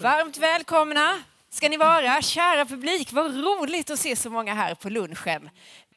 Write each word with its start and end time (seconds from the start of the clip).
Varmt 0.00 0.38
välkomna 0.38 1.22
ska 1.50 1.68
ni 1.68 1.76
vara, 1.76 2.22
kära 2.22 2.64
publik. 2.64 3.12
Vad 3.12 3.36
roligt 3.36 3.90
att 3.90 3.98
se 3.98 4.16
så 4.16 4.30
många 4.30 4.54
här 4.54 4.74
på 4.74 4.88
lunchen. 4.88 5.50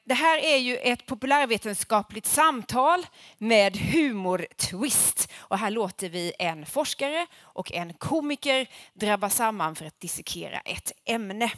Det 0.03 0.13
här 0.13 0.37
är 0.37 0.57
ju 0.57 0.77
ett 0.77 1.05
populärvetenskapligt 1.05 2.25
samtal 2.25 3.05
med 3.37 3.77
humortwist. 3.77 5.31
Och 5.35 5.57
här 5.57 5.71
låter 5.71 6.09
vi 6.09 6.33
en 6.39 6.65
forskare 6.65 7.27
och 7.41 7.71
en 7.71 7.93
komiker 7.93 8.67
drabba 8.93 9.29
samman 9.29 9.75
för 9.75 9.85
att 9.85 9.99
dissekera 9.99 10.59
ett 10.59 10.91
ämne. 11.05 11.51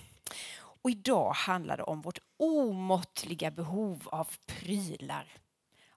Och 0.82 0.90
idag 0.90 1.32
handlar 1.32 1.78
det 1.78 1.84
om 1.84 2.02
vårt 2.02 2.20
omåttliga 2.38 3.52
behov 3.52 4.08
av 4.12 4.28
prylar. 4.46 5.28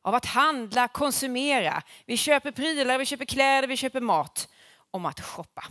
Av 0.03 0.15
att 0.15 0.27
handla, 0.27 0.89
konsumera. 0.89 1.83
Vi 2.07 2.17
köper 2.17 2.51
prylar, 2.53 2.99
vi 2.99 3.07
köper 3.07 3.25
kläder, 3.25 3.69
vi 3.69 3.77
köper 3.77 4.01
mat. 4.01 4.49
Om 4.91 5.07
att 5.07 5.21
shoppa. 5.21 5.65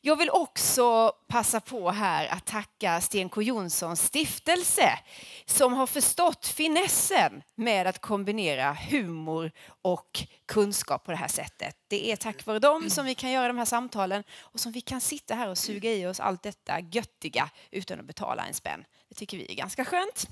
Jag 0.00 0.16
vill 0.16 0.30
också 0.30 1.12
passa 1.28 1.60
på 1.60 1.90
här 1.90 2.26
att 2.26 2.46
tacka 2.46 3.00
Sten 3.00 3.28
K 3.28 3.42
Jonssons 3.42 4.02
stiftelse 4.02 4.98
som 5.44 5.72
har 5.72 5.86
förstått 5.86 6.46
finessen 6.46 7.42
med 7.54 7.86
att 7.86 7.98
kombinera 7.98 8.72
humor 8.72 9.52
och 9.82 10.24
kunskap 10.46 11.04
på 11.04 11.10
det 11.10 11.16
här 11.16 11.28
sättet. 11.28 11.76
Det 11.88 12.12
är 12.12 12.16
tack 12.16 12.46
vare 12.46 12.58
dem 12.58 12.90
som 12.90 13.06
vi 13.06 13.14
kan 13.14 13.30
göra 13.30 13.48
de 13.48 13.58
här 13.58 13.64
samtalen 13.64 14.24
och 14.40 14.60
som 14.60 14.72
vi 14.72 14.80
kan 14.80 15.00
sitta 15.00 15.34
här 15.34 15.48
och 15.48 15.58
suga 15.58 15.92
i 15.92 16.06
oss 16.06 16.20
allt 16.20 16.42
detta 16.42 16.80
göttiga 16.80 17.50
utan 17.70 18.00
att 18.00 18.06
betala 18.06 18.46
en 18.46 18.54
spänn. 18.54 18.84
Det 19.08 19.14
tycker 19.14 19.36
vi 19.36 19.50
är 19.50 19.54
ganska 19.54 19.84
skönt. 19.84 20.28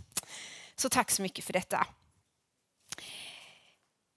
Så 0.77 0.89
tack 0.89 1.11
så 1.11 1.23
mycket 1.23 1.45
för 1.45 1.53
detta. 1.53 1.87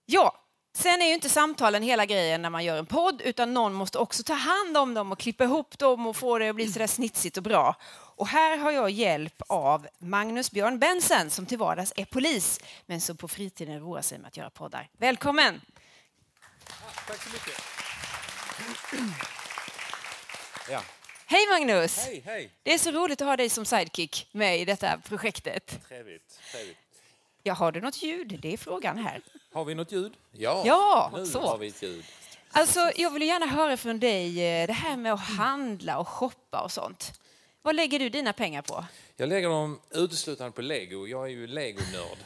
Ja, 0.05 0.45
Sen 0.77 1.02
är 1.02 1.07
ju 1.07 1.13
inte 1.13 1.29
samtalen 1.29 1.84
hela 1.84 2.05
grejen 2.05 2.41
när 2.41 2.49
man 2.49 2.63
gör 2.63 2.77
en 2.77 2.85
podd 2.85 3.21
utan 3.21 3.53
någon 3.53 3.73
måste 3.73 3.97
också 3.97 4.23
ta 4.23 4.34
hand 4.34 4.77
om 4.77 4.93
dem 4.93 5.11
och 5.11 5.20
klippa 5.20 5.43
ihop 5.43 5.77
dem 5.77 6.07
och 6.07 6.15
få 6.15 6.39
det 6.39 6.49
att 6.49 6.55
bli 6.55 6.71
sådär 6.71 6.88
snitsigt 6.88 7.38
och 7.38 7.43
bra. 7.43 7.75
Och 8.15 8.27
här 8.27 8.57
har 8.57 8.71
jag 8.71 8.90
hjälp 8.90 9.41
av 9.48 9.87
Magnus 9.99 10.51
Björn 10.51 10.79
Bensen 10.79 11.29
som 11.29 11.45
till 11.45 11.57
vardags 11.57 11.93
är 11.95 12.05
polis 12.05 12.59
men 12.85 13.01
som 13.01 13.17
på 13.17 13.27
fritiden 13.27 13.79
roar 13.79 14.01
sig 14.01 14.20
med 14.20 14.27
att 14.27 14.37
göra 14.37 14.49
poddar. 14.49 14.90
Välkommen! 14.98 15.62
Tack 17.07 17.23
så 17.23 17.29
mycket. 17.29 17.62
Ja. 20.70 20.82
Hej 21.26 21.48
Magnus! 21.48 22.05
Hej, 22.05 22.23
hej! 22.26 22.51
Det 22.63 22.73
är 22.73 22.77
så 22.77 22.91
roligt 22.91 23.21
att 23.21 23.27
ha 23.27 23.37
dig 23.37 23.49
som 23.49 23.65
sidekick 23.65 24.29
med 24.32 24.60
i 24.60 24.65
detta 24.65 24.98
projektet. 24.98 25.79
Trevligt, 25.87 26.39
trevligt. 26.51 26.77
Ja, 27.48 27.54
har 27.54 27.71
du 27.71 27.82
något 27.82 28.04
ljud? 28.04 28.40
Det 28.41 28.54
är 28.54 28.57
frågan 28.57 28.98
här. 28.98 29.21
Har 29.54 29.65
vi 29.65 29.76
något 29.76 29.91
ljud? 29.91 30.13
Ja, 30.32 30.63
ja 30.65 31.12
nu 31.15 31.26
så. 31.26 31.40
har 31.40 31.57
vi 31.57 31.68
ett 31.68 31.84
ljud. 31.84 32.05
Alltså, 32.51 32.91
jag 32.96 33.12
vill 33.12 33.21
gärna 33.21 33.46
höra 33.46 33.77
från 33.77 33.99
dig 33.99 34.27
eh, 34.27 34.68
det 34.68 34.74
här 34.74 34.98
med 34.98 35.13
att 35.13 35.20
handla 35.20 35.98
och 35.98 36.07
shoppa 36.07 36.62
och 36.62 36.71
sånt. 36.71 37.20
Vad 37.62 37.76
lägger 37.76 37.99
du 37.99 38.10
dina 38.10 38.34
pengar 38.34 38.62
på? 38.62 38.85
Jag 39.18 39.29
lägger 39.29 39.49
dem 39.49 39.79
uteslutande 39.91 40.51
på 40.51 40.62
lego. 40.62 41.07
Jag 41.07 41.26
är 41.26 41.29
ju 41.29 41.48
legonörd. 41.48 42.18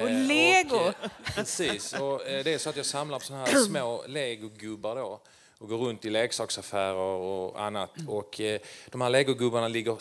På 0.00 0.08
lego? 0.08 0.76
Och, 0.76 0.86
eh, 0.86 1.10
precis. 1.24 1.92
Och 1.92 2.22
det 2.26 2.54
är 2.54 2.58
så 2.58 2.70
att 2.70 2.76
jag 2.76 2.86
samlar 2.86 3.18
på 3.18 3.24
såna 3.24 3.46
här 3.46 3.54
små 3.54 4.04
legogubbar 4.06 4.96
då 4.96 5.20
och 5.58 5.68
går 5.68 5.78
runt 5.78 6.04
i 6.04 6.10
leksaksaffärer 6.10 6.94
och 6.94 7.62
annat. 7.62 7.90
Och 8.08 8.40
eh, 8.40 8.60
de 8.90 9.00
här 9.00 9.10
legogubbarna 9.10 9.68
ligger 9.68 9.96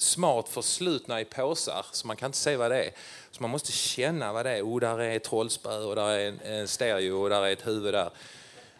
smart 0.00 0.48
förslutna 0.48 1.20
i 1.20 1.24
påsar 1.24 1.86
så 1.92 2.06
man 2.06 2.16
kan 2.16 2.26
inte 2.26 2.38
se 2.38 2.56
vad 2.56 2.70
det 2.70 2.84
är. 2.84 2.90
Så 3.30 3.42
man 3.42 3.50
måste 3.50 3.72
känna 3.72 4.32
vad 4.32 4.46
det 4.46 4.50
är. 4.50 4.62
Oh, 4.62 4.80
där 4.80 4.98
är 4.98 5.16
ett 5.16 5.24
trollspö 5.24 5.78
och 5.78 5.96
där 5.96 6.08
är 6.08 6.34
en, 6.44 6.68
stereo 6.68 7.22
och 7.22 7.30
där 7.30 7.42
är 7.42 7.52
ett 7.52 7.66
huvud 7.66 7.94
där. 7.94 8.10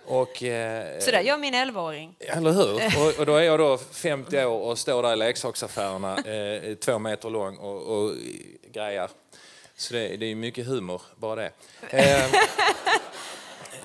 Och, 0.07 0.43
eh, 0.43 0.99
så 0.99 1.11
där 1.11 1.21
gör 1.21 1.39
min 1.39 1.55
11-åring. 1.55 2.15
Eller 2.19 2.53
hur? 2.53 2.75
Och, 2.75 3.19
och, 3.19 3.27
då 3.27 3.35
är 3.35 3.43
jag 3.43 3.59
då 3.59 3.79
50 3.79 4.45
år 4.45 4.61
och 4.61 4.79
står 4.79 5.03
där 5.03 5.13
i 5.13 5.17
leksaksaffärerna, 5.17 6.17
eh, 6.19 6.75
två 6.75 6.99
meter 6.99 7.31
lång 7.31 7.57
och, 7.57 7.83
och 7.83 8.15
grejar. 8.73 9.11
Så 9.77 9.95
det, 9.95 10.17
det 10.17 10.27
är 10.27 10.35
mycket 10.35 10.67
humor, 10.67 11.03
bara 11.17 11.35
det. 11.37 11.53
Eh, 11.91 12.31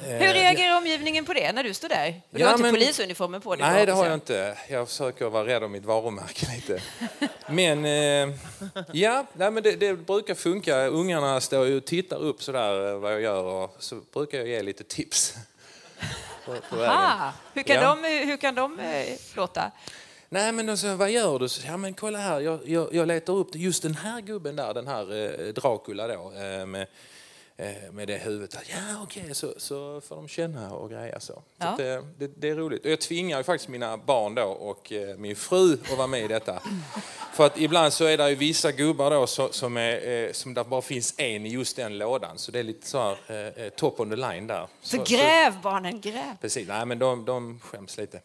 hur 0.05 0.27
eh, 0.27 0.33
reagerar 0.33 0.77
omgivningen 0.77 1.25
på 1.25 1.33
det 1.33 1.51
när 1.51 1.63
du 1.63 1.73
står 1.73 1.89
där? 1.89 2.21
Du 2.29 2.39
ja, 2.39 2.45
har 2.45 2.53
inte 2.53 2.63
men, 2.63 2.73
polisuniformen 2.73 3.41
på 3.41 3.55
dig? 3.55 3.67
Nej, 3.69 3.85
det 3.85 3.91
har 3.91 4.05
jag 4.05 4.13
inte. 4.13 4.57
Jag 4.69 4.87
försöker 4.87 5.25
vara 5.25 5.47
rädd 5.47 5.63
om 5.63 5.71
mitt 5.71 5.85
varumärke 5.85 6.47
lite. 6.55 6.81
Men 7.49 7.85
eh, 7.85 8.35
ja, 8.91 9.25
nej, 9.33 9.51
men 9.51 9.63
det, 9.63 9.71
det, 9.71 9.93
brukar 9.93 10.35
funka. 10.35 10.87
Ungarna 10.87 11.41
står 11.41 11.75
och 11.75 11.85
tittar 11.85 12.17
upp 12.17 12.43
sådär 12.43 12.91
eh, 12.91 12.99
vad 12.99 13.13
jag 13.13 13.21
gör 13.21 13.43
och 13.43 13.75
så 13.79 13.95
brukar 14.13 14.37
jag 14.37 14.47
ge 14.47 14.61
lite 14.61 14.83
tips. 14.83 15.35
På, 16.45 16.51
på 16.69 16.75
hur 17.53 17.63
kan 17.63 17.75
ja. 17.75 17.97
de, 18.01 18.25
hur 18.25 18.37
kan 18.37 18.55
de 18.55 18.79
eh, 18.79 19.17
låta? 19.35 19.71
Nej, 20.29 20.51
men 20.51 20.69
alltså, 20.69 20.95
vad 20.95 21.11
gör 21.11 21.39
du? 21.39 21.47
Ja, 21.65 21.77
men 21.77 21.93
kolla 21.93 22.19
här, 22.19 22.39
jag, 22.39 22.59
jag, 22.65 22.93
jag 22.93 23.07
letar 23.07 23.33
upp 23.33 23.55
just 23.55 23.83
den 23.83 23.95
här 23.95 24.21
gubben 24.21 24.55
där, 24.55 24.73
den 24.73 24.87
här 24.87 25.15
eh, 25.47 25.53
Dracula 25.53 26.07
då, 26.07 26.33
eh, 26.35 26.65
med 26.65 26.87
med 27.91 28.07
det 28.07 28.17
huvudet. 28.17 28.57
Ja, 28.69 28.77
okej, 29.03 29.23
okay, 29.23 29.33
så, 29.33 29.53
så 29.57 30.01
får 30.01 30.15
de 30.15 30.27
känna 30.27 30.73
och 30.73 30.89
greja 30.89 31.19
så. 31.19 31.43
Ja. 31.57 31.75
så 31.77 31.83
det, 31.83 32.05
det, 32.17 32.31
det, 32.35 32.49
är 32.49 32.55
roligt. 32.55 32.85
Och 32.85 32.91
jag 32.91 33.01
tvingar 33.01 33.37
ju 33.37 33.43
faktiskt 33.43 33.69
mina 33.69 33.97
barn 33.97 34.35
då 34.35 34.43
och 34.43 34.91
eh, 34.91 35.17
min 35.17 35.35
fru 35.35 35.73
att 35.73 35.97
vara 35.97 36.07
med 36.07 36.21
i 36.23 36.27
detta. 36.27 36.63
För 37.33 37.45
att 37.45 37.59
ibland 37.59 37.93
så 37.93 38.05
är 38.05 38.17
det 38.17 38.29
ju 38.29 38.35
vissa 38.35 38.71
gubbar 38.71 39.11
då 39.11 39.27
som, 39.27 39.47
som, 39.51 39.77
är, 39.77 40.07
eh, 40.07 40.31
som 40.31 40.53
det 40.53 40.63
bara 40.63 40.81
finns 40.81 41.13
en 41.17 41.45
i 41.45 41.49
just 41.49 41.75
den 41.75 41.97
lådan. 41.97 42.37
Så 42.37 42.51
det 42.51 42.59
är 42.59 42.63
lite 42.63 42.87
så 42.87 43.15
här, 43.27 43.63
eh, 43.65 43.69
top 43.69 43.99
on 43.99 44.09
the 44.09 44.15
line 44.15 44.47
där. 44.47 44.67
Så, 44.81 44.97
så 44.97 45.03
gräv 45.03 45.51
så, 45.51 45.59
barnen, 45.59 46.01
gräv! 46.01 46.37
Precis, 46.41 46.67
nej 46.67 46.85
men 46.85 46.99
de, 46.99 47.25
de 47.25 47.59
skäms 47.59 47.97
lite. 47.97 48.21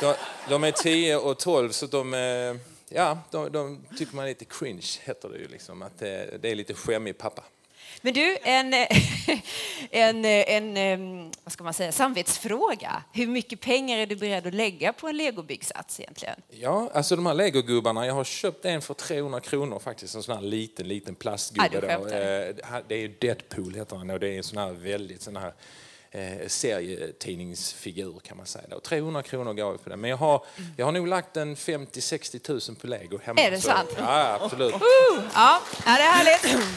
De, 0.00 0.14
de 0.48 0.64
är 0.64 0.70
10 0.70 1.16
och 1.16 1.38
12 1.38 1.70
så 1.70 1.86
de 1.86 2.58
Ja, 2.90 3.18
de, 3.30 3.52
de 3.52 3.84
tycker 3.98 4.16
man 4.16 4.24
är 4.24 4.28
lite 4.28 4.44
cringe, 4.44 4.86
heter 5.02 5.28
det 5.28 5.38
ju 5.38 5.48
liksom. 5.48 5.82
Att 5.82 5.98
det, 5.98 6.42
det 6.42 6.50
är 6.50 6.54
lite 6.54 6.74
skämmig 6.74 7.18
pappa. 7.18 7.42
Men 8.02 8.14
du, 8.14 8.38
en, 8.42 8.74
en, 9.90 10.24
en 10.76 11.32
vad 11.44 11.52
ska 11.52 11.64
man 11.64 11.74
säga, 11.74 11.92
samvetsfråga. 11.92 13.02
Hur 13.12 13.26
mycket 13.26 13.60
pengar 13.60 13.98
är 13.98 14.06
du 14.06 14.16
beredd 14.16 14.46
att 14.46 14.54
lägga 14.54 14.92
på 14.92 15.08
en 15.08 15.16
legobyggsats 15.16 16.00
egentligen? 16.00 16.40
Ja, 16.50 16.90
alltså 16.94 17.16
de 17.16 17.26
här 17.26 17.34
legogubbarna, 17.34 18.06
jag 18.06 18.14
har 18.14 18.24
köpt 18.24 18.64
en 18.64 18.82
för 18.82 18.94
300 18.94 19.40
kronor 19.40 19.78
faktiskt, 19.78 20.14
en 20.14 20.22
sån 20.22 20.34
här 20.34 20.42
liten, 20.42 20.88
liten 20.88 21.14
plastgubbe. 21.14 21.98
Ah, 22.62 22.80
det 22.88 22.94
är 22.94 23.08
Deadpool 23.20 23.74
heter 23.74 23.96
han 23.96 24.10
och 24.10 24.20
det 24.20 24.28
är 24.28 24.36
en 24.36 24.42
sån 24.42 24.58
här 24.58 24.72
väldigt 24.72 25.22
sån 25.22 25.36
här 25.36 25.52
eh, 26.10 26.48
serietidningsfigur 26.48 28.20
kan 28.24 28.36
man 28.36 28.46
säga. 28.46 28.64
Då. 28.70 28.80
300 28.80 29.22
kronor 29.22 29.52
gav 29.52 29.72
vi 29.72 29.78
på 29.78 29.90
den. 29.90 30.00
Men 30.00 30.10
jag 30.10 30.16
har, 30.16 30.44
jag 30.76 30.86
har 30.86 30.92
nog 30.92 31.06
lagt 31.06 31.36
en 31.36 31.56
50-60 31.56 32.38
tusen 32.38 32.74
på 32.74 32.86
lego 32.86 33.18
hemma. 33.22 33.40
Är 33.40 33.50
det 33.50 33.60
så, 33.60 33.68
sant? 33.68 33.90
Ja, 33.98 34.38
absolut. 34.40 34.74
Uh, 34.74 34.80
ja, 35.34 35.60
det 35.84 35.90
är 35.90 36.12
härligt. 36.12 36.68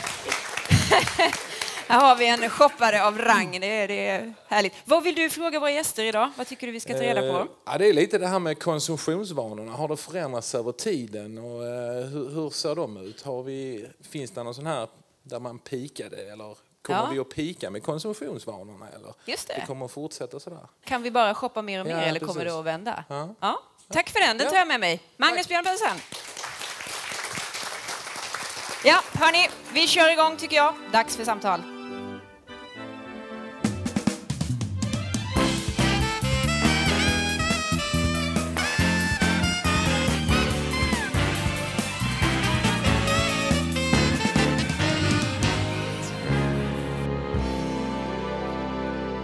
Här 1.92 2.00
har 2.00 2.16
vi 2.16 2.28
en 2.28 2.50
shoppare 2.50 3.06
av 3.06 3.18
rang. 3.18 3.60
Det 3.60 3.68
är, 3.68 3.88
det 3.88 4.08
är 4.08 4.34
härligt. 4.48 4.74
Vad 4.86 5.04
vill 5.04 5.16
du 5.16 5.30
fråga 5.30 5.60
våra 5.60 5.72
gäster 5.72 6.04
idag? 6.04 6.32
Vad 6.38 6.48
tycker 6.48 6.68
du 6.68 6.74
vi 6.74 6.80
ska 6.80 6.94
ta 6.94 7.02
reda 7.02 7.22
på? 7.22 7.40
Eh, 7.40 7.46
ja, 7.66 7.78
det 7.78 7.90
är 7.90 7.94
lite 7.94 8.18
det 8.18 8.28
här 8.28 8.40
med 8.40 8.60
konsumtionsvanorna. 8.60 9.72
Har 9.72 9.88
det 9.88 9.98
förändrats 9.98 10.56
över 10.56 10.72
tiden? 10.72 11.38
Och, 11.38 11.66
eh, 11.66 12.06
hur, 12.06 12.30
hur, 12.30 12.50
ser 12.50 12.76
de 12.76 12.98
ut? 12.98 13.22
Har 13.22 13.44
vi, 13.44 13.88
finns 14.10 14.32
det 14.32 14.44
någon 14.44 14.56
sån 14.56 14.66
här 14.66 14.88
där 15.24 15.40
man 15.40 15.60
pikade? 15.60 16.18
Eller 16.18 16.56
kommer 16.82 17.00
ja. 17.00 17.10
vi 17.12 17.20
att 17.20 17.30
pika 17.30 17.70
med 17.70 17.84
konsumtionsvanorna? 17.84 18.88
Eller? 18.96 19.14
Just 19.26 19.48
det. 19.48 19.54
det 19.60 19.66
kommer 19.68 19.86
att 19.86 19.92
fortsätta 19.92 20.40
sådär. 20.40 20.68
Kan 20.86 21.04
vi 21.04 21.12
bara 21.12 21.36
shoppa 21.36 21.62
mer 21.62 21.80
och 21.80 21.86
mer 21.86 21.94
ja, 21.94 22.02
eller 22.02 22.20
precis. 22.20 22.28
kommer 22.28 22.46
det 22.46 22.60
att 22.60 22.66
vända? 22.66 23.04
Ja. 23.10 23.36
ja. 23.40 23.62
Tack 23.90 24.10
för 24.10 24.20
den, 24.20 24.38
den 24.38 24.50
tar 24.50 24.58
jag 24.58 24.68
med 24.68 24.80
mig. 24.80 25.02
Magnus 25.18 25.48
Björn 25.48 25.64
Bensen. 25.64 25.98
Ja, 28.84 29.02
hörni, 29.14 29.50
vi 29.74 29.88
kör 29.88 30.12
igång 30.12 30.38
tycker 30.38 30.56
jag. 30.56 30.74
Dags 30.92 31.18
för 31.18 31.24
samtal. 31.24 31.62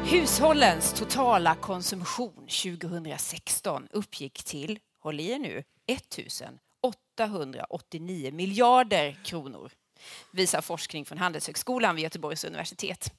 Hushållens 0.05 0.93
totala 0.93 1.55
konsumtion 1.55 2.47
2016 2.47 3.87
uppgick 3.91 4.43
till, 4.43 4.79
håll 5.03 5.19
i 5.19 5.31
er 5.31 5.39
nu, 5.39 5.63
1000 5.87 6.47
889 7.25 8.31
miljarder 8.31 9.19
kronor 9.23 9.71
visar 10.31 10.61
forskning 10.61 11.05
från 11.05 11.17
Handelshögskolan 11.17 11.95
vid 11.95 12.03
Göteborgs 12.03 12.43
universitet. 12.43 13.11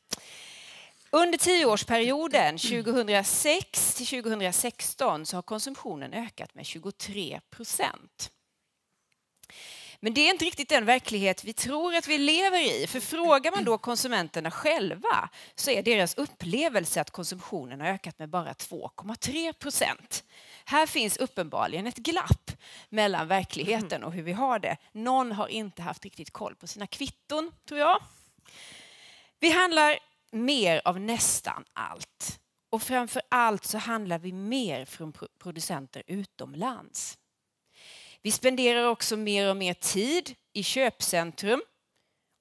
Under 1.10 1.38
tioårsperioden 1.38 2.58
2006 2.58 3.94
till 3.94 4.06
2016 4.06 5.26
så 5.26 5.36
har 5.36 5.42
konsumtionen 5.42 6.14
ökat 6.14 6.54
med 6.54 6.66
23 6.66 7.40
procent. 7.50 8.30
Men 10.00 10.14
det 10.14 10.20
är 10.20 10.30
inte 10.30 10.44
riktigt 10.44 10.68
den 10.68 10.84
verklighet 10.84 11.44
vi 11.44 11.52
tror 11.52 11.94
att 11.94 12.08
vi 12.08 12.18
lever 12.18 12.82
i. 12.82 12.86
För 12.86 13.00
frågar 13.00 13.50
man 13.50 13.64
då 13.64 13.78
konsumenterna 13.78 14.50
själva 14.50 15.28
så 15.54 15.70
är 15.70 15.82
deras 15.82 16.14
upplevelse 16.14 17.00
att 17.00 17.10
konsumtionen 17.10 17.80
har 17.80 17.88
ökat 17.88 18.18
med 18.18 18.28
bara 18.28 18.52
2,3 18.52 19.52
procent. 19.52 20.24
Här 20.68 20.86
finns 20.86 21.16
uppenbarligen 21.16 21.86
ett 21.86 21.96
glapp 21.96 22.50
mellan 22.88 23.28
verkligheten 23.28 24.04
och 24.04 24.12
hur 24.12 24.22
vi 24.22 24.32
har 24.32 24.58
det. 24.58 24.76
Någon 24.92 25.32
har 25.32 25.48
inte 25.48 25.82
haft 25.82 26.04
riktigt 26.04 26.30
koll 26.30 26.54
på 26.54 26.66
sina 26.66 26.86
kvitton, 26.86 27.52
tror 27.64 27.80
jag. 27.80 28.02
Vi 29.38 29.50
handlar 29.50 29.98
mer 30.30 30.82
av 30.84 31.00
nästan 31.00 31.64
allt. 31.72 32.40
Och 32.70 32.82
framför 32.82 33.22
allt 33.28 33.64
så 33.64 33.78
handlar 33.78 34.18
vi 34.18 34.32
mer 34.32 34.84
från 34.84 35.12
producenter 35.38 36.02
utomlands. 36.06 37.18
Vi 38.22 38.32
spenderar 38.32 38.84
också 38.84 39.16
mer 39.16 39.50
och 39.50 39.56
mer 39.56 39.74
tid 39.74 40.34
i 40.52 40.62
köpcentrum 40.62 41.62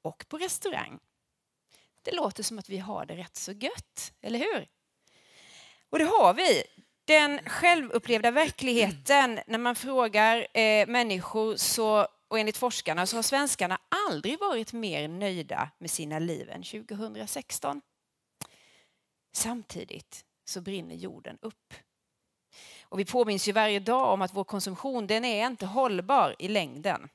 och 0.02 0.26
på 0.28 0.38
restaurang. 0.38 1.00
Det 2.02 2.12
låter 2.12 2.44
som 2.44 2.60
att 2.60 2.70
vi 2.70 2.78
har 2.78 3.06
det 3.06 3.16
rätt 3.16 3.36
så 3.36 3.52
gött, 3.52 4.14
eller 4.22 4.40
hur? 4.40 4.68
Och 5.90 6.00
det 6.00 6.06
har 6.06 6.34
vi. 6.34 6.64
Den 7.08 7.40
självupplevda 7.46 8.32
verkligheten, 8.32 9.40
när 9.48 9.58
man 9.58 9.76
frågar 9.76 10.48
eh, 10.58 10.88
människor 10.88 11.56
så, 11.56 12.08
och 12.28 12.40
enligt 12.40 12.58
forskarna 12.58 13.06
så 13.06 13.16
har 13.18 13.24
svenskarna 13.24 13.80
aldrig 14.08 14.40
varit 14.40 14.74
mer 14.74 15.08
nöjda 15.08 15.70
med 15.78 15.92
sina 15.92 16.20
liv 16.20 16.50
än 16.50 16.64
2016. 16.64 17.82
Samtidigt 19.34 20.26
så 20.46 20.62
brinner 20.62 20.96
jorden 20.96 21.38
upp. 21.42 21.74
Och 22.82 23.00
vi 23.00 23.06
påminns 23.06 23.48
ju 23.48 23.52
varje 23.52 23.80
dag 23.80 24.14
om 24.14 24.22
att 24.22 24.34
vår 24.34 24.44
konsumtion 24.44 25.08
den 25.08 25.26
är 25.26 25.48
inte 25.48 25.66
hållbar 25.66 26.36
i 26.40 26.48
längden. 26.48 27.10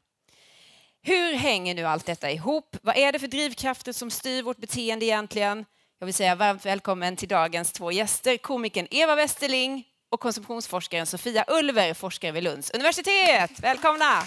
Hur 1.02 1.32
hänger 1.32 1.74
nu 1.74 1.84
allt 1.84 2.06
detta 2.06 2.30
ihop? 2.30 2.76
Vad 2.82 2.96
är 2.96 3.12
det 3.12 3.18
för 3.18 3.28
drivkrafter 3.28 3.92
som 3.92 4.10
styr 4.10 4.42
vårt 4.42 4.58
beteende 4.58 5.06
egentligen? 5.06 5.64
Jag 6.02 6.06
vill 6.06 6.14
säga 6.14 6.34
varmt 6.34 6.66
välkommen 6.66 7.16
till 7.16 7.28
dagens 7.28 7.72
två 7.72 7.92
gäster, 7.92 8.36
komikern 8.36 8.86
Eva 8.90 9.14
Westerling 9.14 9.84
och 10.10 10.20
konsumtionsforskaren 10.20 11.06
Sofia 11.06 11.44
Ulver, 11.48 11.94
forskare 11.94 12.32
vid 12.32 12.42
Lunds 12.42 12.70
universitet. 12.70 13.60
Välkomna! 13.60 14.22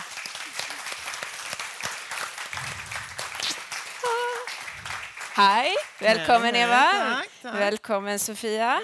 Hej, 5.36 5.76
välkommen 6.00 6.56
Eva. 6.56 6.84
Tack, 6.94 7.30
tack. 7.42 7.56
Välkommen 7.56 8.20
Sofia. 8.20 8.82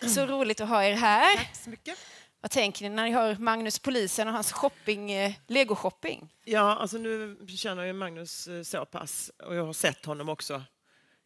Så 0.00 0.26
roligt 0.26 0.60
att 0.60 0.68
ha 0.68 0.84
er 0.84 0.92
här. 0.92 1.36
Tack 1.36 1.56
så 1.64 1.70
mycket. 1.70 1.98
Vad 2.40 2.50
tänker 2.50 2.82
ni 2.82 2.88
när 2.88 3.04
ni 3.04 3.10
hör 3.10 3.36
Magnus 3.36 3.78
polisen 3.78 4.28
och 4.28 4.34
hans 4.34 4.52
shopping, 4.52 5.12
eh, 5.12 5.32
legoshopping? 5.46 6.32
Ja, 6.44 6.76
alltså 6.76 6.96
nu 6.96 7.36
känner 7.56 7.84
jag 7.84 7.96
Magnus 7.96 8.46
eh, 8.46 8.62
så 8.62 8.84
pass 8.84 9.30
och 9.44 9.54
jag 9.54 9.66
har 9.66 9.72
sett 9.72 10.04
honom 10.04 10.28
också 10.28 10.62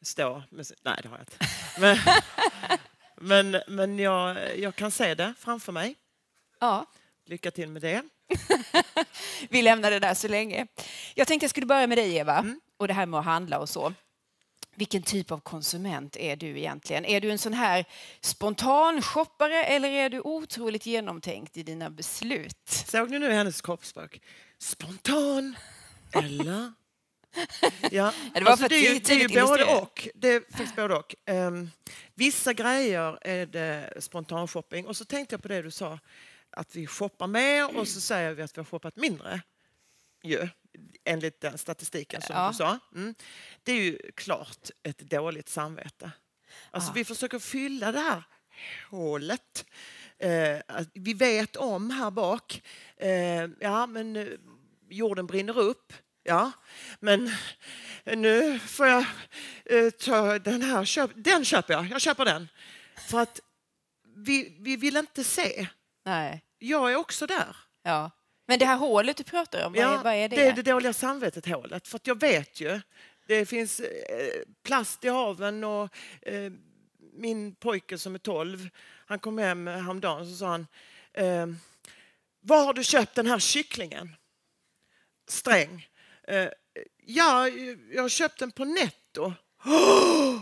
stå 0.06 0.42
med... 0.50 0.66
Nej, 0.82 0.98
det 1.02 1.08
har 1.08 1.18
jag 1.18 1.22
inte. 1.22 1.46
Men, 1.78 1.98
men, 3.52 3.62
men 3.68 3.98
jag, 3.98 4.58
jag 4.58 4.74
kan 4.76 4.90
se 4.90 5.14
det 5.14 5.34
framför 5.38 5.72
mig. 5.72 5.94
Ja. 6.60 6.86
Lycka 7.26 7.50
till 7.50 7.68
med 7.68 7.82
det. 7.82 8.02
Vi 9.50 9.62
lämnar 9.62 9.90
det 9.90 9.98
där 9.98 10.14
så 10.14 10.28
länge. 10.28 10.66
Jag 11.14 11.26
tänkte 11.26 11.44
jag 11.44 11.50
skulle 11.50 11.66
börja 11.66 11.86
med 11.86 11.98
dig, 11.98 12.16
Eva, 12.16 12.38
mm. 12.38 12.60
och 12.76 12.88
det 12.88 12.94
här 12.94 13.06
med 13.06 13.20
att 13.20 13.26
handla 13.26 13.58
och 13.58 13.68
så. 13.68 13.92
Vilken 14.74 15.02
typ 15.02 15.30
av 15.30 15.40
konsument 15.40 16.16
är 16.16 16.36
du 16.36 16.58
egentligen? 16.58 17.04
Är 17.04 17.20
du 17.20 17.30
en 17.30 17.38
sån 17.38 17.52
här 17.52 17.84
spontan 18.20 19.02
shoppare 19.02 19.64
eller 19.64 19.88
är 19.88 20.10
du 20.10 20.20
otroligt 20.20 20.86
genomtänkt 20.86 21.56
i 21.56 21.62
dina 21.62 21.90
beslut? 21.90 22.68
Såg 22.68 23.10
ni 23.10 23.18
nu 23.18 23.32
hennes 23.32 23.60
kroppsspråk? 23.60 24.20
Spontan 24.58 25.56
eller? 26.12 26.72
Ja, 27.90 28.12
det, 28.34 28.40
var 28.40 28.50
alltså, 28.50 28.68
det, 28.68 28.74
är 28.74 28.94
ju, 28.94 28.98
det 28.98 29.12
är 29.12 29.28
ju 29.28 29.40
både 29.46 29.64
och. 29.64 30.08
Det 30.14 30.28
är 30.28 30.40
faktiskt 30.40 30.76
både 30.76 30.94
och. 30.94 31.14
Um, 31.30 31.70
vissa 32.14 32.52
grejer 32.52 33.18
är 33.20 33.46
det 33.46 33.92
spontanshopping 33.98 34.86
och 34.86 34.96
så 34.96 35.04
tänkte 35.04 35.34
jag 35.34 35.42
på 35.42 35.48
det 35.48 35.62
du 35.62 35.70
sa 35.70 35.98
att 36.50 36.76
vi 36.76 36.86
shoppar 36.86 37.26
mer 37.26 37.78
och 37.78 37.88
så 37.88 38.00
säger 38.00 38.34
vi 38.34 38.42
att 38.42 38.56
vi 38.56 38.60
har 38.60 38.64
shoppat 38.64 38.96
mindre. 38.96 39.42
Ju 40.22 40.48
enligt 41.04 41.40
den 41.40 41.58
statistiken 41.58 42.22
som 42.22 42.36
ja. 42.36 42.48
du 42.48 42.54
sa. 42.54 42.78
Mm. 42.94 43.14
Det 43.62 43.72
är 43.72 43.76
ju 43.76 43.98
klart 44.14 44.70
ett 44.82 44.98
dåligt 44.98 45.48
samvete. 45.48 46.10
Alltså, 46.70 46.90
ja. 46.90 46.94
Vi 46.94 47.04
försöker 47.04 47.38
fylla 47.38 47.92
det 47.92 47.98
här 48.00 48.22
hålet. 48.90 49.66
Eh, 50.18 50.58
vi 50.94 51.14
vet 51.14 51.56
om 51.56 51.90
här 51.90 52.10
bak, 52.10 52.62
eh, 52.96 53.46
ja 53.60 53.86
men 53.86 54.16
eh, 54.16 54.26
jorden 54.88 55.26
brinner 55.26 55.58
upp. 55.58 55.92
Ja, 56.26 56.52
men 57.00 57.30
nu 58.04 58.58
får 58.58 58.86
jag 58.86 59.04
eh, 59.64 59.90
ta 59.90 60.38
den 60.38 60.62
här. 60.62 60.84
Köp, 60.84 61.10
den 61.14 61.44
köper 61.44 61.74
jag. 61.74 61.86
Jag 61.90 62.00
köper 62.00 62.24
den. 62.24 62.48
För 63.08 63.20
att 63.20 63.40
vi, 64.16 64.56
vi 64.60 64.76
vill 64.76 64.96
inte 64.96 65.24
se. 65.24 65.66
Nej. 66.04 66.42
Jag 66.58 66.92
är 66.92 66.96
också 66.96 67.26
där. 67.26 67.56
Ja. 67.82 68.10
Men 68.46 68.58
det 68.58 68.64
här 68.64 68.76
hålet 68.76 69.16
du 69.16 69.24
pratar 69.24 69.66
om, 69.66 69.72
vad, 69.72 69.82
ja, 69.82 69.98
är, 69.98 70.04
vad 70.04 70.14
är 70.14 70.28
det? 70.28 70.36
Det 70.36 70.46
är 70.46 70.52
det 70.52 70.62
dåliga 70.62 70.92
samvetet-hålet. 70.92 71.88
För 71.88 72.00
jag 72.04 72.20
vet 72.20 72.60
ju, 72.60 72.80
det 73.26 73.46
finns 73.46 73.80
eh, 73.80 74.42
plast 74.62 75.04
i 75.04 75.08
haven 75.08 75.64
och 75.64 75.96
eh, 76.22 76.52
min 77.12 77.54
pojke 77.54 77.98
som 77.98 78.14
är 78.14 78.18
12, 78.18 78.68
han 79.06 79.18
kom 79.18 79.38
hem 79.38 79.66
häromdagen 79.66 80.20
och 80.20 80.26
så 80.26 80.34
sa 80.34 80.46
han 80.46 80.66
eh, 81.12 81.46
Var 82.40 82.64
har 82.64 82.74
du 82.74 82.84
köpt 82.84 83.14
den 83.14 83.26
här 83.26 83.38
kycklingen? 83.38 84.16
Sträng. 85.28 85.88
Eh, 86.26 86.48
ja, 87.06 87.48
jag 87.92 88.02
har 88.02 88.08
köpt 88.08 88.38
den 88.38 88.50
på 88.50 88.64
Netto. 88.64 89.32
Oh! 89.64 90.40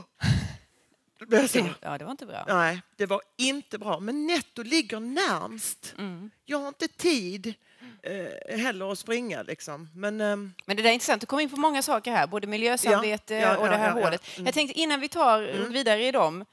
Ja, 1.80 1.98
det 1.98 2.04
var 2.04 2.10
inte 2.10 2.26
bra. 2.26 2.44
Nej, 2.48 2.82
det 2.96 3.06
var 3.06 3.20
inte 3.36 3.78
bra. 3.78 4.00
Men 4.00 4.26
Netto 4.26 4.62
ligger 4.62 5.00
närmst. 5.00 5.94
Mm. 5.98 6.30
Jag 6.44 6.58
har 6.58 6.68
inte 6.68 6.88
tid 6.88 7.54
eh, 8.02 8.58
heller 8.58 8.92
att 8.92 8.98
springa. 8.98 9.42
Liksom. 9.42 9.88
Men, 9.94 10.20
eh, 10.20 10.36
Men 10.36 10.76
det 10.76 10.82
där 10.82 10.90
är 10.90 10.92
intressant. 10.92 11.20
Du 11.20 11.26
kom 11.26 11.40
in 11.40 11.50
på 11.50 11.56
många 11.56 11.82
saker 11.82 12.12
här, 12.12 12.26
både 12.26 12.46
miljösamvete 12.46 13.34
ja, 13.34 13.40
ja, 13.40 13.56
och 13.56 13.68
det 13.68 13.76
här 13.76 13.96
ja, 13.98 14.04
hålet. 14.04 14.22
Mm. 14.36 14.46
Jag 14.46 14.54
tänkte 14.54 14.80
innan 14.80 15.00
vi 15.00 15.08
tar 15.08 15.42
mm. 15.42 15.72
vidare 15.72 16.06
i 16.06 16.12
de 16.12 16.44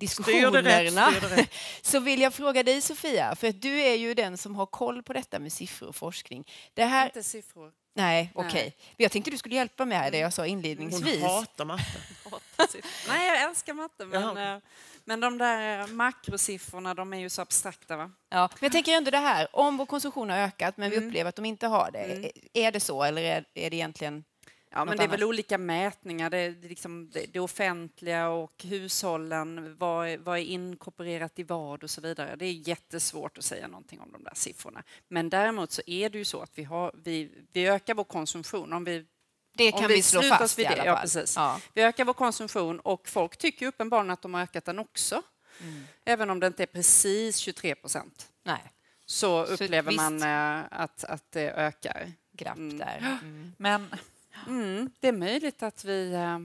diskussionerna 0.00 1.12
så 1.82 2.00
vill 2.00 2.20
jag 2.20 2.34
fråga 2.34 2.62
dig 2.62 2.80
Sofia, 2.80 3.36
för 3.36 3.48
att 3.48 3.62
du 3.62 3.80
är 3.80 3.94
ju 3.94 4.14
den 4.14 4.38
som 4.38 4.54
har 4.54 4.66
koll 4.66 5.02
på 5.02 5.12
detta 5.12 5.38
med 5.38 5.52
siffror 5.52 5.88
och 5.88 5.96
forskning. 5.96 6.44
Det 6.74 6.84
här... 6.84 7.06
Inte 7.06 7.22
siffror. 7.22 7.72
Nej, 7.94 8.32
okej. 8.34 8.48
Okay. 8.48 8.72
Jag 8.96 9.12
tänkte 9.12 9.30
du 9.30 9.38
skulle 9.38 9.54
hjälpa 9.54 9.84
mig 9.84 9.98
här, 9.98 10.10
det 10.10 10.18
jag 10.18 10.32
sa 10.32 10.46
inledningsvis. 10.46 11.20
Hon 11.20 11.30
hatar 11.30 11.64
matte. 11.64 11.82
Nej, 13.08 13.26
jag 13.26 13.42
älskar 13.42 13.74
matte, 13.74 14.06
men, 14.06 14.22
Jaha. 14.22 14.54
Eh, 14.54 14.60
men 15.04 15.20
de 15.20 15.38
där 15.38 15.86
makrosiffrorna, 15.86 16.94
de 16.94 17.12
är 17.12 17.18
ju 17.18 17.30
så 17.30 17.42
abstrakta. 17.42 17.96
Va? 17.96 18.10
Ja, 18.28 18.48
men 18.52 18.66
jag 18.66 18.72
tänker 18.72 18.92
ändå 18.92 19.10
det 19.10 19.18
här, 19.18 19.56
om 19.56 19.76
vår 19.76 19.86
konsumtion 19.86 20.30
har 20.30 20.38
ökat, 20.38 20.76
men 20.76 20.90
vi 20.90 20.96
mm. 20.96 21.08
upplever 21.08 21.28
att 21.28 21.36
de 21.36 21.44
inte 21.44 21.66
har 21.66 21.90
det. 21.90 21.98
Mm. 21.98 22.30
Är 22.52 22.72
det 22.72 22.80
så, 22.80 23.02
eller 23.02 23.22
är, 23.22 23.44
är 23.54 23.70
det 23.70 23.76
egentligen 23.76 24.24
Ja, 24.72 24.84
men 24.84 24.96
det 24.96 25.04
är 25.04 25.08
väl 25.08 25.24
olika 25.24 25.58
mätningar. 25.58 26.30
Det, 26.30 26.38
är 26.38 26.68
liksom 26.68 27.10
det, 27.10 27.26
det 27.32 27.40
offentliga 27.40 28.28
och 28.28 28.64
hushållen, 28.64 29.76
vad, 29.78 30.18
vad 30.18 30.38
är 30.38 30.42
inkorporerat 30.42 31.38
i 31.38 31.42
vad 31.42 31.82
och 31.84 31.90
så 31.90 32.00
vidare. 32.00 32.36
Det 32.36 32.46
är 32.46 32.68
jättesvårt 32.68 33.38
att 33.38 33.44
säga 33.44 33.68
någonting 33.68 34.00
om 34.00 34.12
de 34.12 34.24
där 34.24 34.34
siffrorna. 34.34 34.82
Men 35.08 35.30
däremot 35.30 35.72
så 35.72 35.82
är 35.86 36.10
det 36.10 36.18
ju 36.18 36.24
så 36.24 36.40
att 36.40 36.50
vi, 36.54 36.64
har, 36.64 36.92
vi, 37.04 37.30
vi 37.52 37.68
ökar 37.68 37.94
vår 37.94 38.04
konsumtion. 38.04 38.72
Om 38.72 38.84
vi 38.84 39.06
det 39.52 39.72
kan 39.72 39.88
vi, 39.88 39.94
vi 39.94 40.02
slå 40.02 40.22
fast 40.22 40.58
vid 40.58 40.66
det. 40.66 40.82
Ja, 40.84 40.98
precis. 41.02 41.36
Ja. 41.36 41.60
Vi 41.74 41.82
ökar 41.82 42.04
vår 42.04 42.12
konsumtion 42.12 42.80
och 42.80 43.08
folk 43.08 43.36
tycker 43.36 43.66
uppenbarligen 43.66 44.10
att 44.10 44.22
de 44.22 44.34
har 44.34 44.42
ökat 44.42 44.64
den 44.64 44.78
också. 44.78 45.22
Mm. 45.60 45.84
Även 46.04 46.30
om 46.30 46.40
det 46.40 46.46
inte 46.46 46.62
är 46.62 46.66
precis 46.66 47.36
23 47.36 47.74
procent. 47.74 48.28
Nej. 48.42 48.72
Så 49.06 49.44
upplever 49.44 49.92
så 49.92 49.96
man 49.96 50.22
äh, 50.22 50.64
att, 50.70 51.04
att 51.04 51.32
det 51.32 51.50
ökar. 51.50 52.12
Grapp 52.32 52.56
mm. 52.56 52.78
där. 52.78 53.18
Mm. 53.22 53.52
Men 53.56 53.90
Mm, 54.46 54.90
det 55.00 55.08
är 55.08 55.12
möjligt 55.12 55.62
att 55.62 55.84
vi 55.84 56.12
äh, 56.12 56.38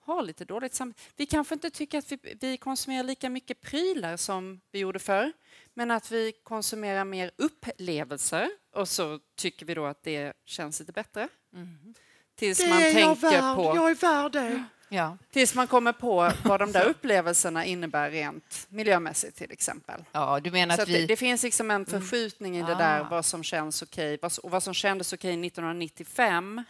har 0.00 0.22
lite 0.22 0.44
dåligt 0.44 0.74
samvete. 0.74 1.00
Vi 1.16 1.26
kanske 1.26 1.54
inte 1.54 1.70
tycker 1.70 1.98
att 1.98 2.12
vi, 2.12 2.18
vi 2.40 2.56
konsumerar 2.56 3.02
lika 3.02 3.30
mycket 3.30 3.60
prylar 3.60 4.16
som 4.16 4.60
vi 4.72 4.78
gjorde 4.78 4.98
förr, 4.98 5.32
men 5.74 5.90
att 5.90 6.10
vi 6.10 6.32
konsumerar 6.42 7.04
mer 7.04 7.30
upplevelser 7.36 8.50
och 8.74 8.88
så 8.88 9.18
tycker 9.36 9.66
vi 9.66 9.74
då 9.74 9.86
att 9.86 10.02
det 10.02 10.32
känns 10.44 10.80
lite 10.80 10.92
bättre. 10.92 11.28
Mm. 11.52 11.94
Tills 12.34 12.58
det 12.58 12.68
man 12.68 12.78
är 12.78 12.92
tänker 12.92 13.00
jag 13.00 13.20
värd. 13.20 13.56
på... 13.56 13.72
Jag 13.76 13.90
är 13.90 13.94
värd 13.94 14.32
det. 14.32 14.64
Ja. 14.88 15.18
Tills 15.30 15.54
man 15.54 15.66
kommer 15.66 15.92
på 15.92 16.32
vad 16.44 16.60
de 16.60 16.72
där 16.72 16.84
upplevelserna 16.88 17.64
innebär 17.64 18.10
rent 18.10 18.66
miljömässigt 18.68 19.36
till 19.36 19.52
exempel. 19.52 20.04
Ja, 20.12 20.40
du 20.40 20.50
menar 20.50 20.76
Så 20.76 20.82
att 20.82 20.88
vi... 20.88 21.00
det, 21.00 21.06
det, 21.06 21.16
finns 21.16 21.42
liksom 21.42 21.70
en 21.70 21.84
mm. 21.84 22.00
förskjutning 22.00 22.56
mm. 22.56 22.66
i 22.66 22.72
det 22.72 22.78
där 22.78 23.00
ah. 23.00 23.06
vad 23.10 23.24
som 23.24 23.42
känns 23.42 23.82
okej 23.82 24.14
okay, 24.14 24.30
och 24.42 24.50
vad 24.50 24.62
som 24.62 24.74
kändes 24.74 25.12
okej 25.12 25.38
okay 25.38 25.46
1995 25.46 26.62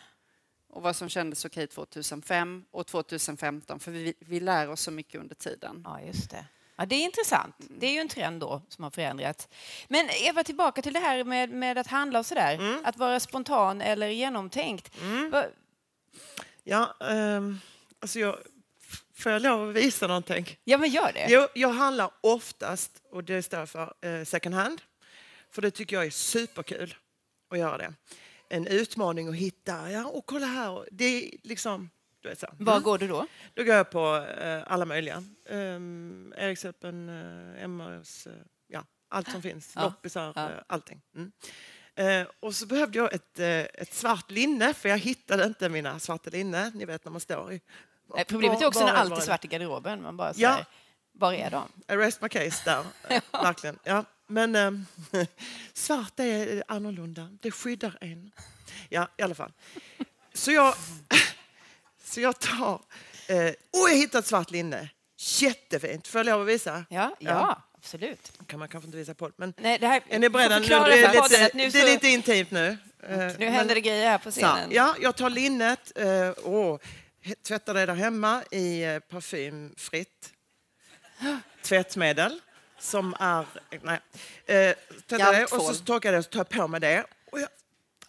och 0.74 0.82
vad 0.82 0.96
som 0.96 1.08
kändes 1.08 1.44
okej 1.44 1.66
2005 1.66 2.64
och 2.70 2.86
2015, 2.86 3.80
för 3.80 3.90
vi, 3.90 4.14
vi 4.18 4.40
lär 4.40 4.70
oss 4.70 4.80
så 4.80 4.90
mycket 4.90 5.20
under 5.20 5.34
tiden. 5.34 5.82
Ja, 5.84 6.00
just 6.00 6.30
det. 6.30 6.44
Ja, 6.76 6.86
det 6.86 6.94
är 6.94 7.04
intressant. 7.04 7.54
Det 7.58 7.86
är 7.86 7.90
ju 7.90 7.98
en 7.98 8.08
trend 8.08 8.40
då 8.40 8.62
som 8.68 8.84
har 8.84 8.90
förändrats. 8.90 9.48
Men 9.88 10.10
Eva, 10.10 10.44
tillbaka 10.44 10.82
till 10.82 10.92
det 10.92 11.00
här 11.00 11.24
med, 11.24 11.50
med 11.50 11.78
att 11.78 11.86
handla 11.86 12.18
och 12.18 12.26
sådär. 12.26 12.54
Mm. 12.54 12.80
Att 12.84 12.96
vara 12.96 13.20
spontan 13.20 13.80
eller 13.80 14.08
genomtänkt. 14.08 15.00
Mm. 15.00 15.30
Va... 15.30 15.44
Ja, 16.64 16.94
um, 17.00 17.60
alltså 18.00 18.18
jag, 18.18 18.38
får 19.14 19.32
jag 19.32 19.42
lov 19.42 19.68
att 19.68 19.74
visa 19.74 20.06
någonting? 20.06 20.58
Ja, 20.64 20.78
men 20.78 20.90
gör 20.90 21.12
det. 21.12 21.26
Jag, 21.28 21.48
jag 21.54 21.68
handlar 21.68 22.10
oftast, 22.20 23.02
och 23.10 23.24
det 23.24 23.42
står 23.42 23.66
för 23.66 23.94
uh, 24.06 24.24
second 24.24 24.54
hand. 24.54 24.80
för 25.50 25.62
det 25.62 25.70
tycker 25.70 25.96
jag 25.96 26.06
är 26.06 26.10
superkul 26.10 26.94
att 27.50 27.58
göra 27.58 27.78
det. 27.78 27.94
En 28.48 28.66
utmaning 28.66 29.28
att 29.28 29.34
hitta, 29.34 29.90
ja 29.90 30.04
och 30.04 30.26
kolla 30.26 30.46
här, 30.46 30.88
det 30.90 31.04
är 31.04 31.30
liksom 31.42 31.90
du 32.24 32.28
vet 32.28 32.38
så. 32.38 32.46
Var 32.58 32.72
mm. 32.72 32.82
går 32.82 32.98
du 32.98 33.08
då? 33.08 33.26
Då 33.54 33.64
går 33.64 33.74
jag 33.74 33.90
på 33.90 34.26
eh, 34.40 34.62
alla 34.66 34.84
möjliga. 34.84 35.24
Um, 35.48 36.34
Erikshjälpen, 36.36 37.08
eh, 37.08 37.64
Emmaus, 37.64 38.26
eh, 38.26 38.32
ja, 38.66 38.84
allt 39.08 39.30
som 39.30 39.42
finns. 39.42 39.72
Ja. 39.76 39.82
Loppisar, 39.82 40.32
ja. 40.36 40.50
Eh, 40.50 40.56
allting. 40.66 41.00
Mm. 41.14 41.32
Eh, 41.94 42.28
och 42.40 42.54
så 42.54 42.66
behövde 42.66 42.98
jag 42.98 43.14
ett, 43.14 43.38
eh, 43.38 43.48
ett 43.48 43.94
svart 43.94 44.30
linne, 44.30 44.74
för 44.74 44.88
jag 44.88 44.98
hittade 44.98 45.44
inte 45.44 45.68
mina 45.68 45.98
svarta 45.98 46.30
linne. 46.30 46.70
Ni 46.74 46.84
vet 46.84 47.04
när 47.04 47.12
man 47.12 47.20
står 47.20 47.52
i... 47.52 47.60
Nej, 48.14 48.24
problemet 48.24 48.62
är 48.62 48.66
också 48.66 48.80
var, 48.80 48.86
när 48.86 48.94
allt 48.94 49.16
är 49.16 49.20
svart 49.20 49.44
i 49.44 49.48
garderoben. 49.48 50.02
Man 50.02 50.16
bara 50.16 50.34
säger, 50.34 50.48
ja. 50.48 50.64
var 51.12 51.32
är 51.32 51.50
de? 51.50 51.68
Arrest 51.88 52.22
my 52.22 52.28
case 52.28 52.62
där, 52.64 52.84
ja. 53.32 53.42
verkligen. 53.42 53.78
Ja. 53.84 54.04
Men 54.26 54.56
eh, 54.56 54.72
svart 55.72 56.20
är 56.20 56.64
annorlunda, 56.68 57.28
det 57.42 57.50
skyddar 57.50 57.98
en. 58.00 58.32
Ja, 58.88 59.08
i 59.16 59.22
alla 59.22 59.34
fall. 59.34 59.52
Så 60.34 60.52
jag, 60.52 60.74
så 62.04 62.20
jag 62.20 62.38
tar... 62.38 62.80
Eh, 63.26 63.46
och 63.46 63.90
jag 63.90 63.96
hittade 63.96 64.18
ett 64.18 64.26
svart 64.26 64.50
linne. 64.50 64.88
Jättefint. 65.16 66.08
Får 66.08 66.18
jag 66.18 66.26
lov 66.26 66.42
att 66.42 66.48
visa? 66.48 66.84
Ja, 66.90 67.16
ja, 67.18 67.30
ja. 67.30 67.62
absolut. 67.78 68.32
kan 68.46 68.58
man 68.58 68.68
kanske 68.68 68.86
inte 68.86 68.98
visa 68.98 69.14
på. 69.14 69.30
Men 69.36 69.54
Nej, 69.56 69.78
det 69.78 69.86
här, 69.86 70.02
är 70.08 70.18
ni 70.18 70.28
beredda 70.28 70.58
nu? 70.58 70.66
Det 70.66 70.74
är, 70.74 71.22
lite, 71.22 71.50
nu 71.54 71.70
så... 71.70 71.78
det 71.78 71.82
är 71.82 71.92
lite 71.92 72.08
intimt 72.08 72.50
nu. 72.50 72.78
Nu 73.08 73.34
men, 73.38 73.52
händer 73.52 73.74
det 73.74 73.80
grejer 73.80 74.10
här 74.10 74.18
på 74.18 74.30
scenen. 74.30 74.70
Så, 74.70 74.76
ja, 74.76 74.94
jag 75.00 75.16
tar 75.16 75.30
linnet 75.30 75.92
eh, 75.94 76.28
och 76.28 76.82
tvättar 77.46 77.74
det 77.74 77.86
där 77.86 77.94
hemma 77.94 78.42
i 78.50 78.84
eh, 78.84 78.98
parfymfritt 78.98 80.32
tvättmedel 81.62 82.40
som 82.78 83.14
är... 83.20 83.46
Nej. 83.82 84.00
Eh, 84.46 84.74
det, 85.06 85.44
och 85.52 85.62
så 85.62 85.74
torkar 85.74 86.12
jag 86.12 86.14
det 86.22 86.26
och 86.26 86.30
tar 86.30 86.44
på 86.44 86.68
mig 86.68 86.80
det. 86.80 87.04
Och 87.32 87.40
jag, 87.40 87.48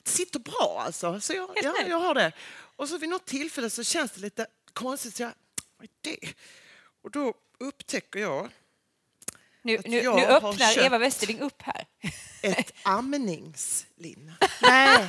sitter 0.03 0.39
bra 0.39 0.83
alltså. 0.85 1.19
Så 1.19 1.33
jag, 1.33 1.49
ja, 1.63 1.73
jag 1.87 1.99
har 1.99 2.13
det. 2.13 2.31
Och 2.75 2.89
så 2.89 2.97
vid 2.97 3.09
något 3.09 3.25
tillfälle 3.25 3.69
så 3.69 3.83
känns 3.83 4.11
det 4.11 4.21
lite 4.21 4.47
konstigt. 4.73 5.15
Så 5.15 5.23
jag, 5.23 5.31
vad 5.77 5.85
är 5.85 5.89
det? 6.01 6.33
Och 7.03 7.11
då 7.11 7.33
upptäcker 7.59 8.19
jag 8.19 8.49
nu, 9.61 9.77
nu, 9.85 10.01
nu 10.01 10.25
öppnar 10.25 10.79
Eva 10.79 10.97
Westerling 10.97 11.39
upp 11.39 11.61
här. 11.61 11.85
Ett 12.41 12.71
amningslinne. 12.83 14.33
Nej. 14.61 15.07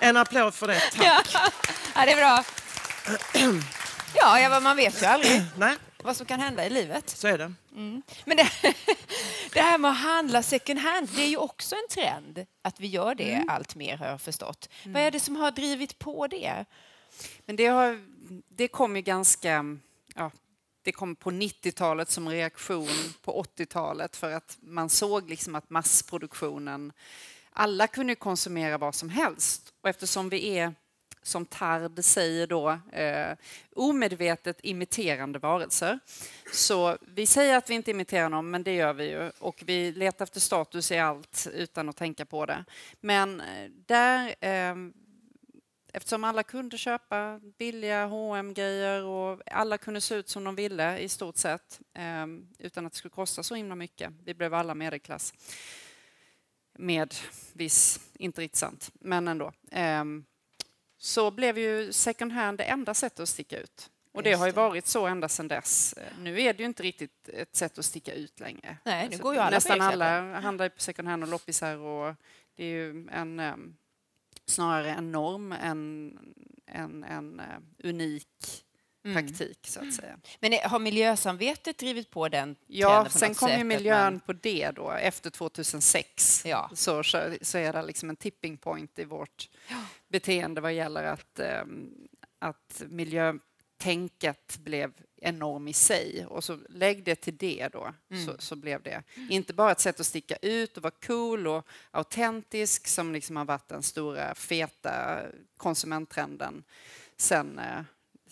En 0.00 0.16
applåd 0.16 0.54
för 0.54 0.66
det, 0.66 0.80
tack. 0.80 1.30
Ja, 1.34 1.50
ja 1.94 2.04
det 2.04 2.12
är 2.12 2.16
bra. 2.16 2.44
Ja, 4.16 4.38
Eva, 4.38 4.60
man 4.60 4.76
vet 4.76 5.02
ju 5.02 5.06
aldrig 5.06 5.42
Nej. 5.56 5.76
Vad 6.04 6.16
som 6.16 6.26
kan 6.26 6.40
hända 6.40 6.66
i 6.66 6.70
livet. 6.70 7.10
Så 7.10 7.28
är 7.28 7.38
det. 7.38 7.52
Mm. 7.72 8.02
Men 8.24 8.36
det, 8.36 8.50
det, 9.52 9.60
här 9.60 9.78
med 9.78 9.90
att 9.90 9.96
handla 9.96 10.42
second 10.42 10.80
hand, 10.80 11.08
det 11.16 11.22
är 11.22 11.28
ju 11.28 11.36
också 11.36 11.76
en 11.76 11.88
trend 11.90 12.46
att 12.62 12.80
vi 12.80 12.86
gör 12.86 13.14
det 13.14 13.32
mm. 13.32 13.48
allt 13.48 13.74
mer 13.74 13.96
har 13.96 14.06
jag 14.06 14.20
förstått. 14.20 14.68
Mm. 14.82 14.92
Vad 14.92 15.02
är 15.02 15.10
det 15.10 15.20
som 15.20 15.36
har 15.36 15.50
drivit 15.50 15.98
på 15.98 16.26
det? 16.26 16.64
Men 17.46 17.56
det, 17.56 17.66
har, 17.66 18.00
det 18.48 18.68
kom 18.68 18.96
ju 18.96 19.02
ganska... 19.02 19.78
Ja, 20.14 20.30
det 20.82 20.92
kom 20.92 21.16
på 21.16 21.30
90-talet 21.30 22.10
som 22.10 22.28
reaktion 22.28 22.88
på 23.22 23.42
80-talet 23.42 24.16
för 24.16 24.32
att 24.32 24.58
man 24.60 24.90
såg 24.90 25.30
liksom 25.30 25.54
att 25.54 25.70
massproduktionen... 25.70 26.92
Alla 27.56 27.86
kunde 27.86 28.14
konsumera 28.14 28.78
vad 28.78 28.94
som 28.94 29.08
helst 29.08 29.72
och 29.82 29.88
eftersom 29.88 30.28
vi 30.28 30.58
är 30.58 30.74
som 31.26 31.46
Tard 31.46 32.04
säger 32.04 32.46
då, 32.46 32.78
eh, 32.92 33.36
omedvetet 33.76 34.58
imiterande 34.62 35.38
varelser. 35.38 35.98
Så 36.52 36.98
vi 37.00 37.26
säger 37.26 37.56
att 37.56 37.70
vi 37.70 37.74
inte 37.74 37.90
imiterar 37.90 38.28
någon, 38.28 38.50
men 38.50 38.62
det 38.62 38.74
gör 38.74 38.92
vi 38.92 39.10
ju. 39.10 39.30
Och 39.38 39.62
vi 39.66 39.92
letar 39.92 40.24
efter 40.24 40.40
status 40.40 40.92
i 40.92 40.98
allt 40.98 41.48
utan 41.54 41.88
att 41.88 41.96
tänka 41.96 42.24
på 42.24 42.46
det. 42.46 42.64
Men 43.00 43.40
eh, 43.40 43.70
där, 43.86 44.34
eh, 44.40 44.74
eftersom 45.92 46.24
alla 46.24 46.42
kunde 46.42 46.78
köpa 46.78 47.40
billiga 47.58 48.06
hm 48.06 48.54
grejer 48.54 49.04
och 49.04 49.40
alla 49.46 49.78
kunde 49.78 50.00
se 50.00 50.14
ut 50.14 50.28
som 50.28 50.44
de 50.44 50.54
ville 50.54 50.98
i 50.98 51.08
stort 51.08 51.36
sett, 51.36 51.80
eh, 51.94 52.26
utan 52.58 52.86
att 52.86 52.92
det 52.92 52.98
skulle 52.98 53.10
kosta 53.10 53.42
så 53.42 53.54
himla 53.54 53.74
mycket. 53.74 54.12
Vi 54.24 54.34
blev 54.34 54.54
alla 54.54 54.74
medelklass. 54.74 55.34
Med 56.78 57.14
viss, 57.52 58.00
inte 58.18 58.40
riktigt 58.40 58.58
sant, 58.58 58.90
men 58.94 59.28
ändå. 59.28 59.52
Um, 59.72 60.24
så 61.04 61.30
blev 61.30 61.58
ju 61.58 61.92
second 61.92 62.32
hand 62.32 62.58
det 62.58 62.64
enda 62.64 62.94
sättet 62.94 63.20
att 63.20 63.28
sticka 63.28 63.60
ut. 63.60 63.90
Och 64.12 64.22
det 64.22 64.32
har 64.32 64.46
ju 64.46 64.52
varit 64.52 64.86
så 64.86 65.06
ända 65.06 65.28
sedan 65.28 65.48
dess. 65.48 65.94
Nu 66.18 66.40
är 66.40 66.52
det 66.52 66.58
ju 66.58 66.64
inte 66.64 66.82
riktigt 66.82 67.28
ett 67.28 67.56
sätt 67.56 67.78
att 67.78 67.84
sticka 67.84 68.12
ut 68.12 68.40
längre. 68.40 68.76
Nej, 68.84 69.00
nu 69.00 69.06
alltså, 69.06 69.22
går 69.22 69.34
ju 69.34 69.40
alla 69.40 69.56
Nästan 69.56 69.80
alla 69.80 70.40
handlar 70.40 70.68
på 70.68 70.80
second 70.80 71.08
hand 71.08 71.22
och 71.22 71.28
loppisar 71.28 71.76
och 71.76 72.14
det 72.56 72.64
är 72.64 72.68
ju 72.68 73.08
en, 73.08 73.42
snarare 74.46 74.90
en 74.90 75.12
norm 75.12 75.52
än 75.52 76.18
en, 76.66 77.04
en 77.04 77.42
unik. 77.82 78.63
Praktik 79.12 79.58
så 79.66 79.80
att 79.80 79.94
säga. 79.94 80.18
Men 80.40 80.52
har 80.62 80.78
miljösamvetet 80.78 81.78
drivit 81.78 82.10
på 82.10 82.28
den 82.28 82.56
Ja, 82.66 83.06
sen 83.10 83.34
kom 83.34 83.50
ju 83.50 83.64
miljön 83.64 84.12
man... 84.12 84.20
på 84.20 84.32
det 84.32 84.70
då 84.70 84.90
efter 84.90 85.30
2006. 85.30 86.42
Ja. 86.46 86.70
Så, 86.74 87.02
så 87.42 87.58
är 87.58 87.72
det 87.72 87.82
liksom 87.82 88.10
en 88.10 88.16
tipping 88.16 88.56
point 88.56 88.98
i 88.98 89.04
vårt 89.04 89.48
ja. 89.68 89.76
beteende 90.08 90.60
vad 90.60 90.74
gäller 90.74 91.04
att, 91.04 91.40
um, 91.62 92.08
att 92.38 92.82
miljötänket 92.88 94.58
blev 94.58 94.92
enorm 95.16 95.68
i 95.68 95.72
sig 95.72 96.26
och 96.26 96.44
så 96.44 96.58
lägg 96.68 97.04
det 97.04 97.14
till 97.14 97.36
det 97.36 97.68
då 97.72 97.94
mm. 98.10 98.26
så, 98.26 98.34
så, 98.38 98.56
blev 98.56 98.82
det 98.82 99.02
inte 99.30 99.54
bara 99.54 99.72
ett 99.72 99.80
sätt 99.80 100.00
att 100.00 100.06
sticka 100.06 100.36
ut 100.36 100.76
och 100.76 100.82
vara 100.82 100.94
cool 101.06 101.46
och 101.46 101.66
autentisk 101.90 102.86
som 102.86 103.12
liksom 103.12 103.36
har 103.36 103.44
varit 103.44 103.68
den 103.68 103.82
stora 103.82 104.34
feta 104.34 105.20
konsumenttrenden 105.56 106.64
sen 107.16 107.58
eh, 107.58 107.82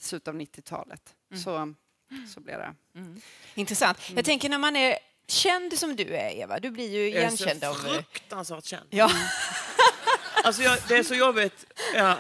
slutet 0.03 0.29
av 0.29 0.35
90-talet. 0.35 1.15
Mm. 1.31 1.43
Så, 1.43 1.75
så 2.35 2.41
blev 2.41 2.59
det. 2.59 2.75
Mm. 2.95 3.21
Intressant. 3.55 3.99
Jag 4.03 4.13
mm. 4.13 4.25
tänker 4.25 4.49
när 4.49 4.59
man 4.59 4.77
är 4.77 4.99
känd 5.29 5.79
som 5.79 5.97
du 5.97 6.17
är, 6.17 6.31
Eva, 6.31 6.61
du 6.61 6.71
blir 6.71 6.91
ju 6.91 7.07
igenkänd 7.07 7.65
av... 7.65 7.77
Jag 7.77 7.85
är 7.85 7.89
så 7.89 7.95
fruktansvärt 7.95 8.65
känd. 8.65 8.87
Ja. 8.91 9.11
Alltså 10.45 10.63
jag, 10.63 10.79
det 10.89 10.97
är 10.97 11.03
så 11.03 11.15
jobbigt. 11.15 11.65
Ja. 11.95 12.17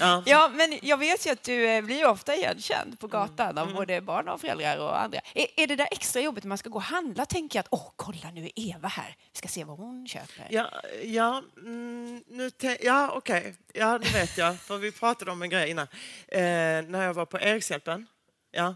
Ja. 0.00 0.22
ja, 0.26 0.50
men 0.54 0.78
jag 0.82 0.96
vet 0.96 1.26
ju 1.26 1.30
att 1.30 1.42
du 1.42 1.66
eh, 1.68 1.84
blir 1.84 2.06
ofta 2.06 2.36
igenkänd 2.36 3.00
på 3.00 3.06
gatan 3.06 3.58
mm. 3.58 3.68
av 3.68 3.74
både 3.74 4.00
barn 4.00 4.28
och 4.28 4.40
föräldrar 4.40 4.78
och 4.78 5.00
andra. 5.00 5.20
Är, 5.34 5.46
är 5.56 5.66
det 5.66 5.76
där 5.76 5.88
extra 5.90 6.22
jobbigt 6.22 6.44
när 6.44 6.48
man 6.48 6.58
ska 6.58 6.68
gå 6.68 6.76
och 6.76 6.82
handla 6.82 7.22
och 7.22 7.28
tänka 7.28 7.60
att 7.60 7.68
åh, 7.70 7.92
kolla 7.96 8.30
nu 8.30 8.44
är 8.44 8.50
Eva 8.54 8.88
här, 8.88 9.16
vi 9.32 9.38
ska 9.38 9.48
se 9.48 9.64
vad 9.64 9.76
hon 9.76 10.08
köper? 10.08 10.46
Ja, 10.50 10.70
ja, 11.04 11.42
mm, 11.56 12.24
nu 12.26 12.50
ja 12.80 13.10
okej, 13.14 13.40
okay. 13.40 13.54
ja 13.72 13.98
det 13.98 14.12
vet 14.12 14.38
jag, 14.38 14.60
för 14.60 14.78
vi 14.78 14.92
pratade 14.92 15.30
om 15.30 15.42
en 15.42 15.50
grej 15.50 15.70
innan. 15.70 15.86
Eh, 16.28 16.40
när 16.82 17.04
jag 17.04 17.14
var 17.14 17.26
på 17.26 17.40
Erikshjälpen, 17.40 18.06
ja. 18.50 18.74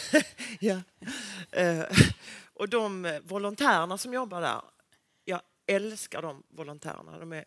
ja. 0.60 0.80
Eh, 1.50 1.84
och 2.54 2.68
de 2.68 3.20
volontärerna 3.24 3.98
som 3.98 4.14
jobbar 4.14 4.40
där, 4.40 4.60
jag 5.24 5.40
älskar 5.66 6.22
de 6.22 6.42
volontärerna, 6.48 7.18
de 7.18 7.32
är 7.32 7.44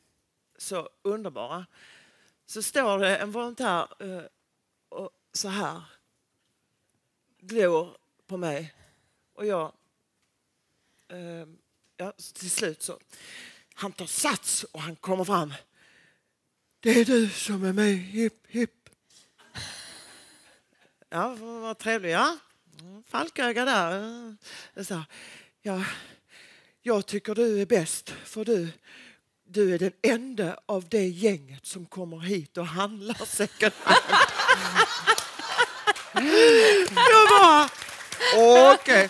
så 0.57 0.89
underbara 1.01 1.65
så 2.49 2.61
står 2.61 2.99
det 2.99 3.17
en 3.17 3.31
volontär 3.31 3.87
eh, 3.99 4.23
och 4.89 5.09
så 5.33 5.47
här 5.47 5.81
glor 7.39 7.97
på 8.27 8.37
mig. 8.37 8.73
Och 9.33 9.45
jag... 9.45 9.73
Ehm, 11.09 11.57
ja, 11.97 12.11
till 12.33 12.51
slut 12.51 12.81
så... 12.81 12.99
Han 13.73 13.91
tar 13.91 14.05
sats 14.05 14.63
och 14.63 14.81
han 14.81 14.95
kommer 14.95 15.23
fram. 15.23 15.53
Det 16.79 16.89
är 16.89 17.05
du 17.05 17.29
som 17.29 17.63
är 17.63 17.73
med, 17.73 17.97
hipp 17.97 18.47
hipp. 18.47 18.89
Ja, 21.09 21.35
vad 21.39 21.77
trevligt. 21.77 22.11
Ja, 22.11 22.37
falköga 23.05 23.65
där. 23.65 24.35
Så, 24.83 25.03
ja, 25.61 25.85
jag 26.81 27.05
tycker 27.05 27.35
du 27.35 27.61
är 27.61 27.65
bäst, 27.65 28.09
för 28.09 28.45
du 28.45 28.69
du 29.51 29.73
är 29.73 29.79
den 29.79 29.91
enda 30.01 30.57
av 30.65 30.85
det 30.89 31.07
gänget 31.07 31.65
som 31.65 31.85
kommer 31.85 32.19
hit 32.19 32.57
och 32.57 32.65
handlar 32.65 33.25
second 33.25 33.73
hand. 33.83 34.03
okej. 38.35 38.73
Okay. 38.73 39.09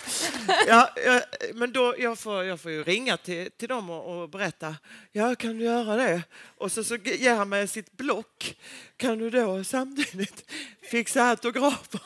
Ja, 0.67 0.89
ja, 1.05 1.21
men 1.53 1.71
då, 1.71 1.95
jag, 1.97 2.19
får, 2.19 2.43
jag 2.43 2.59
får 2.59 2.71
ju 2.71 2.83
ringa 2.83 3.17
till, 3.17 3.51
till 3.51 3.69
dem 3.69 3.89
och, 3.89 4.21
och 4.21 4.29
berätta. 4.29 4.75
Ja, 5.11 5.35
kan 5.35 5.57
du 5.57 5.65
göra 5.65 5.95
det? 5.95 6.21
Och 6.57 6.71
så, 6.71 6.83
så 6.83 6.95
ger 6.95 7.35
han 7.35 7.49
mig 7.49 7.67
sitt 7.67 7.91
block. 7.91 8.55
Kan 8.97 9.17
du 9.17 9.29
då 9.29 9.63
samtidigt 9.63 10.51
fixa 10.91 11.23
autografer? 11.23 12.01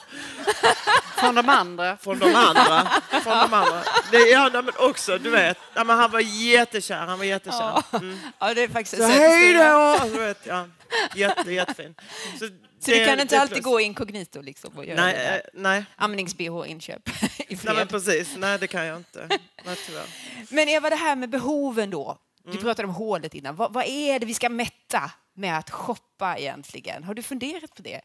Från 1.18 1.36
de 1.36 1.50
andra? 1.50 1.98
Från 1.98 2.20
de 2.20 2.36
andra. 2.36 2.88
Från 3.10 3.38
de 3.38 3.54
andra. 3.54 3.84
Det, 4.12 4.18
ja, 4.18 4.50
men 4.54 4.70
också, 4.78 5.18
du 5.18 5.30
vet. 5.30 5.58
Ja, 5.74 5.84
men 5.84 5.98
han 5.98 6.12
var 6.12 6.20
jättekär. 6.20 6.98
Han 6.98 7.18
var 7.18 7.26
jättekär. 7.26 7.84
Mm. 7.94 8.20
Ja, 8.40 8.54
det 8.54 8.64
är 8.64 8.68
faktiskt 8.68 8.98
så 8.98 9.08
hej 9.08 9.54
då! 9.54 9.64
Alltså, 9.64 10.20
vet, 10.20 10.46
ja, 10.46 10.68
jätte, 11.16 11.52
jättefin. 11.52 11.96
Så 12.40 12.50
Så 12.84 12.92
det, 12.92 13.00
du 13.00 13.06
kan 13.06 13.20
inte 13.20 13.40
alltid 13.40 13.64
gå 13.64 13.80
inkognito 13.80 14.42
liksom 14.42 14.78
och 14.78 14.86
göra 14.86 15.02
nej, 15.02 15.14
det 15.14 15.20
där? 15.20 15.36
Eh, 15.36 15.42
nej. 15.54 15.86
Amnings-bh-inköp 15.96 17.10
i 17.48 17.58
fred? 17.58 17.76
Nej, 17.76 17.86
precis. 17.86 18.36
Nej, 18.38 18.60
det 18.60 18.68
kan 18.68 18.86
jag 18.86 18.98
inte. 18.98 19.28
Nej, 19.66 19.76
tyvärr. 19.86 20.06
Men 20.50 20.70
Eva, 20.70 20.90
det 20.90 20.96
här 20.96 21.16
med 21.16 21.30
behoven 21.30 21.90
då. 21.90 22.18
Du 22.44 22.50
mm. 22.50 22.64
pratade 22.64 22.88
om 22.88 22.94
hålet 22.94 23.34
innan. 23.34 23.56
Vad, 23.56 23.74
vad, 23.74 23.86
är 23.88 24.20
det 24.20 24.26
vi 24.26 24.34
ska 24.34 24.50
mätta 24.50 25.12
med 25.34 25.58
att 25.58 25.70
shoppa 25.70 26.38
egentligen? 26.38 27.04
Har 27.04 27.14
du 27.14 27.22
funderat 27.22 27.76
på 27.76 27.82
det? 27.82 28.02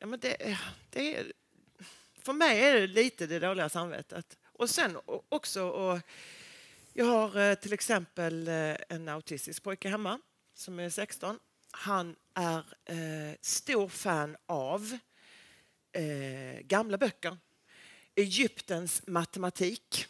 Ja, 0.00 0.06
men 0.06 0.20
det, 0.20 0.58
det 0.90 1.16
är, 1.16 1.32
för 2.22 2.32
mig 2.32 2.60
är 2.60 2.74
det 2.74 2.86
lite 2.86 3.26
det 3.26 3.38
dåliga 3.38 3.68
samvetet. 3.68 4.36
Och 4.58 4.70
sen 4.70 4.98
också, 5.28 5.68
och 5.68 6.00
jag 6.92 7.04
har 7.04 7.40
eh, 7.40 7.54
till 7.54 7.72
exempel 7.72 8.48
eh, 8.48 8.76
en 8.88 9.08
autistisk 9.08 9.62
pojke 9.62 9.88
hemma 9.88 10.20
som 10.54 10.78
är 10.78 10.90
16. 10.90 11.38
Han 11.70 12.16
är 12.34 12.58
eh, 12.84 13.36
stor 13.40 13.88
fan 13.88 14.36
av 14.46 14.98
eh, 15.92 16.60
gamla 16.60 16.98
böcker. 16.98 17.36
Egyptens 18.14 19.06
matematik. 19.06 20.06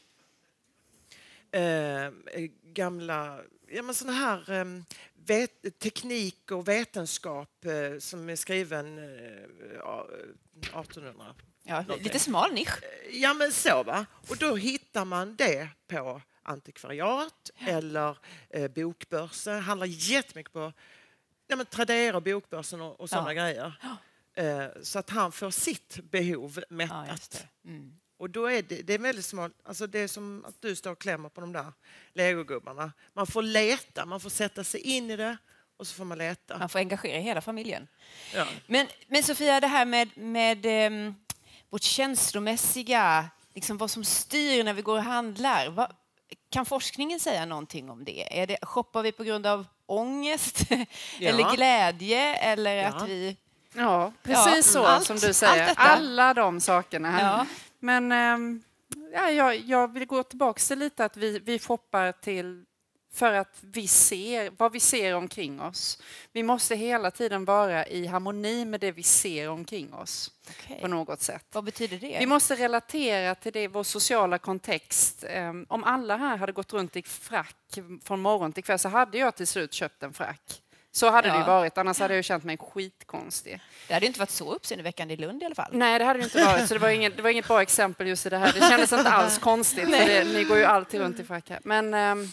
Eh, 1.51 2.11
gamla 2.63 3.41
ja, 3.69 3.83
men 3.83 3.95
såna 3.95 4.13
här 4.13 4.53
eh, 4.53 4.65
vet, 5.15 5.79
teknik 5.79 6.51
och 6.51 6.69
vetenskap 6.69 7.65
eh, 7.65 7.99
som 7.99 8.29
är 8.29 8.37
skriven 8.37 8.99
1800. 8.99 11.35
Ja, 11.63 11.85
lite 12.01 12.19
smal 12.19 12.53
nisch. 12.53 12.79
Ja, 13.13 13.35
men 13.35 13.53
så 13.53 13.83
va. 13.83 14.07
Och 14.29 14.37
då 14.37 14.57
hittar 14.57 15.05
man 15.05 15.37
det 15.37 15.69
på 15.87 16.23
antikvariat 16.43 17.51
ja. 17.59 17.67
eller 17.67 18.19
eh, 18.51 18.69
bokbörser. 18.69 19.61
handlar 19.61 19.87
jättemycket 19.87 20.53
på 20.53 20.73
ja, 21.49 21.57
men 21.57 21.67
Tradera, 21.67 22.21
bokbörsen 22.21 22.81
och, 22.81 23.01
och 23.01 23.11
sådana 23.11 23.35
ja. 23.35 23.43
grejer. 23.43 23.73
Eh, 24.35 24.67
så 24.83 24.99
att 24.99 25.11
han 25.11 25.33
får 25.33 25.51
sitt 25.51 25.99
behov 26.11 26.61
mättat. 26.69 27.47
Mm. 27.65 27.99
Och 28.19 28.31
då 28.31 28.47
är 28.47 28.63
det, 28.63 28.83
det 28.83 28.95
är 28.95 28.99
väldigt 28.99 29.25
smart. 29.25 29.53
Alltså 29.65 29.87
det 29.87 29.99
är 29.99 30.09
som 30.09 30.45
att 30.49 30.63
du 30.63 30.77
står 30.77 30.91
och 30.91 30.99
klämmer 30.99 31.29
på 31.29 31.41
de 31.41 31.53
där 31.53 31.73
legogubbarna. 32.13 32.93
Man 33.13 33.27
får 33.27 33.43
leta, 33.43 34.07
man 34.07 34.21
får 34.21 34.31
sätta 34.31 34.65
sig 34.65 34.81
in 34.81 35.11
i 35.11 35.17
det 35.17 35.37
och 35.77 35.87
så 35.87 35.95
får 35.95 36.05
man 36.05 36.19
leta. 36.19 36.59
Man 36.59 36.69
får 36.69 36.79
engagera 36.79 37.19
hela 37.19 37.41
familjen. 37.41 37.89
Ja. 38.35 38.47
Men, 38.67 38.87
men 39.07 39.23
Sofia, 39.23 39.61
det 39.61 39.67
här 39.67 39.85
med, 39.85 40.19
med 40.19 40.67
um, 40.93 41.15
vårt 41.71 41.83
känslomässiga, 41.83 43.31
liksom 43.55 43.79
vad 43.79 43.91
som 43.91 44.05
styr 44.05 44.65
när 44.65 44.75
vi 44.75 44.83
går 44.83 44.97
och 44.97 45.05
handlar. 45.05 45.71
Vad, 45.71 45.93
kan 46.51 46.67
forskningen 46.67 47.21
säga 47.21 47.47
någonting 47.47 47.91
om 47.91 48.05
det? 48.05 48.41
Är 48.41 48.47
det 48.47 48.59
shoppar 48.63 49.03
vi 49.03 49.13
på 49.13 49.25
grund 49.25 49.47
av 49.47 49.67
ångest 49.89 50.61
ja. 51.19 51.29
eller 51.29 51.57
glädje 51.57 52.35
eller 52.35 52.75
ja. 52.77 52.89
att 52.89 53.09
vi... 53.09 53.37
Ja, 53.73 54.13
precis 54.23 54.57
ja, 54.57 54.63
så 54.63 54.87
allt, 54.87 55.07
som 55.07 55.17
du 55.17 55.33
säger. 55.33 55.75
Alla 55.77 56.35
de 56.35 56.61
sakerna. 56.61 57.21
Ja. 57.21 57.47
Men 57.81 58.13
ähm, 58.13 58.63
ja, 59.13 59.31
jag, 59.31 59.57
jag 59.57 59.93
vill 59.93 60.07
gå 60.07 60.23
tillbaka 60.23 60.61
till 60.61 60.79
lite 60.79 61.05
att 61.05 61.17
vi, 61.17 61.39
vi 61.39 61.59
shoppar 61.59 62.13
till 62.13 62.65
för 63.13 63.33
att 63.33 63.59
vi 63.61 63.89
ser 63.89 64.51
vad 64.57 64.73
vi 64.73 64.81
ser 64.81 65.15
omkring 65.15 65.61
oss. 65.61 66.03
Vi 66.33 66.43
måste 66.43 66.77
hela 66.77 67.11
tiden 67.11 67.45
vara 67.45 67.87
i 67.87 68.07
harmoni 68.07 68.65
med 68.65 68.81
det 68.81 68.93
vi 68.93 69.03
ser 69.03 69.49
omkring 69.49 69.95
oss 69.95 70.31
okay. 70.51 70.81
på 70.81 70.89
något 70.89 71.21
sätt. 71.21 71.45
Vad 71.53 71.65
betyder 71.65 71.99
det? 71.99 72.17
Vi 72.19 72.27
måste 72.27 72.55
relatera 72.55 73.35
till 73.35 73.53
det, 73.53 73.69
vår 73.69 73.83
sociala 73.83 74.39
kontext. 74.39 75.25
Um, 75.37 75.67
om 75.69 75.85
alla 75.85 76.17
här 76.17 76.37
hade 76.37 76.53
gått 76.53 76.73
runt 76.73 76.97
i 76.97 77.03
frack 77.03 77.79
från 78.05 78.21
morgon 78.21 78.53
till 78.53 78.65
kväll 78.65 78.79
så 78.79 78.89
hade 78.89 79.19
jag 79.19 79.37
till 79.37 79.47
slut 79.47 79.73
köpt 79.73 80.03
en 80.03 80.13
frack. 80.13 80.63
Så 80.93 81.11
hade 81.11 81.29
ja. 81.29 81.39
det 81.39 81.45
varit, 81.45 81.79
annars 81.79 82.01
hade 82.01 82.15
jag 82.15 82.25
känt 82.25 82.45
mig 82.45 82.57
skitkonstig. 82.57 83.61
Det 83.89 83.95
hade 83.95 84.07
inte 84.07 84.19
varit 84.19 84.31
så 84.31 84.55
uppseendeväckande 84.55 85.15
i 85.15 85.17
Lund 85.17 85.43
i 85.43 85.47
alla 85.47 85.55
fall. 85.55 85.71
Nej, 85.73 85.99
det 85.99 86.05
hade 86.05 86.19
det 86.19 86.25
inte 86.25 86.45
varit. 86.45 86.69
Så 86.69 86.75
det 86.75 86.81
var, 86.81 86.89
inget, 86.89 87.17
det 87.17 87.23
var 87.23 87.31
inget 87.31 87.49
bra 87.49 87.63
exempel 87.63 88.07
just 88.07 88.27
i 88.27 88.29
det 88.29 88.39
här. 88.39 88.53
Det 88.53 88.61
kändes 88.61 88.93
inte 88.93 89.11
alls 89.11 89.39
konstigt. 89.39 89.85
För 89.85 90.07
det, 90.07 90.25
ni 90.25 90.45
går 90.45 90.57
ju 90.57 90.65
alltid 90.65 91.01
runt 91.01 91.21
i 91.21 91.25
frack 91.25 91.51
här. 91.51 91.61
Men, 91.63 91.95
um, 91.95 92.33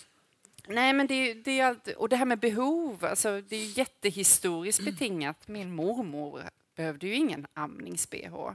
Nej, 0.67 0.93
men 0.93 1.07
det, 1.07 1.33
det 1.33 1.59
är 1.59 1.65
allt, 1.65 1.87
och 1.87 2.09
det 2.09 2.15
här 2.15 2.25
med 2.25 2.39
behov, 2.39 3.05
alltså, 3.05 3.41
det 3.41 3.55
är 3.55 3.77
jättehistoriskt 3.77 4.81
mm. 4.81 4.93
betingat. 4.93 5.47
Min 5.47 5.75
mormor 5.75 6.43
behövde 6.75 7.07
ju 7.07 7.13
ingen 7.13 7.47
amnings-bh. 7.53 8.53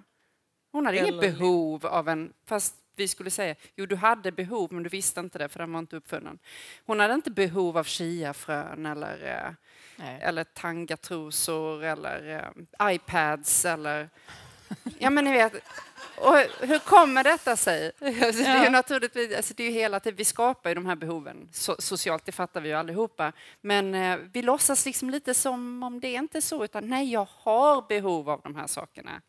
Hon 0.73 0.87
hade 0.87 0.99
Eller... 0.99 1.09
inget 1.09 1.21
behov 1.21 1.87
av 1.87 2.09
en, 2.09 2.33
fast 2.47 2.75
vi 2.97 3.09
skulle 3.09 3.31
säga, 3.31 3.55
jo 3.77 3.87
du 3.87 3.97
hade 3.97 4.33
behov 4.33 4.73
men 4.73 4.83
du 4.83 4.89
visste 4.89 5.21
inte 5.21 5.39
det 5.39 5.49
för 5.49 5.59
den 5.59 5.73
var 5.73 5.79
inte 5.81 5.97
uppfunnen. 5.97 6.39
Hon 6.87 7.01
hade 7.01 7.15
inte 7.15 7.31
behov 7.31 7.79
av 7.79 7.85
chiafrön 7.85 8.87
eller, 8.87 9.47
eh, 9.99 10.29
eller 10.29 10.45
tangatrosor 10.45 11.85
eller 11.85 12.53
eh, 12.81 12.95
iPads 12.95 13.65
eller, 13.65 14.09
ja 14.99 15.11
men 15.11 15.25
ni 15.25 15.33
vet, 15.33 15.53
och 16.21 16.67
hur 16.67 16.79
kommer 16.79 17.25
detta 17.25 17.57
sig? 17.57 17.93
Alltså, 18.01 18.43
det 18.43 18.49
är 18.49 18.65
ju 18.65 18.71
naturligtvis, 18.71 19.37
alltså, 19.37 19.55
det 19.57 19.63
är 19.63 19.67
ju 19.67 19.73
hela 19.73 20.01
tiden, 20.01 20.17
vi 20.17 20.25
skapar 20.25 20.71
ju 20.71 20.75
de 20.75 20.87
här 20.87 20.97
behoven 20.97 21.49
so 21.53 21.75
socialt, 21.79 22.25
det 22.25 22.33
fattar 22.33 22.61
vi 22.61 22.69
ju 22.69 22.75
allihopa. 22.75 23.33
Men 23.61 23.95
eh, 23.95 24.19
vi 24.33 24.43
låtsas 24.43 24.87
liksom 24.87 25.11
lite 25.11 25.35
som 25.35 25.83
om 25.83 26.01
det 26.01 26.13
inte 26.13 26.39
är 26.39 26.41
så, 26.41 26.65
utan 26.65 26.89
nej, 26.89 27.13
jag 27.13 27.29
har 27.31 27.89
behov 27.89 28.31
av 28.31 28.41
de 28.45 28.57
här 28.57 28.67
sakerna. 28.67 29.21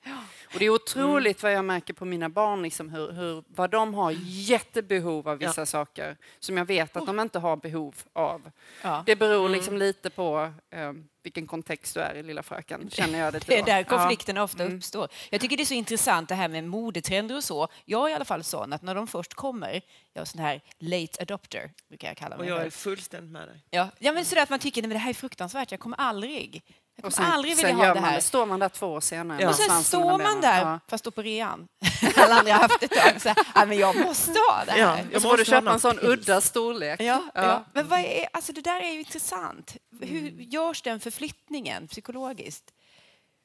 Och 0.53 0.59
det 0.59 0.65
är 0.65 0.69
otroligt 0.69 1.43
mm. 1.43 1.49
vad 1.51 1.57
jag 1.57 1.65
märker 1.65 1.93
på 1.93 2.05
mina 2.05 2.29
barn, 2.29 2.61
liksom, 2.61 2.89
hur, 2.89 3.11
hur, 3.11 3.43
vad 3.47 3.71
de 3.71 3.93
har 3.93 4.15
jättebehov 4.25 5.29
av 5.29 5.37
vissa 5.37 5.61
ja. 5.61 5.65
saker 5.65 6.17
som 6.39 6.57
jag 6.57 6.65
vet 6.65 6.97
att 6.97 7.05
de 7.05 7.19
inte 7.19 7.39
har 7.39 7.57
behov 7.57 7.95
av. 8.13 8.51
Ja. 8.81 9.03
Det 9.05 9.15
beror 9.15 9.49
liksom 9.49 9.75
mm. 9.75 9.87
lite 9.87 10.09
på 10.09 10.53
eh, 10.69 10.93
vilken 11.23 11.47
kontext 11.47 11.93
du 11.93 11.99
är 11.99 12.15
i 12.15 12.23
Lilla 12.23 12.43
fröken, 12.43 12.89
känner 12.91 13.19
jag 13.19 13.33
det 13.33 13.47
Det 13.47 13.59
är 13.59 13.65
där 13.65 13.83
konflikterna 13.83 14.39
ja. 14.39 14.43
ofta 14.43 14.63
mm. 14.63 14.77
uppstår. 14.77 15.07
Jag 15.29 15.41
tycker 15.41 15.57
det 15.57 15.63
är 15.63 15.65
så 15.65 15.73
intressant 15.73 16.29
det 16.29 16.35
här 16.35 16.47
med 16.47 16.63
modetrender 16.63 17.35
och 17.35 17.43
så. 17.43 17.67
Jag 17.85 18.05
är 18.05 18.11
i 18.11 18.13
alla 18.13 18.25
fall 18.25 18.43
sån 18.43 18.73
att 18.73 18.81
när 18.81 18.95
de 18.95 19.07
först 19.07 19.33
kommer, 19.33 19.81
jag 20.13 20.21
är 20.21 20.25
sån 20.25 20.41
här 20.41 20.61
late 20.79 21.21
adopter, 21.21 21.71
brukar 21.89 22.07
jag 22.07 22.17
kalla 22.17 22.37
mig. 22.37 22.51
Och 22.51 22.59
jag 22.59 22.65
är 22.65 22.69
fullständigt 22.69 23.31
med 23.31 23.47
dig. 23.47 23.59
Ja, 23.69 23.89
ja 23.99 24.11
men 24.11 24.25
sådär 24.25 24.43
att 24.43 24.49
man 24.49 24.59
tycker 24.59 24.83
att 24.83 24.89
det 24.89 24.97
här 24.97 25.09
är 25.09 25.13
fruktansvärt, 25.13 25.71
jag 25.71 25.79
kommer 25.79 25.97
aldrig 25.97 26.63
jag 26.95 27.13
kommer 27.13 27.31
aldrig 27.31 27.55
vilja 27.55 27.73
ha 27.73 27.93
det 27.93 27.99
här. 27.99 28.11
Man, 28.11 28.21
står 28.21 28.45
man 28.45 28.59
där 28.59 28.69
två 28.69 28.87
år 28.87 28.99
senare. 29.01 29.41
Ja. 29.41 29.49
Och 29.49 29.55
sen 29.55 29.83
står 29.83 30.17
man 30.17 30.41
där, 30.41 30.61
ja. 30.61 30.79
fast 30.87 31.03
då 31.03 31.11
på 31.11 31.21
rean. 31.21 31.67
Alla 32.15 32.35
andra 32.35 32.53
har 32.53 32.61
haft 32.61 32.79
det 32.79 32.87
tag. 32.87 33.21
Så, 33.21 33.33
ja, 33.55 33.65
men 33.65 33.77
jag 33.77 33.95
måste 33.95 34.31
ha 34.49 34.65
det 34.65 34.71
här. 34.71 34.79
Ja, 34.79 35.15
och 35.15 35.21
får 35.21 35.37
du 35.37 35.45
köpa 35.45 35.71
en 35.71 35.79
sån 35.79 35.99
udda 35.99 36.41
storlek. 36.41 37.01
Ja, 37.01 37.23
ja. 37.33 37.65
Men 37.73 37.87
vad 37.87 37.99
är, 37.99 38.27
alltså 38.33 38.53
det 38.53 38.61
där 38.61 38.81
är 38.81 38.91
ju 38.91 38.99
intressant. 38.99 39.77
Hur 40.01 40.29
görs 40.29 40.81
den 40.81 40.99
förflyttningen 40.99 41.87
psykologiskt? 41.87 42.73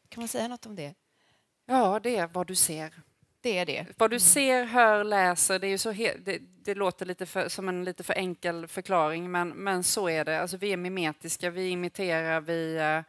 Kan 0.09 0.21
man 0.23 0.29
säga 0.29 0.49
något 0.49 0.67
om 0.67 0.77
det? 0.77 0.95
Ja, 1.67 2.01
det 2.03 2.17
är 2.17 2.27
vad 2.27 2.47
du 2.47 2.55
ser. 2.55 2.95
Det 3.41 3.59
är 3.59 3.67
det. 3.67 3.87
Vad 3.97 4.11
du 4.11 4.21
ser, 4.21 4.65
hör, 4.65 5.05
läser, 5.05 5.59
det, 5.59 5.67
är 5.67 5.79
så 5.79 5.93
det, 5.93 6.39
det 6.65 6.75
låter 6.75 7.07
lite 7.07 7.27
för, 7.27 7.49
som 7.49 7.69
en 7.69 7.85
lite 7.85 8.05
för 8.05 8.15
enkel 8.15 8.67
förklaring, 8.67 9.31
men, 9.31 9.49
men 9.49 9.85
så 9.85 10.09
är 10.09 10.25
det. 10.25 10.41
Alltså, 10.41 10.57
vi 10.57 10.73
är 10.73 10.77
mimetiska, 10.77 11.51
vi 11.51 11.69
imiterar, 11.69 12.41
vi, 12.41 12.79
uh, 12.79 13.05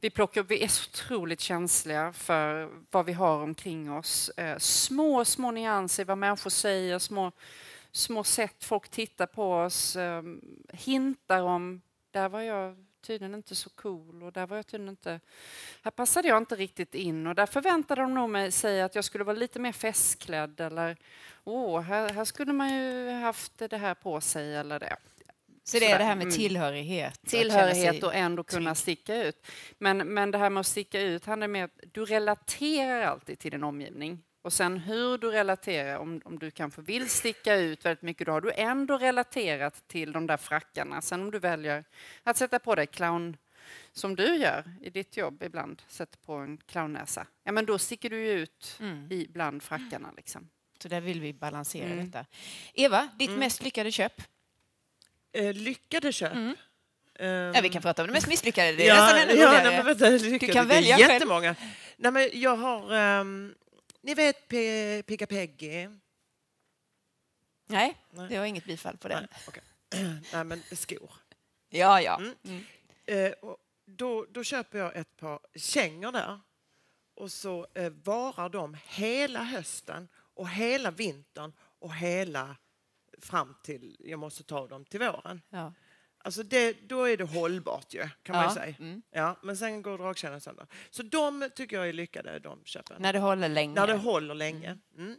vi, 0.00 0.10
plockar, 0.10 0.42
vi 0.42 0.64
är 0.64 0.68
så 0.68 0.88
otroligt 0.90 1.40
känsliga 1.40 2.12
för 2.12 2.70
vad 2.90 3.06
vi 3.06 3.12
har 3.12 3.42
omkring 3.42 3.92
oss. 3.92 4.28
Eh, 4.28 4.58
små, 4.58 5.24
små 5.24 5.50
nyanser, 5.50 6.04
vad 6.04 6.18
människor 6.18 6.50
säger, 6.50 6.98
små, 6.98 7.32
små 7.92 8.24
sätt 8.24 8.64
folk 8.64 8.88
tittar 8.88 9.26
på 9.26 9.52
oss, 9.52 9.96
eh, 9.96 10.22
hintar 10.72 11.42
om 11.42 11.80
där 12.10 12.28
var 12.28 12.40
jag 12.40 12.76
tydligen 13.00 13.34
inte 13.34 13.54
så 13.54 13.70
cool 13.70 14.22
och 14.22 14.32
där 14.32 14.46
var 14.46 14.56
jag 14.56 14.66
tydligen 14.66 14.88
inte... 14.88 15.20
Här 15.82 15.90
passade 15.90 16.28
jag 16.28 16.38
inte 16.38 16.56
riktigt 16.56 16.94
in 16.94 17.26
och 17.26 17.34
där 17.34 17.46
förväntade 17.46 18.02
de 18.02 18.14
nog 18.14 18.30
mig 18.30 18.52
sig 18.52 18.82
att 18.82 18.94
jag 18.94 19.04
skulle 19.04 19.24
vara 19.24 19.36
lite 19.36 19.58
mer 19.58 19.72
festklädd 19.72 20.60
eller 20.60 20.96
åh, 21.44 21.80
här, 21.80 22.08
här 22.08 22.24
skulle 22.24 22.52
man 22.52 22.74
ju 22.74 23.10
haft 23.10 23.58
det 23.58 23.76
här 23.76 23.94
på 23.94 24.20
sig 24.20 24.56
eller 24.56 24.78
det. 24.78 24.96
Så 25.68 25.78
det 25.78 25.90
är 25.90 25.98
det 25.98 26.04
här 26.04 26.16
med 26.16 26.22
mm. 26.22 26.34
tillhörighet? 26.34 27.20
Tillhörighet 27.26 28.02
och 28.02 28.14
ändå 28.14 28.42
kunna 28.42 28.74
sticka 28.74 29.22
ut. 29.22 29.46
Men, 29.78 29.98
men 29.98 30.30
det 30.30 30.38
här 30.38 30.50
med 30.50 30.60
att 30.60 30.66
sticka 30.66 31.00
ut 31.00 31.26
handlar 31.26 31.48
med 31.48 31.64
att 31.64 31.80
du 31.92 32.04
relaterar 32.04 33.02
alltid 33.02 33.38
till 33.38 33.50
din 33.50 33.64
omgivning. 33.64 34.22
Och 34.42 34.52
sen 34.52 34.78
hur 34.78 35.18
du 35.18 35.30
relaterar, 35.30 35.98
om, 35.98 36.20
om 36.24 36.38
du 36.38 36.50
kanske 36.50 36.82
vill 36.82 37.08
sticka 37.08 37.56
ut 37.56 37.84
väldigt 37.84 38.02
mycket, 38.02 38.26
då 38.26 38.32
har 38.32 38.40
du 38.40 38.52
ändå 38.52 38.98
relaterat 38.98 39.88
till 39.88 40.12
de 40.12 40.26
där 40.26 40.36
frackarna. 40.36 41.00
Sen 41.00 41.22
om 41.22 41.30
du 41.30 41.38
väljer 41.38 41.84
att 42.22 42.36
sätta 42.36 42.58
på 42.58 42.74
dig 42.74 42.86
clown, 42.86 43.36
som 43.92 44.16
du 44.16 44.36
gör 44.36 44.64
i 44.82 44.90
ditt 44.90 45.16
jobb 45.16 45.42
ibland, 45.42 45.82
sätter 45.88 46.18
på 46.18 46.32
en 46.32 46.58
clownnäsa, 46.66 47.26
ja 47.44 47.52
men 47.52 47.66
då 47.66 47.78
sticker 47.78 48.10
du 48.10 48.28
ut 48.28 48.76
mm. 48.80 49.12
i 49.12 49.26
bland 49.28 49.62
frackarna. 49.62 50.12
Liksom. 50.16 50.48
Så 50.82 50.88
där 50.88 51.00
vill 51.00 51.20
vi 51.20 51.32
balansera 51.32 51.86
mm. 51.86 52.06
detta. 52.06 52.26
Eva, 52.74 53.08
ditt 53.18 53.28
mm. 53.28 53.40
mest 53.40 53.62
lyckade 53.62 53.92
köp? 53.92 54.22
Eh, 55.32 55.54
lyckade 55.54 56.12
köp? 56.12 56.32
Mm. 56.32 56.56
Um, 57.20 57.54
ja, 57.54 57.60
vi 57.60 57.68
kan 57.68 57.82
prata 57.82 58.02
om 58.02 58.08
det 58.08 58.12
mest 58.12 58.28
misslyckade. 58.28 58.72
Det 58.72 58.88
är 58.88 58.96
ja, 58.96 59.18
ja, 59.18 59.52
nej, 59.52 59.76
men 59.76 59.86
vänta, 59.86 60.10
du 60.10 60.38
kan 60.38 60.68
välja 60.68 60.96
det 60.96 61.02
är 61.02 61.10
jättemånga. 61.10 61.54
Nej, 61.96 62.12
men 62.12 62.30
jag 62.32 62.56
har 62.56 62.94
um, 63.20 63.54
ni 64.02 64.14
vet 64.14 64.48
P 64.48 65.02
Pigga 65.06 65.26
Peggy? 65.26 65.88
Nej, 67.66 67.96
Nej, 68.10 68.28
det 68.28 68.38
var 68.38 68.46
inget 68.46 68.64
bifall 68.64 68.96
på 68.96 69.08
den. 69.08 69.26
Nej, 69.30 69.40
okay. 69.48 69.62
Nej 70.32 70.44
men 70.44 70.62
skor. 70.72 71.12
Ja, 71.68 72.00
ja. 72.00 72.16
Mm. 72.16 72.34
Mm. 72.44 72.64
Eh, 73.06 73.32
då, 73.86 74.26
då 74.30 74.44
köper 74.44 74.78
jag 74.78 74.96
ett 74.96 75.16
par 75.16 75.40
kängor 75.54 76.12
där 76.12 76.40
och 77.14 77.32
så 77.32 77.66
eh, 77.74 77.90
varar 77.90 78.48
de 78.48 78.76
hela 78.86 79.42
hösten 79.42 80.08
och 80.14 80.48
hela 80.48 80.90
vintern 80.90 81.52
och 81.78 81.94
hela 81.94 82.56
fram 83.20 83.54
till 83.62 83.96
jag 84.00 84.18
måste 84.18 84.44
ta 84.44 84.66
dem 84.66 84.84
till 84.84 85.00
våren. 85.00 85.42
Ja. 85.50 85.72
Alltså 86.18 86.42
det, 86.42 86.88
då 86.88 87.04
är 87.04 87.16
det 87.16 87.24
hållbart 87.24 87.94
ju, 87.94 88.08
kan 88.22 88.36
man 88.36 88.44
Ja, 88.44 88.50
ju 88.50 88.54
säga. 88.54 88.74
mm. 88.80 89.02
Ja, 89.10 89.36
men 89.42 89.56
sen 89.56 89.82
går 89.82 89.98
dragkedjan 89.98 90.40
sönder. 90.40 90.66
Så 90.90 91.02
de 91.02 91.50
tycker 91.54 91.76
jag 91.76 91.88
är 91.88 91.92
lyckade, 91.92 92.38
de 92.38 92.64
köpen. 92.64 93.02
När 93.02 93.12
det 93.12 93.18
håller 93.18 93.48
länge. 93.48 93.74
När 93.74 93.86
det 93.86 93.94
håller 93.96 94.34
länge. 94.34 94.78
Mm. 94.96 95.16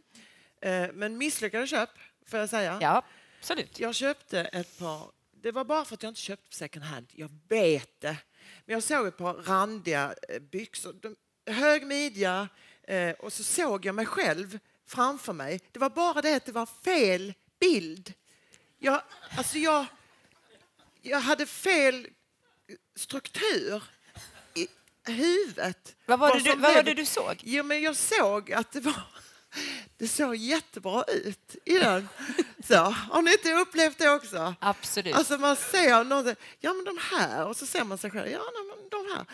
Eh, 0.60 0.90
men 0.94 1.18
misslyckade 1.18 1.66
köp, 1.66 1.90
får 2.26 2.38
jag 2.38 2.48
säga. 2.50 2.78
Ja, 2.80 3.02
absolut. 3.38 3.80
Jag 3.80 3.94
köpte 3.94 4.40
ett 4.40 4.78
par, 4.78 5.10
det 5.32 5.52
var 5.52 5.64
bara 5.64 5.84
för 5.84 5.94
att 5.94 6.02
jag 6.02 6.10
inte 6.10 6.20
köpte 6.20 6.56
second 6.56 6.84
hand, 6.84 7.06
jag 7.12 7.30
vet 7.48 8.00
det. 8.00 8.16
Men 8.64 8.72
jag 8.74 8.82
såg 8.82 9.06
ett 9.06 9.16
par 9.16 9.34
randiga 9.34 10.14
eh, 10.28 10.38
byxor, 10.40 10.92
de, 10.92 11.16
hög 11.52 11.86
midja 11.86 12.48
eh, 12.82 13.10
och 13.12 13.32
så 13.32 13.42
såg 13.44 13.84
jag 13.84 13.94
mig 13.94 14.06
själv 14.06 14.58
framför 14.86 15.32
mig. 15.32 15.60
Det 15.72 15.78
var 15.78 15.90
bara 15.90 16.20
det 16.22 16.36
att 16.36 16.44
det 16.46 16.52
var 16.52 16.66
fel 16.66 17.34
bild. 17.60 18.14
Jag, 18.78 19.02
alltså 19.36 19.58
jag, 19.58 19.86
jag 21.02 21.20
hade 21.20 21.46
fel 21.46 22.08
struktur 22.96 23.82
i 24.54 24.68
huvudet. 25.04 25.96
Vad 26.06 26.18
var, 26.18 26.34
det 26.34 26.40
du, 26.40 26.56
vad 26.56 26.74
var 26.74 26.82
det 26.82 26.94
du 26.94 27.06
såg? 27.06 27.36
Jo, 27.42 27.64
men 27.64 27.82
jag 27.82 27.96
såg 27.96 28.52
att 28.52 28.72
det 28.72 28.80
var... 28.80 29.02
Det 29.96 30.08
såg 30.08 30.36
jättebra 30.36 31.04
ut 31.04 31.56
i 31.64 31.78
den. 31.78 32.08
Så, 32.64 32.74
har 32.76 33.22
ni 33.22 33.32
inte 33.32 33.52
upplevt 33.52 33.98
det 33.98 34.10
också? 34.10 34.54
Absolut. 34.60 35.14
Alltså 35.14 35.38
man 35.38 35.56
ser 35.56 36.04
någon, 36.04 36.34
ja 36.60 36.72
men 36.72 36.84
de 36.84 36.98
här, 36.98 37.46
och 37.46 37.56
så 37.56 37.66
ser 37.66 37.84
man 37.84 37.98
sig 37.98 38.10
själv, 38.10 38.30
ja 38.30 38.42
men 38.54 38.88
de 38.90 39.14
här. 39.16 39.26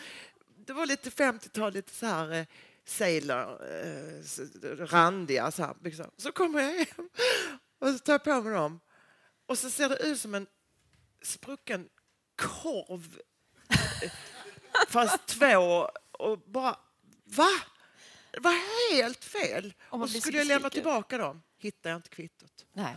Det 0.65 0.73
var 0.73 0.85
lite 0.85 1.09
50-tal, 1.09 1.73
lite 1.73 1.93
så 1.93 2.05
här 2.05 2.33
eh, 2.33 2.45
sailor, 2.85 3.61
eh, 3.71 4.85
randiga 4.85 5.51
så 5.51 5.63
här 5.63 5.73
byxor. 5.79 6.09
Så 6.17 6.31
kommer 6.31 6.61
jag 6.61 6.69
hem 6.69 7.09
och 7.79 7.87
så 7.87 7.99
tar 7.99 8.13
jag 8.13 8.23
på 8.23 8.41
mig 8.41 8.53
dem. 8.53 8.79
Och 9.45 9.57
så 9.57 9.69
ser 9.69 9.89
det 9.89 9.95
ut 9.97 10.19
som 10.19 10.35
en 10.35 10.47
sprucken 11.23 11.89
korv. 12.35 13.19
Fast 14.87 15.25
två 15.25 15.89
och 16.11 16.39
bara, 16.39 16.77
va? 17.23 17.49
Det 18.31 18.39
var 18.39 18.91
helt 18.95 19.23
fel. 19.25 19.73
Och 19.89 20.09
så 20.09 20.21
skulle 20.21 20.37
jag 20.37 20.47
lämna 20.47 20.69
tillbaka 20.69 21.17
dem. 21.17 21.43
Hittade 21.57 21.89
jag 21.89 21.97
inte 21.97 22.09
kvittot. 22.09 22.65
Nej. 22.73 22.95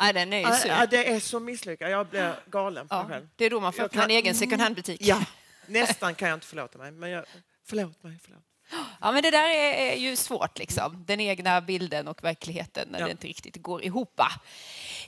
Nej, 0.00 0.12
den 0.12 0.32
är 0.32 0.38
ju 0.50 0.56
sur. 0.56 0.68
ja, 0.68 0.86
det 0.86 1.12
är 1.12 1.20
så 1.20 1.40
misslyckat. 1.40 1.90
Jag 1.90 2.06
blir 2.06 2.40
galen 2.46 2.88
på 2.88 2.94
mig 2.94 3.04
Ja, 3.04 3.08
själv. 3.08 3.28
det 3.36 3.44
är 3.44 3.50
då 3.50 3.60
man 3.60 3.72
får 3.72 3.82
öppna 3.82 4.04
en 4.04 4.10
egen 4.10 4.34
second 4.34 4.60
hand-butik. 4.62 5.00
Ja, 5.02 5.24
nästan 5.66 6.14
kan 6.14 6.28
jag 6.28 6.36
inte 6.36 6.46
förlåta 6.46 6.78
mig. 6.78 6.90
Men 6.90 7.10
jag, 7.10 7.24
förlåt 7.64 8.02
mig. 8.02 8.18
Förlåt. 8.22 8.42
Ja, 9.00 9.12
men 9.12 9.22
det 9.22 9.30
där 9.30 9.48
är 9.54 9.94
ju 9.94 10.16
svårt, 10.16 10.58
liksom. 10.58 11.04
den 11.06 11.20
egna 11.20 11.60
bilden 11.60 12.08
och 12.08 12.24
verkligheten 12.24 12.88
när 12.88 12.98
Ja. 13.00 13.04
det 13.04 13.10
inte 13.10 13.26
riktigt 13.26 13.56
går 13.56 13.84
ihop. 13.84 14.20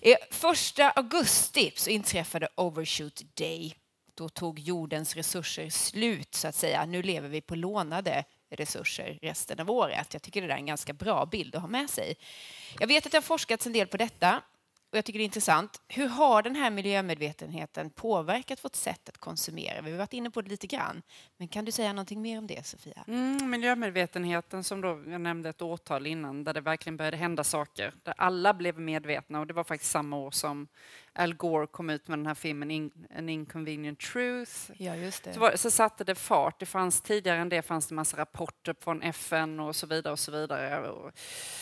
Eh, 0.01 0.17
Första 0.31 0.91
augusti 0.91 1.73
så 1.77 1.91
inträffade 1.91 2.49
Overshoot 2.55 3.23
Day. 3.35 3.75
Då 4.15 4.29
tog 4.29 4.59
jordens 4.59 5.15
resurser 5.17 5.71
slut, 5.71 6.35
så 6.35 6.49
att 6.49 6.55
säga. 6.55 6.85
Nu 6.87 7.03
lever 7.03 7.29
vi 7.29 7.41
på 7.41 7.55
lånade 7.55 8.25
resurser 8.51 9.19
resten 9.23 9.61
av 9.61 9.71
året. 9.71 10.09
Jag 10.13 10.23
tycker 10.23 10.41
det 10.41 10.47
där 10.47 10.55
är 10.55 10.59
en 10.59 10.67
ganska 10.67 10.93
bra 10.93 11.27
bild 11.27 11.55
att 11.55 11.61
ha 11.61 11.69
med 11.69 11.91
sig. 11.91 12.15
Jag 12.81 12.87
vet 12.87 13.07
att 13.07 13.13
det 13.13 13.19
har 13.19 13.23
forskats 13.23 13.67
en 13.67 13.73
del 13.73 13.87
på 13.87 13.97
detta 13.97 14.43
och 14.91 14.99
jag 14.99 15.05
tycker 15.05 15.19
det 15.19 15.23
är 15.23 15.25
intressant. 15.25 15.81
Hur 15.89 16.09
har 16.09 16.43
den 16.43 16.57
här 16.57 16.71
miljömedvetenheten 16.71 17.91
påverkat 17.91 18.65
vårt 18.65 18.75
sätt 18.75 19.09
att 19.09 19.19
konsumera? 19.19 19.81
Vi 19.81 19.91
har 19.91 19.99
varit 19.99 20.13
inne 20.13 20.31
på 20.31 20.43
det 20.43 20.51
lite 20.51 20.67
grann. 20.67 21.03
Men 21.37 21.49
kan 21.49 21.65
du 21.65 21.73
säga 21.73 21.93
någonting 21.93 22.23
mer 22.23 22.39
om 22.39 22.47
det, 22.47 22.67
Sofia? 22.67 23.05
Mm, 23.07 23.51
miljömedvetenheten 23.51 24.65
som 24.65 24.81
då, 24.81 25.03
jag 25.07 25.21
nämnde 25.21 25.49
ett 25.49 25.63
årtal 25.63 26.07
innan, 26.07 26.45
där 26.45 26.55
det 26.55 26.61
verkligen 26.61 26.97
började 26.97 27.17
hända 27.17 27.45
saker. 27.45 27.95
Där 28.03 28.15
alla 28.17 28.55
blev 28.55 28.79
medvetna 28.79 29.41
och 29.41 29.47
det 29.47 29.55
var 29.55 29.65
faktiskt 29.65 29.93
samma 29.93 30.17
år 30.17 30.31
som 30.31 30.69
Al 31.13 31.35
Gore 31.35 31.67
kom 31.67 31.91
ut 31.91 32.09
med 32.09 32.19
den 32.19 32.27
här 32.27 32.35
filmen 32.35 32.71
In, 32.71 32.91
An 33.17 33.29
Inconvenient 33.29 34.01
Truth. 34.01 34.53
Ja, 34.77 34.97
just 34.97 35.25
det. 35.25 35.33
Så, 35.33 35.41
var, 35.41 35.57
så 35.57 35.71
satte 35.71 36.05
det 36.05 36.15
fart. 36.15 36.61
Det 36.61 36.67
fanns, 36.67 37.01
tidigare 37.01 37.39
än 37.39 37.49
det 37.49 37.63
fanns 37.63 37.87
det 37.87 37.95
massa 37.95 38.17
rapporter 38.17 38.75
från 38.81 39.03
FN 39.03 39.61
och 39.61 39.77
så 39.77 39.87
vidare. 39.87 40.13
och 40.13 40.19
så 40.19 40.33
vidare. 40.33 40.89
Och 40.89 41.11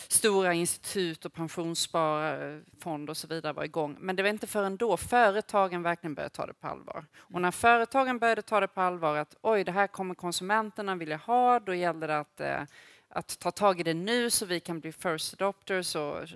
stora 0.09 0.55
institut 0.55 1.25
och 1.25 1.33
pensionssparfond 1.33 3.11
och 3.11 3.17
så 3.17 3.27
vidare 3.27 3.53
var 3.53 3.65
igång. 3.65 3.97
Men 4.01 4.17
det 4.17 4.23
var 4.23 4.31
inte 4.31 4.47
förrän 4.47 4.77
då 4.77 4.97
företagen 4.97 5.83
verkligen 5.83 6.15
började 6.15 6.35
ta 6.35 6.47
det 6.47 6.55
på 6.55 6.69
allvar. 6.69 7.05
Och 7.17 7.41
när 7.41 7.51
företagen 7.51 8.19
började 8.19 8.43
ta 8.43 8.61
det 8.61 8.69
på 8.69 8.81
allvar 8.81 9.17
att 9.17 9.37
oj, 9.41 9.65
det 9.65 9.73
här 9.73 9.87
kommer 9.87 10.15
konsumenterna 10.15 10.95
vilja 10.95 11.17
ha, 11.17 11.61
då 11.61 11.75
gäller 11.75 12.09
det 12.09 12.19
att, 12.19 12.41
eh, 12.41 12.63
att 13.09 13.39
ta 13.39 13.51
tag 13.51 13.81
i 13.81 13.83
det 13.83 13.95
nu 13.95 14.31
så 14.31 14.47
vi 14.47 14.61
kan 14.61 14.81
bli 14.81 14.93
first 14.93 15.35
adopters 15.35 15.97
och 15.97 16.29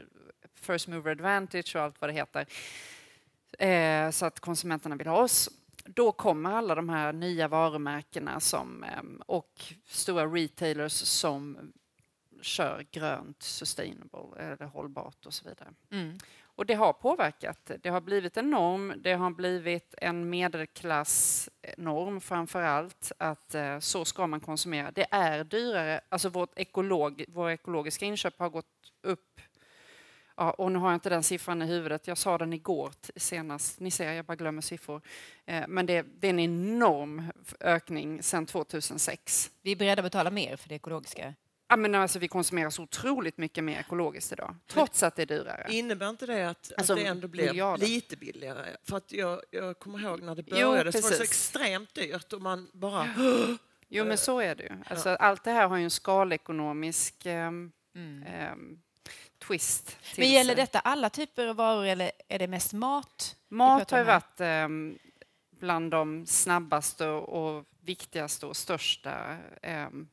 first 0.54 0.88
mover 0.88 1.10
advantage 1.10 1.76
och 1.76 1.82
allt 1.82 2.00
vad 2.00 2.10
det 2.10 2.14
heter. 2.14 2.46
Eh, 3.58 4.10
så 4.10 4.26
att 4.26 4.40
konsumenterna 4.40 4.96
vill 4.96 5.06
ha 5.06 5.22
oss 5.22 5.50
då 5.84 6.12
kommer 6.12 6.50
alla 6.50 6.74
de 6.74 6.88
här 6.88 7.12
nya 7.12 7.48
varumärkena 7.48 8.40
som, 8.40 8.84
ehm, 8.84 9.22
och 9.26 9.62
stora 9.86 10.26
retailers 10.26 10.92
som 10.92 11.72
kör 12.42 12.86
grönt, 12.90 13.42
sustainable 13.42 14.38
eller 14.38 14.66
hållbart 14.66 15.26
och 15.26 15.34
så 15.34 15.48
vidare. 15.48 15.68
Mm. 15.90 16.18
Och 16.54 16.66
det 16.66 16.74
har 16.74 16.92
påverkat. 16.92 17.70
Det 17.82 17.88
har 17.88 18.00
blivit 18.00 18.36
en 18.36 18.50
norm, 18.50 18.94
det 18.96 19.12
har 19.12 19.30
blivit 19.30 19.94
en 19.98 20.30
medelklassnorm 20.30 22.20
framför 22.20 22.62
allt, 22.62 23.12
att 23.18 23.54
eh, 23.54 23.78
så 23.78 24.04
ska 24.04 24.26
man 24.26 24.40
konsumera. 24.40 24.90
Det 24.90 25.06
är 25.10 25.44
dyrare, 25.44 26.00
alltså 26.08 26.28
vårt 26.28 26.58
ekolog, 26.58 27.24
våra 27.28 27.52
ekologiska 27.52 28.06
inköp 28.06 28.38
har 28.38 28.50
gått 28.50 28.92
upp 29.02 29.40
Ja, 30.36 30.50
och 30.50 30.72
nu 30.72 30.78
har 30.78 30.88
jag 30.88 30.96
inte 30.96 31.08
den 31.08 31.22
siffran 31.22 31.62
i 31.62 31.66
huvudet. 31.66 32.06
Jag 32.06 32.18
sa 32.18 32.38
den 32.38 32.52
igår 32.52 32.92
senast. 33.16 33.80
Ni 33.80 33.90
ser, 33.90 34.12
jag 34.12 34.24
bara 34.24 34.36
glömmer 34.36 34.62
siffror. 34.62 35.00
Eh, 35.46 35.64
men 35.68 35.86
det, 35.86 36.02
det 36.02 36.26
är 36.26 36.30
en 36.30 36.38
enorm 36.40 37.32
ökning 37.60 38.22
sedan 38.22 38.46
2006. 38.46 39.50
Vi 39.62 39.72
är 39.72 39.76
beredda 39.76 40.00
att 40.00 40.06
betala 40.06 40.30
mer 40.30 40.56
för 40.56 40.68
det 40.68 40.74
ekologiska. 40.74 41.34
Ja, 41.68 41.76
men 41.76 41.94
alltså, 41.94 42.18
vi 42.18 42.28
konsumerar 42.28 42.70
så 42.70 42.82
otroligt 42.82 43.38
mycket 43.38 43.64
mer 43.64 43.78
ekologiskt 43.80 44.32
idag, 44.32 44.56
trots 44.66 45.02
att 45.02 45.16
det 45.16 45.22
är 45.22 45.26
dyrare. 45.26 45.66
Innebär 45.70 46.08
inte 46.08 46.26
det 46.26 46.50
att, 46.50 46.72
Alltså, 46.76 46.92
att 46.92 46.98
det 46.98 47.04
ändå 47.04 47.28
blev 47.28 47.46
miljarder. 47.46 47.86
lite 47.86 48.16
billigare? 48.16 48.76
För 48.82 48.96
att 48.96 49.12
jag, 49.12 49.40
jag 49.50 49.78
kommer 49.78 50.00
ihåg 50.00 50.22
när 50.22 50.34
det 50.34 50.42
Jo, 50.46 50.70
började 50.70 50.92
så 50.92 51.00
var 51.00 51.10
det 51.10 51.16
så 51.16 51.22
extremt 51.22 51.94
dyrt 51.94 52.32
och 52.32 52.42
man 52.42 52.70
bara... 52.72 53.08
Jo, 53.94 54.04
men 54.04 54.18
så 54.18 54.40
är 54.40 54.54
det 54.54 54.62
ju. 54.62 54.70
Alltså, 54.86 55.08
Allt 55.08 55.44
det 55.44 55.50
här 55.50 55.68
har 55.68 55.76
ju 55.76 55.84
en 55.84 55.90
skalekonomisk 55.90 57.26
ehm, 57.26 57.72
ehm, 58.26 58.78
twist. 59.46 59.96
Mm. 60.02 60.14
Men 60.16 60.28
gäller 60.32 60.54
detta 60.54 60.80
alla 60.80 61.10
typer 61.10 61.46
av 61.46 61.56
varor 61.56 61.86
eller 61.86 62.12
är 62.28 62.38
det 62.38 62.46
mest 62.46 62.72
mat? 62.72 63.36
Mat 63.48 63.90
har 63.90 63.98
ju 63.98 64.04
varit 64.04 64.40
ehm, 64.40 64.98
bland 65.50 65.90
de 65.90 66.26
snabbaste 66.26 67.06
och, 67.08 67.64
viktigaste 67.84 68.46
och 68.46 68.56
största 68.56 69.36
ehm, 69.62 70.08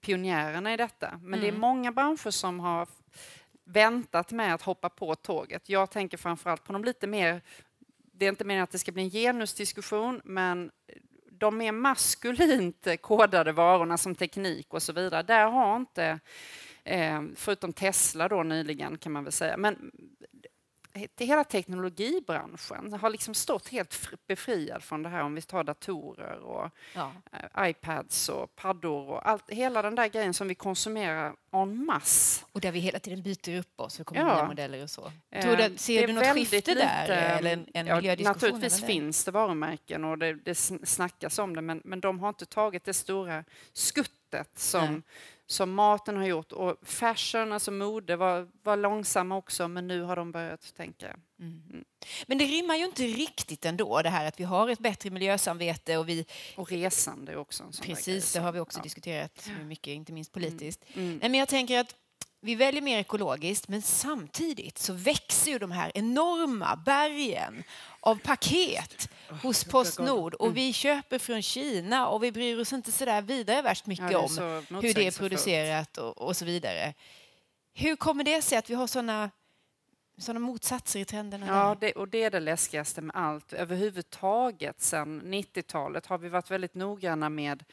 pionjärerna 0.00 0.74
i 0.74 0.76
detta. 0.76 1.20
Men 1.22 1.40
det 1.40 1.46
är 1.46 1.48
Mm. 1.48 1.60
många 1.60 1.92
branscher 1.92 2.30
som 2.30 2.60
har 2.60 2.88
väntat 3.64 4.32
med 4.32 4.54
att 4.54 4.62
hoppa 4.62 4.88
på 4.88 5.14
tåget. 5.14 5.68
Jag 5.68 5.90
tänker 5.90 6.16
framförallt 6.16 6.64
på 6.64 6.72
de 6.72 6.84
lite 6.84 7.06
mer, 7.06 7.42
det 8.12 8.24
är 8.24 8.28
inte 8.28 8.44
meningen 8.44 8.64
att 8.64 8.70
det 8.70 8.78
ska 8.78 8.92
bli 8.92 9.02
en 9.02 9.10
genusdiskussion, 9.10 10.20
men 10.24 10.70
de 11.30 11.56
mer 11.56 11.72
maskulint 11.72 12.86
kodade 13.00 13.52
varorna 13.52 13.98
som 13.98 14.14
teknik 14.14 14.74
och 14.74 14.82
så 14.82 14.92
vidare, 14.92 15.22
där 15.22 15.46
har 15.46 15.76
inte, 15.76 16.20
eh, 16.86 17.22
förutom 17.36 17.72
Tesla 17.72 18.28
då 18.28 18.42
nyligen 18.42 18.98
kan 18.98 19.12
man 19.12 19.24
väl 19.24 19.32
säga, 19.32 19.56
men 19.56 19.90
hela 21.18 21.44
teknologibranschen 21.44 22.92
har 22.92 23.10
liksom 23.10 23.34
stått 23.34 23.68
helt 23.68 23.94
fr- 23.94 24.16
befriad 24.26 24.82
från 24.82 25.02
det 25.02 25.08
här 25.08 25.22
om 25.22 25.34
vi 25.34 25.42
tar 25.42 25.64
datorer 25.64 26.38
och 26.38 26.70
Ja. 26.94 27.12
eh, 27.32 27.70
iPads 27.70 28.28
och 28.28 28.56
paddor 28.56 29.08
och 29.08 29.28
allt, 29.28 29.50
hela 29.50 29.82
den 29.82 29.94
där 29.94 30.08
grejen 30.08 30.34
som 30.34 30.48
vi 30.48 30.54
konsumerar 30.54 31.34
en 31.52 31.84
masse. 31.86 32.44
Och 32.52 32.60
där 32.60 32.72
vi 32.72 32.78
hela 32.78 32.98
tiden 32.98 33.22
byter 33.22 33.58
upp 33.58 33.80
oss 33.80 34.00
och 34.00 34.06
kommer 34.06 34.20
Ja. 34.20 34.34
nya 34.36 34.44
modeller 34.46 34.82
och 34.82 34.90
så. 34.90 35.12
Eh, 35.30 35.42
Tror 35.42 35.56
du, 35.56 35.76
ser 35.76 36.06
du 36.06 36.12
något 36.12 36.24
skifte 36.34 36.74
där? 36.74 37.08
Eller 37.08 37.52
en, 37.52 37.66
en 37.74 37.86
ja? 37.86 38.16
Naturligtvis 38.18 38.84
finns 38.84 39.24
det 39.24 39.30
varumärken 39.30 40.04
och 40.04 40.18
det, 40.18 40.34
det 40.34 40.52
sn- 40.52 40.84
snackas 40.84 41.38
om 41.38 41.56
det 41.56 41.62
men, 41.62 41.80
men 41.84 42.00
de 42.00 42.20
har 42.20 42.28
inte 42.28 42.46
tagit 42.46 42.84
det 42.84 42.94
stora 42.94 43.44
skuttet 43.72 44.58
som, 44.58 44.92
Nej. 44.92 45.02
Som 45.46 45.74
maten 45.74 46.16
har 46.16 46.26
gjort. 46.26 46.52
Och 46.52 46.76
fashion, 46.82 47.52
alltså 47.52 47.70
mode, 47.70 48.16
var, 48.16 48.48
var 48.62 48.76
långsamma 48.76 49.36
också 49.36 49.68
men 49.68 49.86
nu 49.86 50.02
har 50.02 50.16
de 50.16 50.32
börjat 50.32 50.74
tänka. 50.76 51.16
Men 52.26 52.38
det 52.38 52.44
rimmar 52.44 52.76
ju 52.76 52.84
inte 52.84 53.02
riktigt 53.02 53.64
ändå, 53.64 54.02
det 54.02 54.10
här 54.10 54.28
att 54.28 54.40
vi 54.40 54.44
har 54.44 54.68
ett 54.68 54.78
bättre 54.78 55.10
miljösamvete 55.10 55.96
och 55.96 56.08
vi... 56.08 56.26
Och 56.56 56.72
resande 56.72 57.32
är 57.32 57.36
också 57.36 57.64
Precis, 57.82 58.32
det 58.32 58.40
har 58.40 58.52
vi 58.52 58.60
också 58.60 58.78
ja. 58.78 58.82
diskuterat 58.82 59.50
mycket, 59.64 59.92
inte 59.92 60.12
minst 60.12 60.32
politiskt. 60.32 60.84
Mm. 60.94 61.18
Men 61.22 61.34
jag 61.34 61.48
tänker 61.48 61.80
att 61.80 61.94
vi 62.40 62.54
väljer 62.54 62.82
mer 62.82 62.98
ekologiskt, 62.98 63.68
men 63.68 63.82
samtidigt 63.82 64.78
så 64.78 64.92
växer 64.92 65.50
ju 65.50 65.58
de 65.58 65.70
här 65.70 65.92
enorma 65.94 66.76
bergen 66.76 67.62
av 68.06 68.18
paket 68.18 69.10
hos 69.42 69.64
Postnord 69.64 70.34
och 70.34 70.46
mm. 70.46 70.54
vi 70.54 70.72
köper 70.72 71.18
från 71.18 71.42
Kina 71.42 72.08
och 72.08 72.22
vi 72.22 72.32
bryr 72.32 72.60
oss 72.60 72.72
inte 72.72 72.92
så 72.92 73.04
där 73.04 73.22
vidare 73.22 73.62
värst 73.62 73.86
mycket 73.86 74.12
ja, 74.12 74.18
om 74.18 74.62
hur 74.82 74.94
det 74.94 75.06
är 75.06 75.18
producerat 75.18 75.98
och, 75.98 76.18
och, 76.18 76.36
så 76.36 76.44
vidare. 76.44 76.94
Hur 77.74 77.96
kommer 77.96 78.24
det 78.24 78.42
sig 78.42 78.58
att 78.58 78.70
vi 78.70 78.74
har 78.74 78.86
såna 78.86 79.30
sådana 80.18 80.40
motsatser 80.40 81.00
i 81.00 81.04
trenderna? 81.04 81.46
Ja, 81.46 81.76
det, 81.80 81.92
och 81.92 82.08
det 82.08 82.22
är 82.22 82.30
det 82.30 82.40
läskigaste 82.40 83.00
med 83.00 83.16
allt. 83.16 83.52
Överhuvudtaget 83.52 84.80
sen 84.80 85.22
90-talet 85.22 86.06
har 86.06 86.18
vi 86.18 86.28
varit 86.28 86.50
väldigt 86.50 86.74
noggranna 86.74 87.28
med 87.28 87.64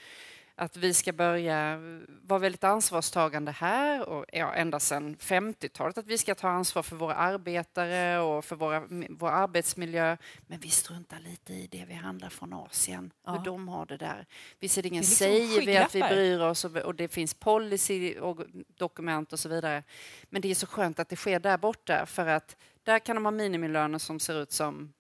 att 0.56 0.78
vi 0.78 0.94
ska 0.94 1.14
börja 1.14 1.80
vara 2.08 2.40
väldigt 2.40 2.64
ansvarstagande 2.64 3.52
här 3.52 4.10
och 4.10 4.26
ja, 4.34 4.54
ända 4.54 4.80
sedan 4.80 5.16
50-talet 5.18 5.98
att 5.98 6.08
vi 6.08 6.18
ska 6.18 6.36
ta 6.36 6.50
ansvar 6.50 6.84
för 6.84 6.96
våra 6.96 7.16
arbetare 7.16 8.20
och 8.20 8.46
för 8.46 8.56
våra, 8.56 8.84
vår 9.10 9.30
arbetsmiljö. 9.30 10.18
Men 10.48 10.60
vi 10.60 10.70
struntar 10.70 11.20
lite 11.20 11.54
i 11.54 11.68
det 11.68 11.86
vi 11.88 11.94
handlar 11.94 12.30
från 12.30 12.54
Asien, 12.54 13.12
ja. 13.26 13.32
hur 13.32 13.46
de 13.46 13.68
har 13.68 13.86
det 13.86 13.98
där. 13.98 14.26
Visserligen 14.60 14.98
liksom 14.98 15.16
säger 15.16 15.66
vi 15.66 15.78
att 15.78 15.96
vi 15.96 16.02
bryr 16.02 16.40
oss 16.40 16.66
och, 16.66 16.78
och 16.78 16.96
det 16.96 17.08
finns 17.08 17.34
policy 17.34 18.20
och 18.20 18.40
dokument 18.78 19.34
och 19.34 19.40
så 19.40 19.50
vidare. 19.50 19.84
Men 20.30 20.42
det 20.42 20.52
är 20.52 20.56
så 20.56 20.68
skönt 20.68 21.00
att 21.00 21.10
det 21.10 21.16
sker 21.16 21.40
där 21.40 21.58
borta 21.58 22.06
för 22.06 22.28
att 22.28 22.58
där 22.84 23.00
kan 23.00 23.16
de 23.16 23.26
ha 23.26 23.32
minimilöner 23.32 23.98
som 23.98 24.20
ser 24.20 24.42
ut 24.42 24.52
som 24.52 24.94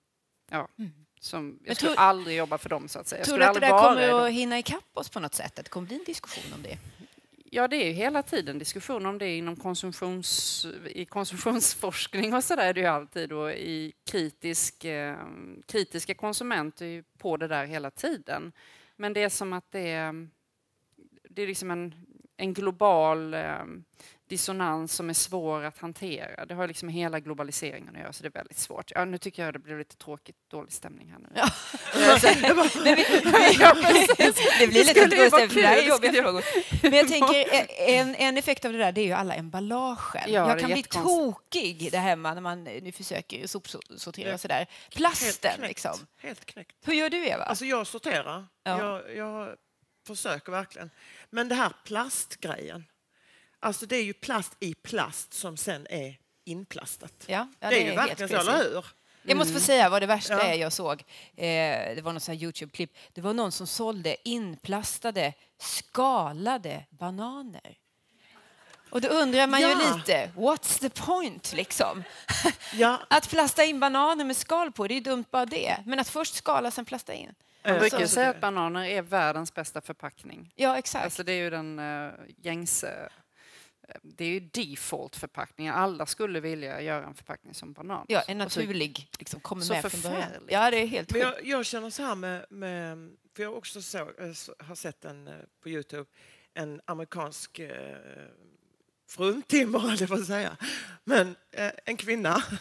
ja, 0.51 0.67
mm 0.79 1.02
som, 1.23 1.59
jag 1.63 1.75
skulle 1.75 1.91
tror, 1.95 2.03
aldrig 2.03 2.37
jobba 2.37 2.57
för 2.57 2.69
dem 2.69 2.87
så 2.87 2.99
att 2.99 3.07
säga. 3.07 3.23
tror 3.25 3.37
du 3.37 3.43
att 3.43 3.53
det 3.53 3.59
där 3.59 3.69
kommer 3.69 4.25
att 4.25 4.31
hinna 4.31 4.59
ikapp 4.59 4.89
oss 4.93 5.09
på 5.09 5.19
något 5.19 5.33
sätt? 5.33 5.59
Att 5.59 5.65
det 5.65 5.71
kommer 5.71 5.87
bli 5.87 5.95
en 5.95 6.03
diskussion 6.03 6.53
om 6.53 6.61
det? 6.61 6.77
Ja, 7.49 7.67
det 7.67 7.75
är 7.75 7.87
ju 7.87 7.91
hela 7.91 8.23
tiden 8.23 8.59
diskussion 8.59 9.05
om 9.05 9.17
det 9.17 9.35
inom 9.35 9.55
konsumtions, 9.55 10.65
i 10.89 11.05
konsumtionsforskning 11.05 12.33
och 12.33 12.43
så 12.43 12.55
där 12.55 12.63
är 12.63 12.73
det 12.73 12.79
ju 12.79 12.85
alltid 12.85 13.31
och 13.31 13.51
i 13.51 13.93
kritisk, 14.05 14.85
eh, 14.85 15.17
kritiska 15.65 16.13
konsumenter 16.13 16.85
är 16.85 17.03
på 17.17 17.37
det 17.37 17.47
där 17.47 17.65
hela 17.65 17.91
tiden. 17.91 18.51
Men 18.95 19.13
det 19.13 19.23
är 19.23 19.29
som 19.29 19.53
att 19.53 19.71
det 19.71 19.89
är, 19.89 20.27
det 21.29 21.41
är 21.41 21.47
liksom 21.47 21.71
en, 21.71 21.95
en 22.37 22.53
global 22.53 23.33
eh, 23.33 23.63
dissonans 24.33 24.93
som 24.93 25.09
är 25.09 25.13
svår 25.13 25.63
att 25.63 25.77
hantera. 25.77 26.45
Det 26.45 26.53
har 26.53 26.67
liksom 26.67 26.89
hela 26.89 27.19
globaliseringen 27.19 27.95
att 27.95 28.01
göra, 28.01 28.13
så 28.13 28.23
det 28.23 28.29
är 28.29 28.31
väldigt 28.31 28.57
svårt. 28.57 28.91
Ja, 28.91 29.05
nu 29.05 29.17
tycker 29.17 29.45
jag 29.45 29.53
det 29.53 29.59
blev 29.59 29.77
lite 29.77 29.95
tråkigt, 29.95 30.35
dålig 30.51 30.71
stämning 30.71 31.11
här 31.11 31.19
nu. 31.19 31.27
Ja. 31.35 31.49
det 34.59 34.67
blir 34.67 34.85
lite 34.85 35.05
dålig 35.15 35.27
stämning. 35.27 35.63
Men 36.81 36.93
jag 36.93 37.07
tänker, 37.15 37.65
en, 37.77 38.15
en 38.15 38.37
effekt 38.37 38.65
av 38.65 38.71
det 38.71 38.77
där 38.77 38.91
det 38.91 39.01
är 39.01 39.05
ju 39.05 39.11
alla 39.11 39.35
emballagen. 39.35 40.23
Ja, 40.27 40.49
jag 40.49 40.59
kan 40.59 40.71
bli 40.71 40.83
tokig 40.83 41.91
där 41.91 41.99
hemma 41.99 42.33
när 42.33 42.41
man 42.41 42.63
nu 42.63 42.91
försöker 42.91 43.47
sopsortera 43.47 44.33
och 44.33 44.39
sådär. 44.39 44.67
Plasten, 44.95 45.51
Helt 45.51 45.67
liksom. 45.67 46.07
Helt 46.21 46.45
knäckt. 46.45 46.75
Hur 46.85 46.93
gör 46.93 47.09
du, 47.09 47.27
Eva? 47.27 47.43
Alltså, 47.43 47.65
jag 47.65 47.87
sorterar. 47.87 48.45
Ja. 48.63 48.79
Jag, 48.79 49.15
jag 49.15 49.55
försöker 50.07 50.51
verkligen. 50.51 50.89
Men 51.29 51.49
det 51.49 51.55
här 51.55 51.73
plastgrejen, 51.85 52.85
Alltså 53.63 53.85
det 53.85 53.95
är 53.95 54.03
ju 54.03 54.13
plast 54.13 54.53
i 54.59 54.73
plast 54.73 55.33
som 55.33 55.57
sen 55.57 55.87
är 55.89 56.17
inplastat. 56.45 57.13
Ja, 57.27 57.47
ja 57.59 57.69
det, 57.69 57.75
det, 57.75 57.81
är 57.81 57.89
ju 57.89 57.95
verkligen 57.95 58.29
så, 58.29 58.35
eller 58.35 58.57
hur? 58.57 58.85
Jag 59.23 59.37
måste 59.37 59.53
få 59.53 59.57
mm. 59.57 59.65
säga 59.65 59.89
vad 59.89 60.01
det 60.01 60.05
värsta 60.05 60.33
ja. 60.33 60.41
är 60.41 60.53
jag 60.53 60.73
såg. 60.73 61.03
Eh, 61.35 61.45
det 61.95 62.01
var 62.03 62.13
något 62.13 62.29
Youtube-klipp. 62.29 62.97
Det 63.13 63.21
var 63.21 63.33
någon 63.33 63.51
som 63.51 63.67
sålde 63.67 64.15
inplastade, 64.23 65.33
skalade 65.57 66.85
bananer. 66.89 67.77
Och 68.89 69.01
då 69.01 69.07
undrar 69.07 69.47
man 69.47 69.61
ja. 69.61 69.69
ju 69.69 69.75
lite, 69.75 70.31
what's 70.35 70.79
the 70.79 70.89
point 70.89 71.53
liksom? 71.53 72.03
Ja. 72.73 73.01
att 73.09 73.29
plasta 73.29 73.63
in 73.63 73.79
bananer 73.79 74.25
med 74.25 74.37
skal 74.37 74.71
på, 74.71 74.87
det 74.87 74.93
är 74.93 74.95
ju 74.95 75.01
dumt 75.01 75.25
bara 75.31 75.45
det. 75.45 75.77
Men 75.85 75.99
att 75.99 76.09
först 76.09 76.35
skala, 76.35 76.71
sen 76.71 76.85
plasta 76.85 77.13
in. 77.13 77.33
Man 77.65 77.79
brukar 77.79 78.05
säga 78.05 78.29
att 78.29 78.41
bananer 78.41 78.85
är 78.85 79.01
världens 79.01 79.53
bästa 79.53 79.81
förpackning. 79.81 80.51
Ja, 80.55 80.77
exakt. 80.77 81.05
Alltså 81.05 81.23
det 81.23 81.31
är 81.31 81.43
ju 81.43 81.49
den 81.49 81.79
uh, 81.79 82.11
gängse 82.37 83.09
det 84.03 84.25
är 84.25 84.29
ju 84.29 84.39
default-förpackningar. 84.39 85.73
Alla 85.73 86.05
skulle 86.05 86.39
vilja 86.39 86.81
göra 86.81 87.05
en 87.05 87.13
förpackning 87.13 87.53
som 87.53 87.73
banan. 87.73 88.05
Ja, 88.09 88.21
en 88.21 88.37
naturlig. 88.37 89.09
liksom, 89.19 89.39
kommer 89.39 89.61
så 89.61 89.73
med 89.73 90.01
början. 90.03 90.29
Ja, 90.47 90.71
det 90.71 90.77
är 90.77 90.87
helt 90.87 91.11
Men 91.11 91.21
jag, 91.21 91.45
jag, 91.45 91.65
känner 91.65 91.89
så 91.89 92.03
här 92.03 92.15
med, 92.15 92.45
med 92.49 93.11
för 93.35 93.43
jag 93.43 93.57
också 93.57 93.81
så, 93.81 93.97
eh, 93.97 94.33
har 94.59 94.75
sett 94.75 95.05
en 95.05 95.27
eh, 95.27 95.33
på 95.63 95.69
Youtube, 95.69 96.09
en 96.53 96.81
amerikansk 96.85 97.59
eh, 97.59 97.97
fruntimmer, 99.09 99.79
eller 99.93 100.07
vad 100.07 100.25
säga. 100.25 100.57
Men 101.03 101.35
eh, 101.51 101.71
en 101.85 101.97
kvinna. 101.97 102.43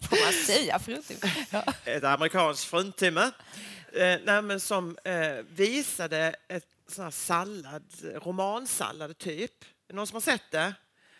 Får 0.00 0.24
man 0.24 0.32
säga 0.32 0.78
fruntimmer? 0.78 1.46
Ja. 1.50 1.64
Ett 1.84 2.04
amerikanskt 2.04 2.64
fruntimmer. 2.64 3.30
Eh, 3.92 4.58
som 4.58 4.98
eh, 5.04 5.44
visade 5.48 6.34
ett 6.48 6.66
sån 6.88 7.04
här 7.04 7.10
sallad, 7.10 7.84
romansallad 8.02 9.18
typ 9.18 9.64
någon 9.88 10.06
som 10.06 10.14
har 10.14 10.20
sett 10.20 10.50
det? 10.50 10.74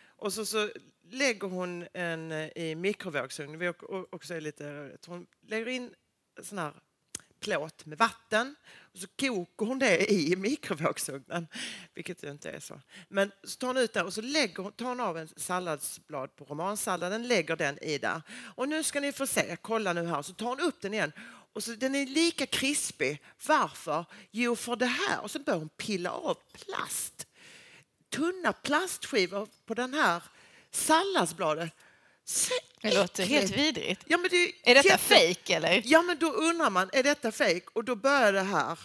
Och 0.07 0.33
så, 0.33 0.47
så 0.47 0.71
lägger 1.11 1.49
hon 1.49 1.87
en 1.93 2.33
eh, 2.33 2.49
i 2.55 2.75
mikrovågsugnen. 2.75 3.59
Vi 3.59 3.69
också 4.11 4.35
är 4.35 4.41
lite, 4.41 4.97
hon 5.07 5.27
lägger 5.41 5.69
in 5.69 5.95
sån 6.43 6.59
här 6.59 6.73
plåt 7.41 7.87
med 7.87 7.99
vatten 7.99 8.55
och 8.93 8.99
så 8.99 9.07
kokar 9.07 9.67
hon 9.67 9.79
det 9.79 10.13
i 10.13 10.37
mikrovågsugnen, 10.37 11.47
vilket 11.95 12.25
ju 12.25 12.31
inte 12.31 12.51
är 12.51 12.61
så. 12.61 12.81
Men 13.09 13.33
så 13.45 13.57
tar 13.57 13.67
hon 13.67 13.77
ut 13.77 13.93
det 13.93 14.03
och 14.03 14.15
så 14.15 14.21
lägger, 14.21 14.71
tar 14.71 14.87
hon 14.87 15.01
av 15.01 15.19
en 15.19 15.29
salladsblad 15.37 16.37
på 16.37 16.45
romansalladen, 16.45 17.29
lägger 17.29 17.57
den 17.57 17.79
i 17.79 17.99
där. 17.99 18.23
Och 18.57 18.69
nu 18.69 18.83
ska 18.83 19.01
ni 19.01 19.13
få 19.13 19.27
se, 19.27 19.57
kolla 19.63 19.93
nu 19.93 20.07
här, 20.07 20.23
så 20.23 20.35
tar 20.35 20.47
hon 20.47 20.61
upp 20.61 20.81
den 20.81 20.95
igen 20.95 21.13
och 21.53 21.65
så 21.65 21.73
den 21.73 21.95
är 21.95 22.07
lika 22.07 22.47
krispig. 22.47 23.23
Varför? 23.47 24.05
Jo, 24.31 24.57
för 24.57 24.77
det 24.77 24.87
här. 24.87 25.21
Och 25.21 25.31
så 25.31 25.39
börjar 25.39 25.59
hon 25.59 25.69
pilla 25.69 26.11
av 26.11 26.39
plast 26.53 27.28
tunna 28.11 28.53
plastskivor 28.53 29.49
på 29.67 29.75
den 29.75 29.95
här 29.95 30.23
salladsbladet. 30.71 31.73
Det 32.83 32.95
låter 32.95 33.25
helt 33.25 33.57
vidrigt. 33.57 34.03
Ja, 34.07 34.19
men 34.19 34.31
det 34.31 34.71
är, 34.71 34.75
detta 34.75 34.89
jätte... 34.89 34.99
fejk 34.99 35.51
eller? 35.51 35.83
Ja, 35.85 36.03
men 36.03 36.19
då 36.19 36.33
undrar 36.33 36.71
man, 36.71 36.91
är 36.93 37.03
detta 37.03 37.33
fejk? 37.33 37.71
Och 37.71 37.85
då 37.85 37.97
börjar 37.97 38.33
det 38.33 38.43
här. 38.43 38.79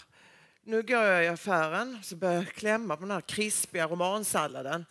Nu 0.63 0.81
går 0.81 1.03
jag 1.03 1.25
i 1.25 1.27
affären 1.27 1.99
så 2.03 2.15
börjar 2.15 2.35
jag 2.35 2.47
klämma 2.47 2.95
på 2.95 3.01
den 3.01 3.11
här 3.11 3.21
krispiga 3.21 3.87
romansalladen. 3.87 4.85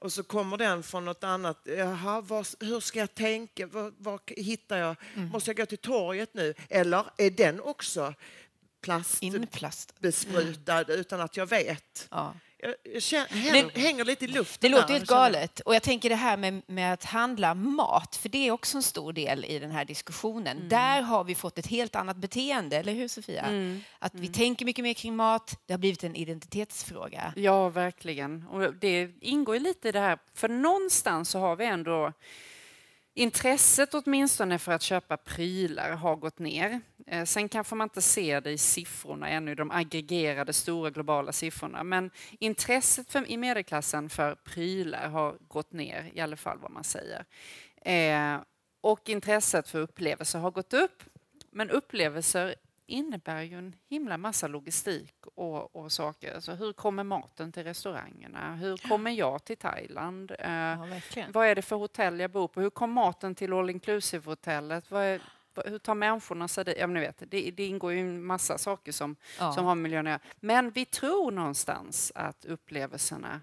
Och 0.00 0.12
så 0.12 0.22
kommer 0.22 0.56
den 0.56 0.82
från 0.82 1.04
något 1.04 1.24
annat. 1.24 1.58
Jaha, 1.64 2.20
var, 2.20 2.64
hur 2.64 2.80
ska 2.80 2.98
jag 2.98 3.14
tänka? 3.14 3.66
Var, 3.66 3.92
var 3.98 4.20
hittar 4.26 4.76
jag? 4.76 4.96
Mm. 5.16 5.28
Måste 5.28 5.50
jag 5.50 5.56
gå 5.56 5.66
till 5.66 5.78
torget 5.78 6.34
nu? 6.34 6.54
Eller 6.68 7.04
är 7.16 7.30
den 7.30 7.60
också 7.60 8.14
plast, 8.80 10.00
besprutad 10.00 10.82
mm. 10.82 11.00
utan 11.00 11.20
att 11.20 11.36
jag 11.36 11.46
vet? 11.46 12.08
Ja. 12.10 12.34
Jag 12.60 13.26
hänger 13.74 14.04
lite 14.04 14.24
i 14.24 14.28
luften. 14.28 14.70
Det 14.70 14.76
låter 14.76 14.92
helt 14.92 15.06
galet. 15.08 15.60
Och 15.60 15.74
jag 15.74 15.82
tänker 15.82 16.08
det 16.08 16.14
här 16.14 16.36
med, 16.36 16.62
med, 16.66 16.92
att 16.92 17.04
handla 17.04 17.54
mat, 17.54 18.16
för 18.16 18.28
det 18.28 18.48
är 18.48 18.50
också 18.50 18.76
en 18.76 18.82
stor 18.82 19.12
del 19.12 19.44
i 19.44 19.58
den 19.58 19.70
här 19.70 19.84
diskussionen. 19.84 20.56
Mm. 20.56 20.68
Där 20.68 21.02
har 21.02 21.24
vi 21.24 21.34
fått 21.34 21.58
ett 21.58 21.66
helt 21.66 21.96
annat 21.96 22.16
beteende, 22.16 22.76
eller 22.76 22.92
hur 22.92 23.08
Sofia? 23.08 23.42
Mm. 23.42 23.80
Att 23.98 24.14
vi 24.14 24.18
mm. 24.26 24.32
tänker 24.32 24.64
mycket 24.64 24.82
mer 24.82 24.94
kring 24.94 25.16
mat, 25.16 25.60
det 25.66 25.72
har 25.72 25.78
blivit 25.78 26.04
en 26.04 26.16
identitetsfråga. 26.16 27.32
Ja, 27.36 27.68
verkligen. 27.68 28.46
Och 28.46 28.74
det 28.74 29.10
ingår 29.20 29.56
ju 29.56 29.62
lite 29.62 29.88
i 29.88 29.92
det 29.92 30.00
här, 30.00 30.18
för 30.34 30.48
någonstans 30.48 31.30
så 31.30 31.38
har 31.38 31.56
vi 31.56 31.64
ändå 31.64 32.12
Intresset 33.18 33.94
åtminstone 33.94 34.58
för 34.58 34.72
att 34.72 34.82
köpa 34.82 35.16
prylar 35.16 35.90
har 35.90 36.16
gått 36.16 36.38
ner. 36.38 36.80
Eh, 37.06 37.24
sen 37.24 37.48
kanske 37.48 37.74
man 37.74 37.86
inte 37.86 38.02
ser 38.02 38.40
det 38.40 38.50
i 38.50 38.58
siffrorna 38.58 39.28
ännu, 39.28 39.54
de 39.54 39.70
aggregerade 39.70 40.52
stora 40.52 40.90
globala 40.90 41.32
siffrorna. 41.32 41.84
Men 41.84 42.10
intresset 42.40 43.12
för, 43.12 43.30
i 43.30 43.36
medelklassen 43.36 44.10
för 44.10 44.34
prylar 44.34 45.08
har 45.08 45.36
gått 45.48 45.72
ner, 45.72 46.10
i 46.14 46.20
alla 46.20 46.36
fall 46.36 46.58
vad 46.58 46.70
man 46.70 46.84
säger. 46.84 47.24
Eh, 47.82 48.40
och 48.80 49.08
intresset 49.08 49.68
för 49.68 49.78
upplevelser 49.78 50.38
har 50.38 50.50
gått 50.50 50.72
upp. 50.72 51.02
Men 51.50 51.70
upplevelser 51.70 52.54
innebär 52.88 53.42
ju 53.42 53.58
en 53.58 53.76
himla 53.88 54.18
massa 54.18 54.48
logistik 54.48 55.14
och, 55.34 55.76
och 55.76 55.92
saker. 55.92 56.34
Alltså, 56.34 56.52
hur 56.52 56.72
kommer 56.72 57.04
maten 57.04 57.52
till 57.52 57.64
restaurangerna? 57.64 58.56
Hur 58.56 58.76
kommer 58.76 59.10
jag 59.10 59.44
till 59.44 59.56
Thailand? 59.56 60.32
Eh, 60.38 60.50
ja, 60.50 61.24
vad 61.32 61.46
är 61.46 61.54
det 61.54 61.62
för 61.62 61.76
hotell 61.76 62.20
jag 62.20 62.30
bor 62.30 62.48
på? 62.48 62.60
Hur 62.60 62.70
kom 62.70 62.92
maten 62.92 63.34
till 63.34 63.52
all 63.52 63.70
inclusive-hotellet? 63.70 64.84
hur 65.64 65.78
tar 65.78 65.94
människorna 65.94 66.48
sig 66.48 66.64
dit? 66.64 66.76
Ja, 66.78 66.86
ni 66.86 67.00
vet, 67.00 67.22
det, 67.30 67.50
det 67.50 67.66
ingår 67.66 67.92
ju 67.92 68.00
en 68.00 68.24
massa 68.24 68.58
saker 68.58 68.92
som, 68.92 69.16
ja. 69.38 69.52
som 69.52 69.64
har 69.64 69.74
med 69.74 69.82
miljön 69.82 70.06
att 70.06 70.10
göra. 70.10 70.20
Men 70.40 70.70
vi 70.70 70.84
tror 70.84 71.30
någonstans 71.30 72.12
att 72.14 72.44
upplevelserna 72.44 73.40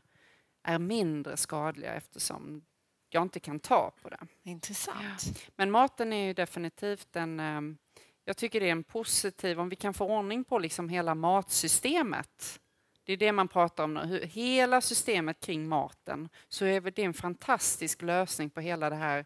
är 0.64 0.80
mindre 0.80 1.38
skadliga 1.38 1.94
eftersom 1.94 2.66
jag 3.10 3.24
inte 3.24 3.40
kan 3.40 3.60
ta 3.60 3.92
på 4.02 4.10
det. 4.10 4.28
Intressant. 4.44 5.24
Ja. 5.26 5.52
Men 5.56 5.72
maten 5.72 6.14
är 6.14 6.26
ju 6.26 6.34
definitivt 6.34 7.16
en 7.16 7.40
um, 7.40 7.78
jag 8.26 8.38
tycker 8.38 8.60
det 8.60 8.68
är 8.68 8.72
en 8.72 8.84
positiv, 8.84 9.60
om 9.60 9.70
vi 9.70 9.76
kan 9.76 9.94
få 9.94 10.06
ordning 10.06 10.44
på 10.44 10.60
liksom 10.60 10.90
hela 10.90 11.16
matsystemet. 11.16 12.60
Det 13.04 13.14
är 13.14 13.18
det 13.18 13.32
man 13.32 13.48
pratar 13.48 13.84
om 13.84 13.94
nu, 13.94 14.26
hela 14.26 14.82
systemet 14.82 15.40
kring 15.40 15.68
maten. 15.68 16.30
Så 16.50 16.66
är 16.66 16.82
det 16.82 17.04
en 17.04 17.14
fantastisk 17.14 18.02
lösning 18.02 18.50
på 18.50 18.62
hela 18.62 18.90
det 18.90 18.96
här 18.96 19.26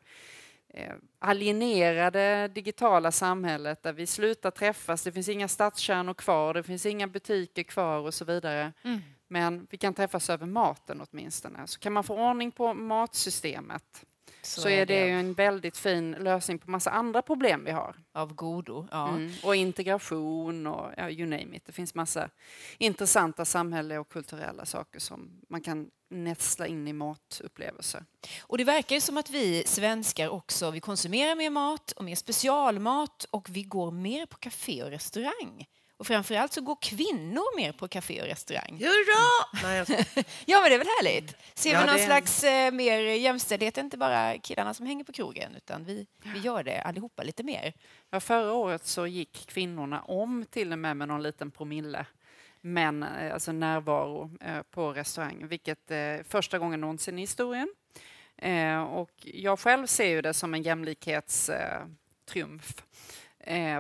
eh, 0.74 0.94
alienerade 1.20 2.48
digitala 2.48 3.12
samhället 3.12 3.84
där 3.84 3.94
vi 3.94 4.08
slutar 4.08 4.52
träffas, 4.52 5.04
det 5.04 5.12
finns 5.12 5.30
inga 5.30 5.48
stadskärnor 5.48 6.14
kvar, 6.14 6.54
det 6.54 6.64
finns 6.64 6.86
inga 6.86 7.08
butiker 7.08 7.64
kvar 7.64 8.00
och 8.00 8.14
så 8.14 8.26
vidare. 8.26 8.74
Mm. 8.84 9.00
Men 9.28 9.68
vi 9.70 9.78
kan 9.78 9.94
träffas 9.94 10.30
över 10.30 10.46
maten 10.46 11.02
åtminstone. 11.10 11.68
Så 11.68 11.80
kan 11.80 11.94
man 11.94 12.04
få 12.04 12.30
ordning 12.30 12.52
på 12.52 12.74
matsystemet 12.74 14.06
så, 14.42 14.62
så 14.62 14.70
är 14.70 14.86
det, 14.86 15.06
det 15.06 15.10
en 15.10 15.34
väldigt 15.34 15.78
fin 15.78 16.12
lösning 16.12 16.60
på 16.60 16.72
massa 16.72 16.90
andra 16.90 17.22
problem 17.22 17.64
vi 17.66 17.72
har. 17.72 17.96
Av 18.14 18.34
godo, 18.34 18.88
ja. 18.92 19.10
Mm. 19.10 19.32
Och 19.44 19.56
integration 19.56 20.68
och 20.68 20.92
ja, 20.98 21.10
you 21.10 21.26
name 21.30 21.58
it. 21.58 21.66
Det 21.66 21.72
finns 21.72 21.96
massa 21.96 22.30
intressanta 22.78 23.46
samhälleliga 23.46 24.02
och 24.02 24.10
kulturella 24.10 24.66
saker 24.66 25.00
som 25.00 25.42
man 25.50 25.62
kan 25.62 25.90
nästla 26.10 26.68
in 26.68 26.88
i 26.88 26.94
matupplevelser. 26.94 28.06
Och 28.42 28.58
det 28.58 28.64
verkar 28.64 28.96
ju 28.96 29.02
som 29.02 29.18
att 29.18 29.30
vi 29.30 29.64
svenskar 29.66 30.30
också, 30.30 30.72
vi 30.72 30.80
konsumerar 30.80 31.36
mer 31.36 31.50
mat 31.50 31.92
och 31.92 32.04
mer 32.04 32.16
specialmat 32.16 33.26
och 33.30 33.50
vi 33.50 33.64
går 33.64 33.92
mer 33.92 34.26
på 34.26 34.38
café 34.38 34.84
och 34.84 34.90
restaurang. 34.90 35.66
Och 36.00 36.08
framförallt 36.08 36.54
så 36.54 36.62
går 36.62 36.78
kvinnor 36.82 37.58
mer 37.58 37.72
på 37.72 37.88
café 37.88 38.22
och 38.22 38.28
restaurang. 38.28 38.78
Hurra! 38.80 39.60
Nej, 39.64 39.86
ja, 40.46 40.62
men 40.62 40.70
det 40.70 40.76
är 40.76 40.78
väl 40.78 40.88
härligt? 40.88 41.36
Ser 41.54 41.74
ja, 41.74 41.80
vi 41.80 41.86
någon 41.86 41.96
det... 41.96 42.06
slags 42.06 42.44
eh, 42.44 42.72
mer 42.72 43.00
jämställdhet, 43.00 43.78
inte 43.78 43.98
bara 43.98 44.38
killarna 44.38 44.74
som 44.74 44.86
hänger 44.86 45.04
på 45.04 45.12
krogen, 45.12 45.56
utan 45.56 45.84
vi, 45.84 46.08
vi 46.34 46.40
gör 46.40 46.64
det 46.64 46.82
allihopa 46.82 47.24
lite 47.24 47.44
mer. 47.44 47.74
Ja, 48.10 48.20
förra 48.20 48.54
året 48.54 48.86
så 48.86 49.08
gick 49.08 49.48
kvinnorna 49.48 50.02
om 50.02 50.46
till 50.50 50.72
och 50.72 50.80
med 50.80 50.98
med 50.98 51.08
någon 51.08 51.24
liten 51.24 51.52
promille 51.52 52.06
men 52.62 53.04
eh, 53.04 53.34
alltså 53.34 53.52
närvaro 53.52 54.32
eh, 54.42 54.62
på 54.62 54.94
restaurang, 54.94 55.48
vilket 55.48 55.92
är 55.92 56.18
eh, 56.18 56.24
första 56.24 56.60
gången 56.60 56.82
någonsin 56.82 57.20
i 57.20 57.22
historien. 57.22 57.74
Eh, 58.38 58.82
och 58.82 59.12
jag 59.24 59.60
själv 59.60 59.88
ser 59.88 60.08
ju 60.08 60.22
det 60.22 60.34
som 60.34 60.54
en 60.54 60.64
jämlikhetstriumf. 60.64 62.78
Eh, 62.78 62.84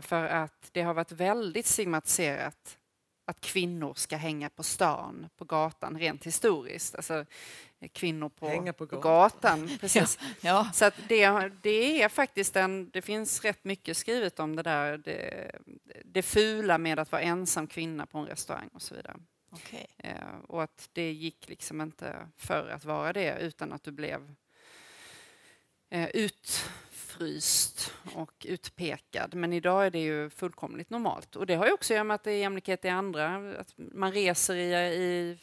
för 0.01 0.25
att 0.25 0.69
det 0.71 0.81
har 0.81 0.93
varit 0.93 1.11
väldigt 1.11 1.65
stigmatiserat 1.65 2.77
att 3.29 3.41
kvinnor 3.41 3.93
ska 3.93 4.17
hänga 4.17 4.49
på 4.49 4.63
stan, 4.63 5.29
på 5.37 5.45
gatan, 5.45 5.99
rent 5.99 6.25
historiskt. 6.25 6.95
Alltså, 6.95 7.25
kvinnor 7.91 8.29
på, 8.29 8.73
på 8.73 8.85
gatan. 8.85 9.01
gatan 9.01 9.77
precis. 9.79 10.17
ja, 10.21 10.27
ja. 10.41 10.69
Så 10.73 10.85
att 10.85 10.93
det, 11.07 11.51
det 11.61 12.01
är 12.01 12.09
faktiskt 12.09 12.55
en, 12.55 12.89
det 12.89 13.01
finns 13.01 13.41
rätt 13.41 13.63
mycket 13.63 13.97
skrivet 13.97 14.39
om 14.39 14.55
det 14.55 14.63
där, 14.63 14.97
det, 14.97 15.51
det 16.05 16.21
fula 16.21 16.77
med 16.77 16.99
att 16.99 17.11
vara 17.11 17.21
ensam 17.21 17.67
kvinna 17.67 18.05
på 18.05 18.17
en 18.17 18.25
restaurang 18.25 18.69
och 18.73 18.81
så 18.81 18.95
vidare. 18.95 19.15
Okay. 19.51 19.85
Eh, 19.97 20.39
och 20.47 20.63
att 20.63 20.89
det 20.93 21.11
gick 21.11 21.49
liksom 21.49 21.81
inte 21.81 22.27
för 22.37 22.69
att 22.69 22.85
vara 22.85 23.13
det 23.13 23.39
utan 23.39 23.73
att 23.73 23.83
du 23.83 23.91
blev 23.91 24.35
eh, 25.89 26.09
ut 26.09 26.69
utfryst 27.21 27.93
och 28.15 28.45
utpekad. 28.49 29.35
Men 29.35 29.53
idag 29.53 29.85
är 29.85 29.91
det 29.91 29.99
ju 29.99 30.29
fullkomligt 30.29 30.89
normalt. 30.89 31.35
Och 31.35 31.45
det 31.45 31.55
har 31.55 31.65
ju 31.65 31.73
också 31.73 31.93
att 31.93 31.95
göra 31.95 32.03
med 32.03 32.15
att 32.15 32.23
det 32.23 32.31
är 32.31 32.37
jämlikhet 32.37 32.85
i 32.85 32.89
andra. 32.89 33.53
Att 33.59 33.73
man 33.77 34.11
reser 34.11 34.55
i, 34.55 34.73
i, 34.75 35.37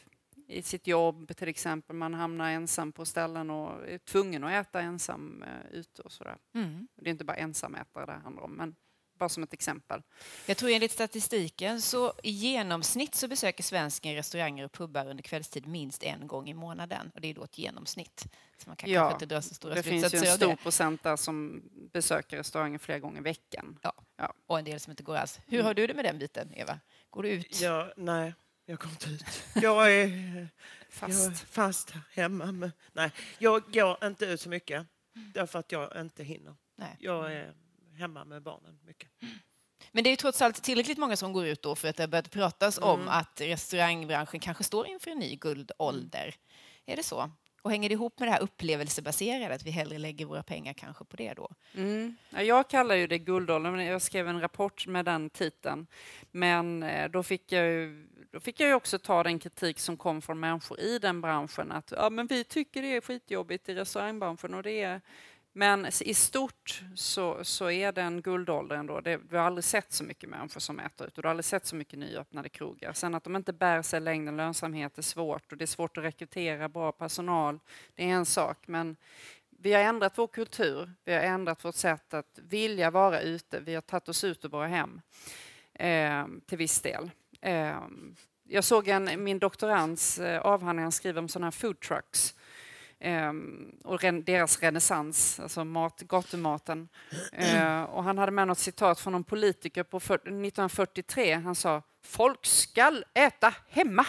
i 0.49 0.63
sitt 0.63 0.87
jobb 0.87 1.37
till 1.37 1.49
exempel. 1.49 1.97
Man 1.97 2.15
hamnar 2.15 2.51
ensam 2.51 2.93
på 2.93 3.05
ställen 3.05 3.51
och 3.51 3.89
är 3.89 3.99
tvungen 3.99 4.45
att 4.45 4.67
äta 4.67 4.81
ensam 4.81 5.43
uh, 5.43 5.79
ute 5.79 6.03
och 6.03 6.13
sådär. 6.13 6.37
Mm. 6.55 6.89
Det 6.97 7.09
är 7.09 7.13
inte 7.13 7.25
bara 7.25 7.37
ensamätare 7.37 8.07
det 8.07 8.13
handlar 8.13 8.43
om. 8.43 8.53
Men 8.53 8.75
bara 9.19 9.29
som 9.29 9.43
ett 9.43 9.53
exempel. 9.53 10.03
Jag 10.47 10.57
tror 10.57 10.71
enligt 10.71 10.93
statistiken 10.93 11.83
så 11.83 12.13
i 12.23 12.31
genomsnitt 12.31 13.15
så 13.15 13.29
besöker 13.29 13.63
svensken 13.63 14.15
restauranger 14.15 14.65
och 14.65 14.73
pubbar 14.73 15.07
under 15.07 15.23
kvällstid 15.23 15.67
minst 15.67 16.03
en 16.03 16.27
gång 16.27 16.49
i 16.49 16.55
månaden. 16.55 17.11
Och 17.15 17.21
det 17.21 17.29
är 17.29 17.35
då 17.35 17.45
ett 17.45 17.59
genomsnitt. 17.59 18.27
Så 18.59 18.71
man 18.71 18.77
kan 18.77 18.91
ja, 18.91 19.13
inte 19.13 19.27
dra 19.27 19.43
så 19.43 19.55
stora 19.55 19.75
det 19.75 19.83
finns 19.83 20.15
ju 20.15 20.19
en 20.19 20.27
stor 20.27 20.49
det. 20.49 20.57
procent 20.57 21.03
där 21.03 21.17
som 21.17 21.63
besöker 21.93 22.37
restauranger 22.37 22.79
flera 22.79 22.99
gånger 22.99 23.21
i 23.21 23.23
veckan. 23.23 23.79
Ja. 23.83 23.93
ja. 24.17 24.35
och 24.47 24.59
en 24.59 24.65
del 24.65 24.81
som 24.81 24.91
inte 24.91 25.03
går 25.03 25.17
alls. 25.17 25.41
Hur 25.47 25.63
har 25.63 25.75
du 25.75 25.87
det 25.87 25.95
med 25.95 26.05
den 26.05 26.19
biten, 26.19 26.55
Eva? 26.55 26.81
Går 27.11 27.23
du 27.23 27.29
ut? 27.29 27.61
Ja, 27.61 27.93
nej, 27.97 28.35
jag 28.67 28.79
går 28.79 28.91
inte 28.91 29.11
ut. 29.11 29.25
Jag 29.55 29.93
är 29.93 30.49
fast, 30.91 31.25
jag 31.25 31.33
är 31.33 31.35
fast 31.35 31.95
hemma. 32.11 32.53
Med, 32.53 32.71
nej, 32.93 33.11
jag 33.39 33.73
går 33.73 34.05
inte 34.05 34.27
ut 34.27 34.41
så 34.41 34.49
mycket 34.49 34.87
därför 35.35 35.59
att 35.59 35.73
jag 35.73 36.01
inte 36.01 36.25
hinner. 36.25 36.55
Nej. 36.77 36.97
Jag 36.99 37.33
är 37.33 37.55
hemma 37.97 38.25
med 38.25 38.43
barnen 38.43 38.79
mycket. 38.83 39.11
Men 39.93 40.05
det 40.05 40.11
är 40.11 40.17
trots 40.17 40.43
allt 40.43 40.63
tillräckligt 40.63 40.99
många 40.99 41.17
som 41.17 41.33
går 41.33 41.47
ut 41.47 41.63
då 41.63 41.75
för 41.75 41.89
att 41.89 41.97
det 41.97 42.03
har 42.03 42.09
börjat 42.09 42.31
pratas 42.31 42.79
mm. 42.79 42.91
om 42.91 43.09
att 43.09 43.41
restaurangbranschen 43.41 44.41
kanske 44.41 44.65
står 44.65 44.87
inför 44.87 45.11
en 45.11 45.19
ny 45.19 45.37
guldålder. 45.37 46.35
Är 46.87 46.97
det 46.97 47.03
så? 47.03 47.31
Och 47.67 47.71
hänger 47.71 47.89
det 47.89 47.93
ihop 47.93 48.19
med 48.19 48.29
det 48.29 48.33
här 48.33 48.43
upplevelsebaserade, 48.43 49.55
att 49.55 49.67
vi 49.67 49.71
hellre 49.71 49.99
lägger 49.99 50.27
våra 50.27 50.43
pengar 50.43 50.73
kanske 50.73 51.05
på 51.05 51.17
det 51.17 51.35
då? 51.35 51.51
Mm. 51.75 52.17
jag 52.31 52.71
kallar 52.71 52.95
ju 52.95 53.07
det 53.07 53.19
guldåldern, 53.19 53.81
jag 53.81 54.03
skrev 54.03 54.29
en 54.29 54.41
rapport 54.41 54.87
med 54.87 55.05
den 55.05 55.31
titeln. 55.31 55.87
Men 56.31 56.83
eh, 56.83 57.11
då 57.11 57.23
fick 57.23 57.53
jag 57.53 57.67
ju, 57.67 58.09
då 58.31 58.41
fick 58.41 58.61
jag 58.61 58.69
ju 58.69 58.75
också 58.75 58.99
ta 58.99 59.23
den 59.23 59.39
kritik 59.39 59.79
som 59.79 59.97
kom 59.97 60.23
från 60.23 60.41
människor 60.41 60.81
i 60.81 60.99
den 60.99 61.21
branschen 61.21 61.73
att 61.73 61.93
ja, 61.97 62.11
men 62.11 62.27
vi 62.27 62.45
tycker 62.45 62.83
det 62.83 62.97
är 62.97 63.01
skitjobbigt 63.01 63.69
i 63.69 63.75
restaurangbranschen 63.75 64.55
och 64.55 64.63
det 64.63 64.83
är 64.83 65.01
men 65.57 65.87
i 66.01 66.15
stort 66.15 66.83
så, 66.95 67.45
så 67.45 67.71
är 67.71 67.93
den 67.93 68.23
guldåldern 68.23 68.87
då, 68.87 69.01
det, 69.01 69.21
vi 69.31 69.37
har 69.37 69.45
aldrig 69.45 69.65
sett 69.65 69.93
så 69.93 70.05
mycket 70.05 70.31
människor 70.31 70.61
som 70.61 70.81
äter 70.81 71.07
ut 71.07 71.17
och 71.17 71.23
du 71.23 71.29
har 71.29 71.31
aldrig 71.31 71.45
sett 71.45 71.67
så 71.67 71.77
mycket 71.77 71.99
nyöppnade 71.99 72.49
krogar. 72.49 72.93
Sen 72.93 73.15
att 73.15 73.25
de 73.25 73.37
inte 73.37 73.53
bär 73.53 73.83
sig 73.83 74.01
längden, 74.01 74.37
lönsamhet 74.37 74.99
är 74.99 75.03
svårt 75.03 75.53
och 75.53 75.59
det 75.59 75.65
är 75.65 75.67
svårt 75.67 75.99
att 75.99 76.05
rekrytera 76.05 76.69
bra 76.69 76.93
personal, 76.93 77.59
det 77.95 78.05
är 78.05 78.09
en 78.09 78.27
sak. 78.27 78.69
Men 78.69 78.97
vi 79.51 79.73
har 79.73 79.81
ändrat 79.81 80.19
vår 80.19 80.27
kultur, 80.27 80.93
vi 81.05 81.15
har 81.15 81.21
ändrat 81.21 81.65
vårt 81.65 81.75
sätt 81.75 82.15
att 82.15 82.39
vilja 82.43 82.91
vara 82.91 83.21
ute, 83.21 83.61
vi 83.61 83.75
har 83.75 83.83
tagit 83.83 84.09
oss 84.09 84.25
ut 84.25 84.45
ur 84.45 84.49
våra 84.49 84.67
hem 84.67 85.01
eh, 85.75 86.27
till 86.47 86.59
viss 86.59 86.81
del. 86.81 87.11
Eh, 87.41 87.81
jag 88.49 88.65
såg 88.65 88.89
en, 88.89 89.25
min 89.25 89.39
doktorands 89.39 90.19
eh, 90.19 90.41
avhandling, 90.41 90.83
han 90.83 90.93
skriver 90.93 91.19
om 91.19 91.29
sådana 91.29 91.47
här 91.47 91.51
food 91.51 91.81
trucks 91.81 92.35
Um, 93.05 93.73
och 93.85 94.03
ren, 94.03 94.25
deras 94.25 94.63
renässans, 94.63 95.41
alltså 95.41 95.65
mat, 95.65 96.01
gatumaten. 96.01 96.89
Uh, 97.39 97.83
och 97.83 98.05
han 98.05 98.19
hade 98.19 98.33
med 98.33 98.49
något 98.49 98.59
citat 98.59 99.01
från 99.01 99.13
någon 99.13 99.25
politiker 99.25 99.83
på 99.83 100.01
för, 100.01 100.15
1943. 100.15 101.35
Han 101.35 101.55
sa 101.55 101.83
folk 102.05 102.47
skall 102.47 103.05
äta 103.15 103.55
hemma. 103.69 104.07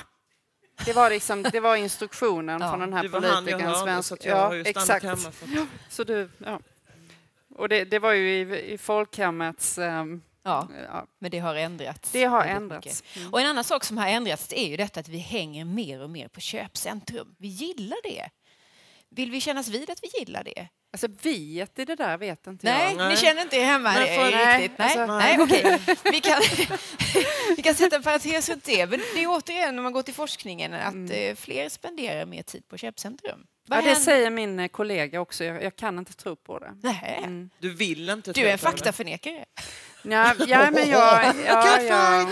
Det 0.86 0.94
var, 0.94 1.10
liksom, 1.10 1.44
det 1.44 1.60
var 1.60 1.76
instruktionen 1.76 2.62
ja, 2.62 2.70
från 2.70 2.80
den 2.80 2.94
här 2.94 3.10
politikern. 3.10 3.62
Han 3.62 3.84
svensk. 3.84 4.10
Så 4.10 4.18
jag 4.22 4.56
ja, 4.56 4.70
exakt. 4.70 5.04
Hemma 5.04 5.32
för... 5.32 5.68
Så 5.90 6.04
du, 6.04 6.30
ja. 6.38 6.60
Och 7.56 7.70
det, 7.70 7.86
det 7.86 8.00
var 8.00 8.14
ju 8.14 8.30
i, 8.30 8.74
i 8.74 8.78
folkhemmets 8.78 9.78
um, 9.78 10.22
Ja, 10.48 10.68
ja, 10.88 11.08
men 11.20 11.32
det 11.32 11.40
har 11.40 11.56
ändrats. 11.56 12.12
Det 12.12 12.24
har 12.24 12.46
ändrats. 12.46 13.04
Mm. 13.16 13.34
Och 13.34 13.42
en 13.42 13.48
annan 13.48 13.64
sak 13.64 13.84
som 13.84 13.98
har 13.98 14.08
ändrats 14.08 14.54
är 14.54 14.68
ju 14.68 14.78
detta 14.78 15.00
att 15.00 15.08
vi 15.08 15.18
hänger 15.18 15.66
mer 15.66 16.02
och 16.02 16.10
mer 16.10 16.28
på 16.28 16.40
köpcentrum. 16.40 17.36
Vi 17.38 17.48
gillar 17.48 17.98
det. 18.04 18.30
Vill 19.10 19.32
vi 19.32 19.42
kännas 19.42 19.70
vid 19.70 19.90
att 19.90 20.04
vi 20.04 20.20
gillar 20.20 20.44
det? 20.44 20.68
Alltså 20.94 21.08
viet 21.22 21.80
i 21.80 21.86
det 21.86 21.96
där 21.96 22.18
vet 22.18 22.48
inte 22.48 22.66
nej, 22.66 22.90
jag. 22.90 22.98
Nej, 22.98 23.10
ni 23.10 23.18
känner 23.18 23.42
inte 23.42 23.56
er 23.56 23.66
hemma 23.66 23.92
nej, 23.92 24.18
för, 24.18 24.32
nej, 24.32 24.62
riktigt? 24.62 24.80
Nej, 24.80 24.98
alltså, 24.98 25.18
nej. 25.18 25.38
okej. 25.40 25.80
Vi, 26.04 26.22
kan, 26.22 26.42
vi 27.58 27.64
kan 27.64 27.76
sätta 27.76 27.96
en 27.96 28.04
parentes 28.04 28.50
runt 28.50 28.64
det. 28.64 28.90
Men 28.90 29.00
det 29.00 29.24
är 29.24 29.28
återigen, 29.28 29.76
när 29.76 29.84
man 29.84 29.94
går 29.94 30.02
till 30.02 30.14
forskningen, 30.14 30.74
att 30.74 30.94
mm. 30.94 31.12
Eh, 31.12 31.36
fler 31.36 31.70
spenderar 31.70 32.26
mer 32.26 32.44
tid 32.44 32.68
på 32.68 32.78
köpcentrum. 32.78 33.46
Vad 33.68 33.78
ja, 33.78 33.82
det 33.82 33.88
händer? 33.88 34.04
säger 34.04 34.30
min 34.30 34.60
eh, 34.60 34.68
kollega 34.68 35.22
också. 35.22 35.44
Jag, 35.44 35.64
jag, 35.64 35.76
kan 35.76 36.00
inte 36.00 36.14
tro 36.14 36.36
på 36.36 36.60
det. 36.60 36.74
Nej. 36.84 37.20
Mm. 37.24 37.50
Du 37.60 37.74
vill 37.74 38.10
inte 38.10 38.32
Du 38.32 38.42
är 38.42 38.52
en 38.52 38.58
faktaförnekare. 38.58 39.46
Ja, 40.02 40.34
ja, 40.48 40.72
men 40.72 40.90
jag, 40.90 41.36
ja, 41.46 41.82
ja, 41.82 42.30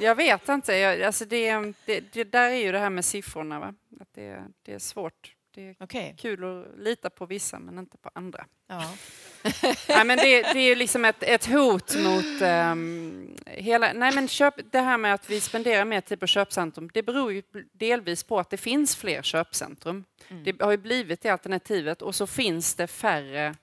jag 0.00 0.14
vet 0.14 0.48
inte. 0.48 0.76
Jag, 0.76 1.02
alltså 1.02 1.24
det, 1.24 1.72
det, 1.84 2.00
det, 2.12 2.24
där 2.24 2.48
är 2.48 2.56
ju 2.56 2.72
det 2.72 2.78
här 2.78 2.90
med 2.90 3.04
siffrorna. 3.04 3.60
Va? 3.60 3.74
Att 4.00 4.08
det, 4.14 4.42
det 4.62 4.72
är 4.72 4.78
svårt 4.78 5.33
det 5.54 5.68
är 5.68 5.76
okay. 5.80 6.14
kul 6.16 6.44
att 6.44 6.78
lita 6.78 7.10
på 7.10 7.26
vissa 7.26 7.58
men 7.58 7.78
inte 7.78 7.96
på 7.96 8.10
andra. 8.12 8.46
Ja. 8.66 8.94
nej, 9.88 10.04
men 10.04 10.18
det, 10.18 10.42
det 10.52 10.58
är 10.58 10.76
liksom 10.76 11.04
ett, 11.04 11.22
ett 11.22 11.46
hot 11.46 11.96
mot 11.96 12.42
um, 12.42 13.36
hela... 13.46 13.92
Nej, 13.92 14.14
men 14.14 14.28
köp, 14.28 14.54
det 14.72 14.80
här 14.80 14.98
med 14.98 15.14
att 15.14 15.30
vi 15.30 15.40
spenderar 15.40 15.84
mer 15.84 16.00
tid 16.00 16.20
på 16.20 16.26
köpcentrum, 16.26 16.90
det 16.94 17.02
beror 17.02 17.32
ju 17.32 17.42
delvis 17.72 18.24
på 18.24 18.38
att 18.38 18.50
det 18.50 18.56
finns 18.56 18.96
fler 18.96 19.22
köpcentrum. 19.22 20.04
Mm. 20.28 20.44
Det 20.44 20.62
har 20.62 20.70
ju 20.70 20.76
blivit 20.76 21.22
det 21.22 21.28
alternativet 21.28 22.02
och 22.02 22.14
så 22.14 22.26
finns 22.26 22.74
det 22.74 22.86
färre 22.86 23.54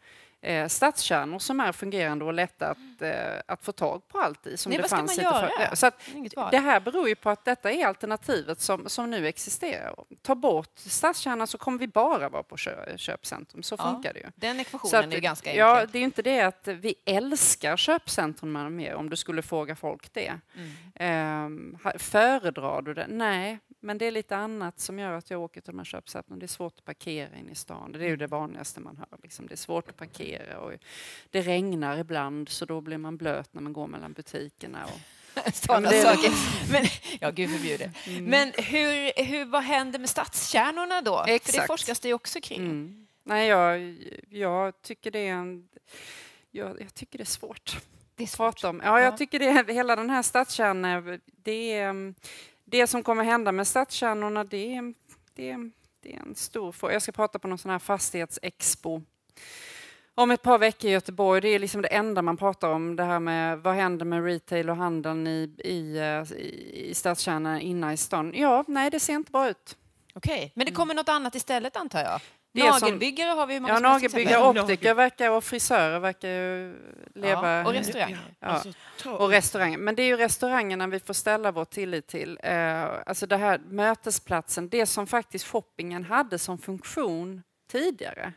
eh, 0.41 0.67
stadskärnor 0.67 1.39
som 1.39 1.59
är 1.59 1.71
fungerande 1.71 2.25
och 2.25 2.33
lätta 2.33 2.67
att, 2.67 3.01
eh, 3.01 3.11
att 3.45 3.65
få 3.65 3.71
tag 3.71 4.07
på 4.07 4.19
allt 4.19 4.47
i. 4.47 4.57
Som 4.57 4.69
Nej, 4.69 4.77
det 4.77 4.81
vad 4.81 4.89
ska 4.89 4.97
fanns 4.97 5.17
man 5.17 5.23
göra? 5.23 5.67
För, 5.67 5.75
så 5.75 5.87
att, 5.87 6.01
det 6.51 6.57
här 6.57 6.79
beror 6.79 7.09
ju 7.09 7.15
på 7.15 7.29
att 7.29 7.45
detta 7.45 7.71
är 7.71 7.85
alternativet 7.85 8.61
som, 8.61 8.89
som 8.89 9.09
nu 9.09 9.27
existerar. 9.27 9.95
Ta 10.21 10.35
bort 10.35 10.71
stadskärnan 10.75 11.47
så 11.47 11.57
kommer 11.57 11.79
vi 11.79 11.87
bara 11.87 12.29
vara 12.29 12.43
på 12.43 12.57
kö, 12.57 12.97
köpcentrum. 12.97 13.63
Så 13.63 13.75
ja, 13.79 13.93
funkar 13.93 14.13
det 14.13 14.19
ju. 14.19 14.25
Den 14.35 14.59
ekvationen 14.59 15.09
att, 15.09 15.13
är 15.13 15.19
ganska 15.19 15.49
enkel. 15.49 15.59
Ja, 15.59 15.85
det 15.91 15.99
är 15.99 16.03
inte 16.03 16.21
det 16.21 16.41
att 16.41 16.67
vi 16.67 16.95
älskar 17.05 17.77
köpcentrum 17.77 18.75
mer, 18.75 18.95
om 18.95 19.09
du 19.09 19.15
skulle 19.15 19.41
fråga 19.41 19.75
folk 19.75 20.13
det. 20.13 20.33
Mm. 20.55 21.77
Eh, 21.85 21.91
föredrar 21.97 22.81
du 22.81 22.93
det? 22.93 23.07
Nej, 23.09 23.59
Men 23.83 23.97
det 23.97 24.05
är 24.05 24.11
lite 24.11 24.35
annat 24.35 24.79
som 24.79 24.99
gör 24.99 25.11
att 25.11 25.29
jag 25.29 25.41
åker 25.41 25.61
till 25.61 25.71
de 25.71 25.77
här 25.77 25.85
köpcentren. 25.85 26.39
Det 26.39 26.45
är 26.45 26.47
svårt 26.47 26.73
att 26.77 26.85
parkera 26.85 27.35
in 27.35 27.49
i 27.49 27.55
stan. 27.55 27.91
Det 27.91 27.99
är 27.99 28.09
ju 28.09 28.15
det 28.15 28.27
vanligaste 28.27 28.79
man 28.79 28.97
hör. 28.97 29.19
Liksom. 29.23 29.47
Det 29.47 29.53
är 29.53 29.57
svårt 29.57 29.89
att 29.89 29.97
parkera 29.97 30.59
och 30.59 30.73
det 31.29 31.41
regnar 31.41 31.97
ibland 31.97 32.49
så 32.49 32.65
då 32.65 32.81
blir 32.81 32.97
man 32.97 33.17
blöt 33.17 33.53
när 33.53 33.61
man 33.61 33.73
går 33.73 33.87
mellan 33.87 34.13
butikerna. 34.13 34.85
Och 34.85 34.99
sådana 35.53 35.91
saker. 35.91 36.31
Men, 36.71 36.85
ja, 37.19 37.31
gud 37.31 37.49
förbjude. 37.49 37.91
Mm. 38.07 38.25
Men 38.25 38.51
hur, 38.57 39.23
hur, 39.23 39.45
vad 39.45 39.63
händer 39.63 39.99
med 39.99 40.09
stadskärnorna 40.09 41.01
då? 41.01 41.23
Exakt. 41.27 41.55
För 41.55 41.61
det 41.61 41.67
forskas 41.67 41.99
det 41.99 42.07
ju 42.07 42.13
också 42.13 42.41
kring. 42.41 42.61
Mm. 42.61 43.07
Nej, 43.23 43.47
jag, 43.47 43.97
jag 44.29 44.81
tycker 44.81 45.11
det 45.11 45.27
är 45.27 45.33
en, 45.33 45.67
jag, 46.51 46.81
jag 46.81 46.93
tycker 46.93 47.17
det 47.17 47.23
är 47.23 47.25
svårt. 47.25 47.77
Det 48.15 48.23
är 48.23 48.27
svårt. 48.27 48.63
Om. 48.63 48.81
Ja, 48.83 49.01
jag 49.01 49.17
tycker 49.17 49.39
det, 49.39 49.73
hela 49.73 49.95
den 49.95 50.09
här 50.09 50.21
stadskärnan, 50.21 51.19
det, 51.25 51.73
är, 51.73 52.13
det 52.71 52.87
som 52.87 53.03
kommer 53.03 53.23
hända 53.23 53.51
med 53.51 53.67
stadskärnorna, 53.67 54.43
det, 54.43 54.75
är, 54.75 54.93
det, 55.33 55.57
det 55.99 56.15
är 56.15 56.19
en 56.19 56.35
stor 56.35 56.71
fråga. 56.71 56.93
Jag 56.93 57.01
ska 57.01 57.11
prata 57.11 57.39
på 57.39 57.47
någon 57.47 57.57
sån 57.57 57.71
här 57.71 57.79
fastighetsexpo 57.79 59.01
om 60.15 60.31
ett 60.31 60.41
par 60.41 60.57
veckor 60.57 60.89
i 60.89 60.93
Göteborg. 60.93 61.41
Det 61.41 61.47
är 61.47 61.59
liksom 61.59 61.81
det 61.81 61.87
enda 61.87 62.21
man 62.21 62.37
pratar 62.37 62.69
om. 62.69 62.95
Det 62.95 63.03
här 63.03 63.19
med 63.19 63.59
vad 63.59 63.75
händer 63.75 64.05
med 64.05 64.25
retail 64.25 64.69
och 64.69 64.75
handeln 64.75 65.27
i, 65.27 65.55
i, 65.57 65.97
eh, 65.97 66.37
i 66.73 66.93
stadskärnan 66.93 67.59
inne 67.59 67.93
i 67.93 67.97
stan. 67.97 68.33
Ja, 68.35 68.63
nej, 68.67 68.89
det 68.89 68.99
ser 68.99 69.13
inte 69.13 69.31
bra 69.31 69.49
ut. 69.49 69.77
Okej, 70.13 70.51
men 70.55 70.65
det 70.65 70.71
kommer 70.71 70.93
något 70.93 71.09
annat 71.09 71.35
istället 71.35 71.75
antar 71.75 71.99
jag? 71.99 72.21
Nagelbyggare 72.53 73.29
har 73.29 73.47
vi 73.47 73.59
många 73.59 73.73
Ja, 73.73 73.79
nagelbyggare, 73.79 74.61
optiker 74.61 74.93
verkar, 74.93 75.29
och 75.29 75.43
frisörer 75.43 75.99
verkar 75.99 76.29
ju 76.29 76.75
leva... 77.15 77.51
Ja, 77.51 77.65
och 77.65 77.73
restauranger. 77.73 78.19
Ja, 78.39 78.47
alltså, 78.47 78.71
och 79.09 79.29
restauranger. 79.29 79.77
Men 79.77 79.95
det 79.95 80.03
är 80.03 80.07
ju 80.07 80.17
restaurangerna 80.17 80.87
vi 80.87 80.99
får 80.99 81.13
ställa 81.13 81.51
vår 81.51 81.65
tillit 81.65 82.07
till. 82.07 82.39
Eh, 82.43 82.83
alltså 83.05 83.27
det 83.27 83.37
här 83.37 83.61
mötesplatsen, 83.69 84.69
det 84.69 84.85
som 84.85 85.07
faktiskt 85.07 85.47
shoppingen 85.47 86.03
hade 86.03 86.39
som 86.39 86.57
funktion 86.57 87.43
tidigare. 87.71 88.33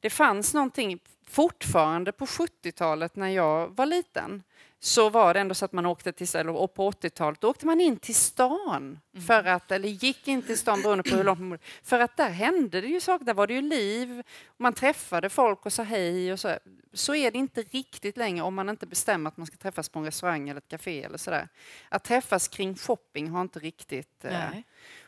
Det 0.00 0.10
fanns 0.10 0.54
någonting 0.54 0.98
fortfarande 1.28 2.12
på 2.12 2.26
70-talet 2.26 3.16
när 3.16 3.28
jag 3.28 3.76
var 3.76 3.86
liten 3.86 4.42
så 4.86 5.10
var 5.10 5.34
det 5.34 5.40
ändå 5.40 5.54
så 5.54 5.64
att 5.64 5.72
man 5.72 5.86
åkte 5.86 6.12
till, 6.12 6.48
och 6.48 6.74
på 6.74 6.90
80-talet 6.90 7.44
åkte 7.44 7.66
man 7.66 7.80
in 7.80 7.96
till 7.96 8.14
stan, 8.14 9.00
mm. 9.14 9.26
för 9.26 9.44
att, 9.44 9.72
eller 9.72 9.88
gick 9.88 10.28
in 10.28 10.42
till 10.42 10.58
stan 10.58 10.82
beroende 10.82 11.10
på 11.10 11.16
hur 11.16 11.24
långt 11.24 11.40
man 11.40 11.58
För 11.82 12.00
att 12.00 12.16
där 12.16 12.30
hände 12.30 12.80
det 12.80 12.86
ju 12.86 13.00
saker, 13.00 13.24
där 13.24 13.34
var 13.34 13.46
det 13.46 13.54
ju 13.54 13.62
liv, 13.62 14.22
man 14.56 14.72
träffade 14.72 15.28
folk 15.28 15.66
och 15.66 15.72
sa 15.72 15.82
hej 15.82 16.32
och 16.32 16.40
så. 16.40 16.58
Så 16.92 17.14
är 17.14 17.30
det 17.30 17.38
inte 17.38 17.62
riktigt 17.62 18.16
längre 18.16 18.44
om 18.44 18.54
man 18.54 18.68
inte 18.68 18.86
bestämmer 18.86 19.28
att 19.28 19.36
man 19.36 19.46
ska 19.46 19.56
träffas 19.56 19.88
på 19.88 19.98
en 19.98 20.04
restaurang 20.04 20.48
eller 20.48 20.58
ett 20.58 20.68
café 20.68 21.04
eller 21.04 21.18
sådär. 21.18 21.48
Att 21.88 22.04
träffas 22.04 22.48
kring 22.48 22.76
shopping 22.76 23.28
har 23.28 23.40
inte 23.40 23.58
riktigt... 23.58 24.24
Eh. 24.24 24.50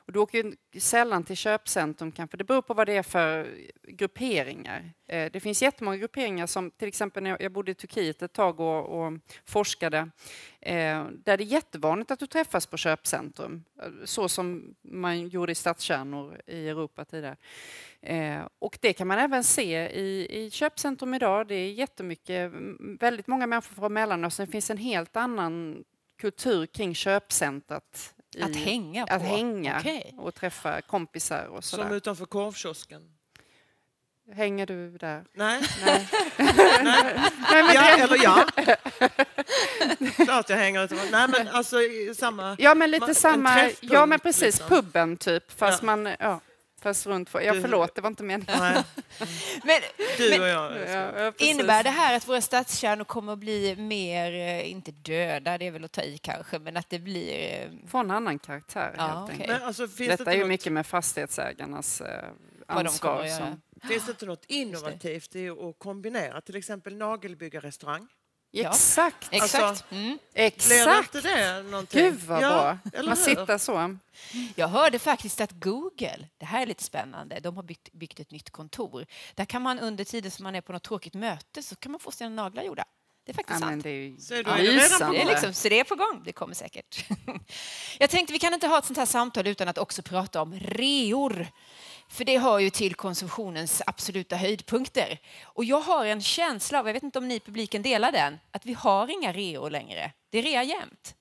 Och 0.09 0.15
du 0.15 0.19
åker 0.19 0.45
ju 0.45 0.81
sällan 0.81 1.25
till 1.25 1.37
köpcentrum 1.37 2.13
kanske. 2.13 2.37
Det 2.37 2.45
beror 2.45 2.63
på 2.63 2.75
vad 2.75 2.87
det 2.87 2.97
är 2.97 3.03
för 3.03 3.59
grupperingar. 3.83 4.93
Eh, 5.07 5.33
det 5.33 5.41
finns 5.41 5.63
jättemånga 5.63 5.97
grupperingar 5.97 6.47
som 6.47 6.71
till 6.71 6.89
exempel 6.89 7.23
när 7.23 7.43
jag 7.43 7.53
bodde 7.53 7.71
i 7.71 7.75
Turkiet 7.75 8.23
ett 8.23 8.33
tag 8.33 8.61
och, 8.61 9.07
och 9.07 9.13
forskade 9.45 9.99
eh, 10.61 11.05
där 11.25 11.37
det 11.37 11.45
är 11.45 11.47
jättevanligt 11.47 12.11
att 12.11 12.19
du 12.19 12.27
träffas 12.27 12.67
på 12.67 12.77
köpcentrum 12.77 13.65
eh, 13.83 13.89
så 14.05 14.29
som 14.29 14.75
man 14.83 15.29
gjorde 15.29 15.53
i 15.53 15.55
stadskärnor 15.55 16.41
i 16.47 16.69
Europa 16.69 17.05
tidigare. 17.05 17.37
Eh, 18.01 18.41
och 18.59 18.79
det 18.81 18.93
kan 18.93 19.07
man 19.07 19.19
även 19.19 19.45
se 19.45 19.89
i, 19.89 20.27
i 20.45 20.51
köpcentrum 20.51 21.15
idag. 21.15 21.47
Det 21.47 21.55
är 21.55 21.73
jättemycket, 21.73 22.53
väldigt 23.01 23.27
många 23.27 23.47
människor 23.47 23.75
från 23.75 23.93
Mellanöstern. 23.93 24.47
Det 24.47 24.53
finns 24.53 24.71
en 24.71 24.79
helt 24.79 25.17
annan 25.17 25.85
kultur 26.19 26.67
kring 26.67 26.95
köpcentret 26.95 28.15
i, 28.39 28.43
att 28.43 28.57
hänga 28.57 29.07
på? 29.07 29.15
Att 29.15 29.23
hänga 29.23 29.79
okay. 29.79 30.03
och 30.17 30.35
träffa 30.35 30.83
kompisar 30.83 31.47
och 31.47 31.65
sådär. 31.65 31.85
Som 31.85 31.93
utanför 31.93 32.27
korvkiosken? 32.27 33.03
Hänger 34.33 34.67
du 34.67 34.99
där? 34.99 35.25
Nej. 35.33 35.61
Nej. 35.85 36.09
Nej. 36.39 37.21
Nej 37.51 37.63
men 37.63 37.75
ja, 37.75 37.97
eller 37.97 38.23
ja. 38.23 38.47
Klart 40.25 40.51
jag 40.51 40.57
hänger 40.57 40.85
utanför. 40.85 41.11
Nej 41.11 41.29
men 41.29 41.49
alltså 41.49 41.77
samma... 42.17 42.57
Ja 42.59 42.75
men 42.75 42.91
lite 42.91 43.15
samma, 43.15 43.71
ja 43.81 44.07
men 44.07 44.21
precis, 44.21 44.43
liksom. 44.43 44.69
puben 44.69 45.17
typ. 45.17 45.59
Fast 45.59 45.83
ja. 45.83 45.87
man, 45.87 46.17
ja. 46.19 46.41
Fast 46.81 47.07
runt 47.07 47.31
Ja, 47.35 47.55
förlåt, 47.61 47.95
det 47.95 48.01
var 48.01 48.09
inte 48.09 48.23
meningen. 48.23 48.59
men, 49.65 49.81
du 50.19 50.41
och 50.41 50.49
jag. 50.49 50.73
Ja, 50.89 51.33
innebär 51.39 51.83
det 51.83 51.91
här 51.91 52.17
att 52.17 52.29
våra 52.29 52.41
stadskärnor 52.41 53.05
kommer 53.05 53.33
att 53.33 53.39
bli 53.39 53.77
mer, 53.77 54.33
eh, 54.33 54.71
inte 54.71 54.91
döda, 54.91 55.59
det 55.59 55.67
är 55.67 55.71
väl 55.71 55.85
att 55.85 55.93
ta 55.93 56.03
i 56.03 56.19
kanske, 56.19 56.59
men 56.59 56.77
att 56.77 56.91
det 56.91 56.99
blir... 56.99 57.63
Eh, 57.63 57.89
Få 57.89 57.99
en 57.99 58.11
annan 58.11 58.39
karaktär 58.39 58.95
ja, 58.97 59.03
helt 59.03 59.35
okay. 59.35 59.47
men 59.49 59.63
alltså, 59.63 59.87
Detta 59.87 60.25
det 60.25 60.31
är 60.31 60.35
ju 60.35 60.41
något... 60.41 60.49
mycket 60.49 60.73
med 60.73 60.87
fastighetsägarnas 60.87 62.01
eh, 62.01 62.25
ansvar. 62.67 63.23
De 63.23 63.31
som... 63.31 63.61
Finns 63.89 64.07
det 64.07 64.11
inte 64.11 64.27
något 64.27 64.45
innovativt 64.47 65.37
i 65.37 65.49
att 65.49 65.79
kombinera 65.79 66.41
till 66.41 66.57
exempel 66.57 66.97
nagelbyggarrestaurang. 66.97 68.09
Ja. 68.51 68.69
Exakt. 68.69 69.29
Alltså, 69.33 69.85
mm. 69.91 70.19
Exakt. 70.35 70.69
Blir 70.69 70.99
inte 70.99 71.21
det 71.21 71.63
någonting? 71.63 72.03
Gud 72.03 72.21
vad 72.21 72.43
ja, 72.43 72.79
bra. 72.93 73.03
Man 73.03 73.17
sitter 73.17 73.59
så. 73.59 73.97
Jag 74.57 74.69
hörde 74.69 74.99
faktiskt 74.99 75.41
att 75.41 75.53
Google, 75.53 76.29
det 76.39 76.47
här 76.47 76.63
är 76.63 76.67
lite 76.67 76.85
spännande, 76.85 77.41
de 77.41 77.57
har 77.57 77.63
byggt, 77.63 77.93
byggt 77.93 78.21
ett 78.21 78.31
nytt 78.31 78.51
kontor. 78.51 79.07
Där 79.35 79.45
kan 79.45 79.63
man 79.63 79.79
under 79.79 80.05
tiden 80.05 80.31
som 80.31 80.43
man 80.43 80.55
är 80.55 80.61
på 80.61 80.73
något 80.73 80.83
tråkigt 80.83 81.15
möte 81.15 81.63
så 81.63 81.77
kan 81.77 81.93
man 81.93 82.01
få 82.01 82.11
sina 82.11 82.31
naglar 82.31 82.63
gjorda. 82.63 82.85
Det 83.29 83.33
är 83.33 83.35
faktiskt 83.35 83.61
ja, 83.61 83.67
sant. 83.67 83.83
Det 83.83 83.91
är 83.91 83.95
ju... 83.95 84.17
Så, 84.17 84.35
är 84.35 84.43
ja. 84.47 84.57
redan 84.57 85.13
det 85.13 85.23
är 85.23 85.27
liksom, 85.27 85.53
så 85.53 85.69
det 85.69 85.81
är 85.81 85.85
på 85.85 85.95
gång. 85.95 86.23
Det 86.25 86.33
kommer 86.33 86.55
säkert. 86.55 87.05
Jag 87.99 88.11
tänkte 88.11 88.33
vi 88.33 88.39
kan 88.39 88.55
inte 88.55 88.67
ha 88.67 88.79
ett 88.79 88.85
sånt 88.85 88.99
här 88.99 89.07
samtal 89.07 89.47
utan 89.47 89.69
att 89.69 89.79
också 89.79 90.03
prata 90.03 90.43
om 90.43 90.55
reor. 90.55 91.47
För 92.09 92.25
det 92.25 92.39
hör 92.39 92.59
ju 92.59 92.71
till 92.71 92.95
konsumtionens 92.95 93.83
absoluta 93.87 94.37
höjdpunkter. 94.37 95.19
Och 95.43 95.65
jag 95.65 95.81
har 95.81 96.05
en 96.05 96.23
känsla 96.23 96.79
av, 96.79 96.87
jag 96.87 96.95
vet 96.95 97.03
inte 97.03 97.19
om 97.19 97.29
ni 97.29 97.35
i 97.35 97.41
publiken 97.41 97.83
delar 97.83 98.13
den, 98.13 98.39
att 98.51 98.67
vi 98.67 98.73
har 98.73 99.11
inga 99.11 99.33
reor 99.33 99.71
längre. 99.71 100.13
Det 100.31 100.39
är 100.39 100.43
rea 100.43 100.63
jämt. 100.63 101.15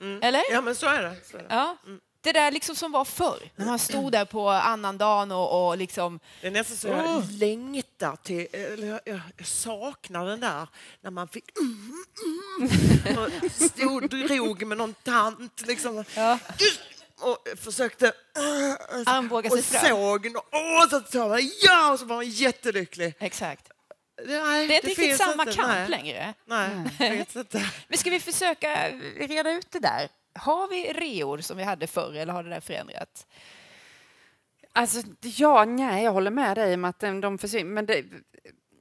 Mm. 0.00 0.22
Eller? 0.22 0.42
Ja, 0.50 0.60
men 0.60 0.74
så 0.74 0.86
är 0.86 1.02
det. 1.02 1.16
Så 1.24 1.36
är 1.36 1.42
det. 1.42 1.48
Ja. 1.50 1.76
Mm. 1.86 2.00
Det 2.20 2.32
där 2.32 2.50
liksom 2.50 2.76
som 2.76 2.92
var 2.92 3.04
förr, 3.04 3.50
när 3.56 3.66
man 3.66 3.78
stod 3.78 4.12
där 4.12 4.24
på 4.24 4.48
annandagen 4.48 5.32
och, 5.32 5.68
och 5.68 5.78
liksom... 5.78 6.20
Det 6.40 6.46
är 6.46 6.50
nästan 6.50 6.76
så 6.76 6.88
jag 6.88 7.06
oh. 7.06 7.32
längtar 7.32 8.16
till, 8.16 8.46
eller 8.52 8.86
jag, 8.86 9.00
jag, 9.36 9.46
saknar 9.46 10.26
den 10.26 10.40
där 10.40 10.68
när 11.00 11.10
man 11.10 11.28
fick... 11.28 11.44
Mm, 11.58 12.04
mm, 12.58 13.18
och 13.44 13.52
stod, 13.52 14.10
drog 14.10 14.66
med 14.66 14.78
någon 14.78 14.94
tant 14.94 15.66
liksom. 15.66 16.04
Ja 16.14 16.38
och 17.20 17.58
försökte 17.58 18.12
armbåga 19.06 19.50
sig 19.50 19.62
fram. 19.62 19.92
Och 19.92 19.98
såg 19.98 20.26
och 20.82 20.90
så 20.90 21.00
sa 21.12 21.28
man 21.28 21.50
ja 21.62 21.92
och 21.92 21.98
så 21.98 22.04
var 22.04 22.16
man 22.16 22.28
jättelycklig. 22.28 23.14
Exakt. 23.18 23.70
Nej, 24.26 24.68
det 24.68 24.74
är 24.74 24.76
inte 24.76 24.88
riktigt 24.88 25.16
samma 25.16 25.42
inte. 25.42 25.54
kamp 25.54 25.68
Nej. 25.68 25.88
längre. 25.88 26.34
Nej, 26.44 26.70
Nej. 26.98 27.26
Men 27.88 27.98
ska 27.98 28.10
vi 28.10 28.20
försöka 28.20 28.90
reda 29.16 29.50
ut 29.50 29.70
det 29.70 29.78
där? 29.78 30.08
Har 30.34 30.68
vi 30.68 30.92
reor 30.92 31.38
som 31.38 31.56
vi 31.56 31.62
hade 31.64 31.86
förr 31.86 32.14
eller 32.14 32.32
har 32.32 32.42
det 32.42 32.50
där 32.50 32.60
förändrats? 32.60 33.26
Alltså, 34.72 35.02
ja, 35.20 35.64
nej, 35.64 36.04
jag 36.04 36.12
håller 36.12 36.30
med 36.30 36.56
dig 36.56 36.74
om 36.74 36.84
att 36.84 37.00
de 37.00 37.38
försvinner. 37.38 37.70
Men 37.70 37.86
det, 37.86 38.04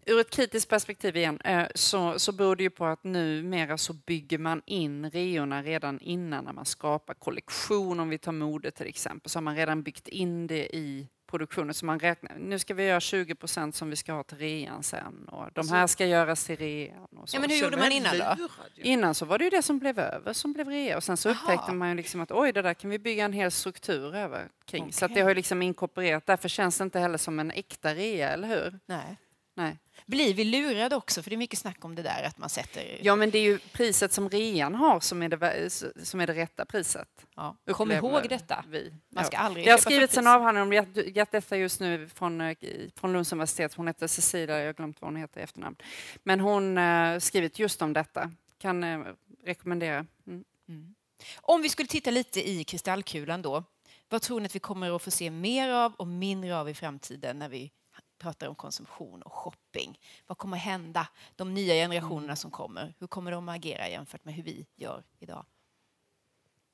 ur 0.06 0.20
ett 0.20 0.30
kritiskt 0.30 0.70
perspektiv 0.70 1.18
igen 1.18 1.40
eh, 1.42 1.68
så, 1.76 2.20
så 2.20 2.32
beror 2.32 2.56
det 2.56 2.64
ju 2.64 2.70
på 2.70 2.86
att 2.86 3.04
numera 3.04 3.78
så 3.78 3.94
bygger 3.94 4.38
man 4.38 4.62
in 4.66 5.12
reorna 5.12 5.64
redan 5.64 6.00
innan 6.00 6.46
när 6.46 6.54
man 6.54 6.66
skapar 6.66 7.14
kollektion. 7.14 8.00
Om 8.00 8.10
vi 8.10 8.18
tar 8.18 8.32
mode 8.32 8.72
till 8.72 8.88
exempel 8.88 9.30
så 9.30 9.38
har 9.38 9.42
man 9.42 9.56
redan 9.56 9.84
byggt 9.84 10.08
in 10.08 10.48
det 10.48 10.76
i 10.76 11.08
produktionen. 11.28 11.74
Så 11.74 11.86
man 11.86 12.00
räknar, 12.00 12.36
nu 12.40 12.60
ska 12.60 12.74
vi 12.74 12.84
göra 12.84 13.00
20 13.00 13.36
procent 13.36 13.76
som 13.76 13.90
vi 13.90 13.96
ska 13.96 14.14
ha 14.14 14.24
till 14.24 14.38
rean 14.38 14.84
sen 14.84 15.28
och 15.28 15.50
de 15.54 15.70
här 15.70 15.88
ska 15.88 16.06
göras 16.06 16.46
till 16.46 16.58
rean. 16.58 17.08
Och 17.18 17.30
så. 17.30 17.36
Ja, 17.36 17.42
men 17.42 17.50
hur 17.50 17.58
gjorde 17.58 17.78
man 17.78 17.92
innan 17.92 18.18
då? 18.18 18.48
Innan 18.76 19.16
så 19.16 19.26
var 19.26 19.38
det 19.38 19.44
ju 19.44 19.50
det 19.50 19.62
som 19.62 19.80
blev 19.80 20.00
över 20.00 20.34
som 20.34 20.54
blev 20.54 20.70
rea 20.70 20.98
och 20.98 21.04
sen 21.04 21.18
så 21.18 21.30
Aha. 21.30 21.40
upptäckte 21.40 21.74
man 21.74 21.90
ju 21.90 21.96
liksom 21.96 22.22
att 22.22 22.32
oj, 22.32 22.52
det 22.54 22.62
där 22.62 22.74
kan 22.74 22.90
vi 22.90 23.00
bygga 23.00 23.26
en 23.26 23.34
hel 23.34 23.52
struktur 23.52 24.16
över 24.16 24.48
kring. 24.66 24.84
Okay. 24.84 24.92
Så 24.92 25.06
att 25.06 25.14
det 25.14 25.22
har 25.22 25.30
ju 25.30 25.36
liksom 25.36 25.62
inkorporerat. 25.62 26.26
Därför 26.26 26.50
känns 26.50 26.78
det 26.78 26.84
inte 26.84 27.00
heller 27.00 27.18
som 27.18 27.40
en 27.40 27.52
äkta 27.52 27.96
rea, 27.96 28.30
eller 28.30 28.48
hur? 28.48 28.80
Nej. 28.86 29.18
Nej. 29.58 29.78
Blir 30.06 30.34
vi 30.34 30.44
lurade 30.44 30.96
också? 30.96 31.24
För 31.24 31.30
det 31.30 31.36
är 31.36 31.38
mycket 31.38 31.60
snack 31.60 31.86
om 31.86 31.96
det 31.96 32.02
där 32.02 32.24
att 32.24 32.38
man 32.38 32.50
sätter... 32.50 33.00
Ja, 33.02 33.16
men 33.16 33.32
det 33.32 33.38
är 33.38 33.44
ju 33.44 33.60
priset 33.60 34.14
som 34.14 34.30
rean 34.30 34.76
har 34.76 35.00
som 35.00 35.24
är 35.24 35.30
det, 35.30 35.70
som 36.06 36.20
är 36.20 36.28
det 36.28 36.34
rätta 36.34 36.66
priset. 36.66 37.26
Ja. 37.36 37.56
Kom 37.72 37.92
ihåg 37.92 38.30
detta. 38.30 38.66
Vi. 38.70 38.94
Man 39.10 39.26
ska 39.26 39.36
ja. 39.36 39.40
aldrig 39.40 39.66
det 39.66 39.72
har 39.72 39.78
skrivits 39.78 40.18
en 40.18 40.28
avhandling 40.28 40.62
om 40.62 40.86
detta 41.14 41.58
just 41.58 41.80
nu 41.80 42.10
från, 42.10 42.42
eh, 42.42 42.58
från 42.96 43.14
Lunds 43.14 43.32
universitet. 43.32 43.74
Hon 43.74 43.88
heter 43.88 44.08
Cecilia, 44.08 44.60
jag 44.60 44.66
har 44.66 44.74
glömt 44.74 45.02
vad 45.02 45.12
hon 45.12 45.16
heter 45.16 45.40
i 45.40 45.44
efternamn. 45.44 45.76
Men 46.24 46.40
hon 46.40 46.78
har 46.78 47.14
uh, 47.14 47.20
skrivit 47.20 47.60
just 47.60 47.82
om 47.82 47.94
detta. 47.94 48.32
Kan 48.58 48.84
uh, 48.84 49.08
rekommendera. 49.46 50.06
Mm. 50.28 50.44
Mm. 50.70 50.96
Om 51.42 51.62
vi 51.62 51.70
skulle 51.70 51.88
titta 51.88 52.12
lite 52.12 52.50
i 52.50 52.64
kristallkulan 52.64 53.42
då. 53.42 53.64
Vad 54.10 54.22
tror 54.22 54.40
ni 54.40 54.46
att 54.46 54.56
vi 54.56 54.60
kommer 54.60 54.96
att 54.96 55.02
få 55.02 55.12
se 55.12 55.32
mer 55.32 55.70
av 55.70 55.94
och 55.94 56.08
mindre 56.08 56.58
av 56.58 56.70
i 56.70 56.74
framtiden 56.74 57.40
när 57.40 57.50
vi 57.50 57.72
pratar 58.18 58.48
om 58.48 58.56
konsumtion 58.56 59.22
och 59.22 59.34
shopping. 59.34 60.00
Vad 60.28 60.38
kommer 60.38 60.58
hända? 60.58 61.08
De 61.36 61.54
nya 61.54 61.74
generationerna 61.74 62.24
mm. 62.24 62.36
som 62.36 62.52
kommer, 62.52 62.94
hur 63.00 63.08
kommer 63.08 63.32
de 63.32 63.50
att 63.50 63.56
agera 63.56 63.90
jämfört 63.90 64.26
med 64.26 64.34
hur 64.34 64.44
vi 64.44 64.68
gör 64.76 65.04
idag? 65.20 65.46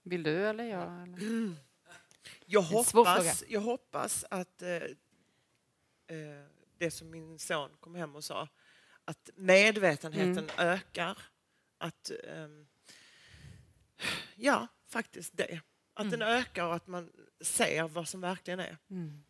Vill 0.03 0.23
du 0.23 0.47
eller 0.47 0.63
jag? 0.63 1.03
Eller? 1.03 1.55
Jag 2.45 2.61
hoppas, 2.61 3.43
jag 3.47 3.61
hoppas 3.61 4.25
att 4.29 4.61
eh, 4.61 4.69
eh, 6.07 6.45
det 6.77 6.91
som 6.91 7.09
min 7.09 7.39
son 7.39 7.69
kom 7.79 7.95
hem 7.95 8.15
och 8.15 8.23
sa, 8.23 8.47
att 9.05 9.29
medvetenheten 9.35 10.49
mm. 10.49 10.69
ökar. 10.73 11.17
Att, 11.77 12.11
eh, 12.23 12.47
ja, 14.35 14.67
faktiskt 14.87 15.37
det. 15.37 15.61
Att 15.93 16.05
mm. 16.05 16.19
den 16.19 16.27
ökar 16.27 16.65
och 16.65 16.75
att 16.75 16.87
man 16.87 17.11
ser 17.41 17.87
vad 17.87 18.07
som 18.07 18.21
verkligen 18.21 18.59
är. 18.59 18.77
Mm. 18.89 19.23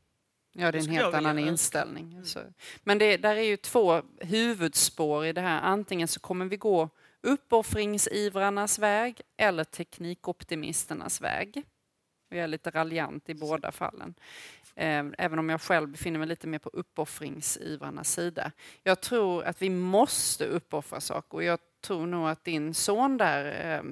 Ja, 0.54 0.72
det 0.72 0.78
är 0.78 0.84
en 0.84 0.90
helt 0.90 1.16
annan 1.16 1.40
inställning. 1.40 2.14
Mm. 2.36 2.54
Men 2.84 2.98
det 2.98 3.18
där 3.18 3.36
är 3.36 3.42
ju 3.42 3.58
två 3.58 4.02
huvudspår 4.20 5.26
i 5.26 5.34
det 5.34 5.42
här. 5.42 5.62
Antingen 5.62 6.08
så 6.08 6.20
kommer 6.20 6.46
vi 6.46 6.58
gå 6.58 6.90
uppoffringsivrarnas 7.22 8.80
väg 8.80 9.22
eller 9.38 9.64
teknikoptimisternas 9.64 11.22
väg. 11.22 11.64
Jag 12.30 12.40
är 12.40 12.48
lite 12.48 12.70
raljant 12.70 13.30
i 13.30 13.34
båda 13.34 13.72
fallen. 13.72 14.14
Eh, 14.76 15.06
även 15.18 15.40
om 15.40 15.50
jag 15.50 15.62
själv 15.62 15.90
befinner 15.90 16.20
mig 16.20 16.28
lite 16.28 16.48
mer 16.48 16.60
på 16.60 16.70
uppoffringsivrarnas 16.74 18.14
sida. 18.14 18.52
Jag 18.84 19.02
tror 19.02 19.44
att 19.44 19.62
vi 19.62 19.70
måste 19.70 20.46
uppoffra 20.46 21.02
saker 21.02 21.36
och 21.38 21.44
jag 21.44 21.60
tror 21.82 22.08
nog 22.08 22.30
att 22.30 22.44
din 22.44 22.74
son 22.74 23.18
där 23.18 23.76
eh, 23.76 23.84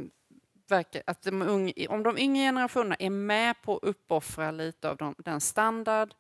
att 1.06 1.22
de 1.22 1.42
unga, 1.42 1.74
om 1.90 2.04
de 2.04 2.18
yngre 2.18 2.44
generationerna 2.44 2.96
är 3.00 3.10
med 3.10 3.62
på 3.62 3.78
att 3.78 3.84
uppoffra 3.84 4.52
lite 4.52 4.90
av 4.90 4.98
de, 4.98 5.16
den 5.18 5.42
standard 5.42 6.14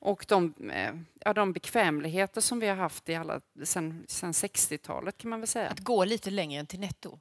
och 0.00 0.24
de, 0.28 0.54
eh, 0.70 0.94
ja, 1.24 1.32
de 1.34 1.52
bekvämligheter 1.52 2.40
som 2.40 2.60
vi 2.60 2.68
har 2.68 2.76
haft 2.76 3.08
i 3.08 3.14
alla, 3.14 3.40
sen, 3.64 4.04
sen 4.08 4.32
60-talet 4.32 5.18
kan 5.18 5.30
man 5.30 5.40
väl 5.40 5.48
säga. 5.48 5.68
Att 5.68 5.80
gå 5.80 6.04
lite 6.04 6.30
längre 6.30 6.60
än 6.60 6.66
till 6.66 6.80
netto. 6.80 7.18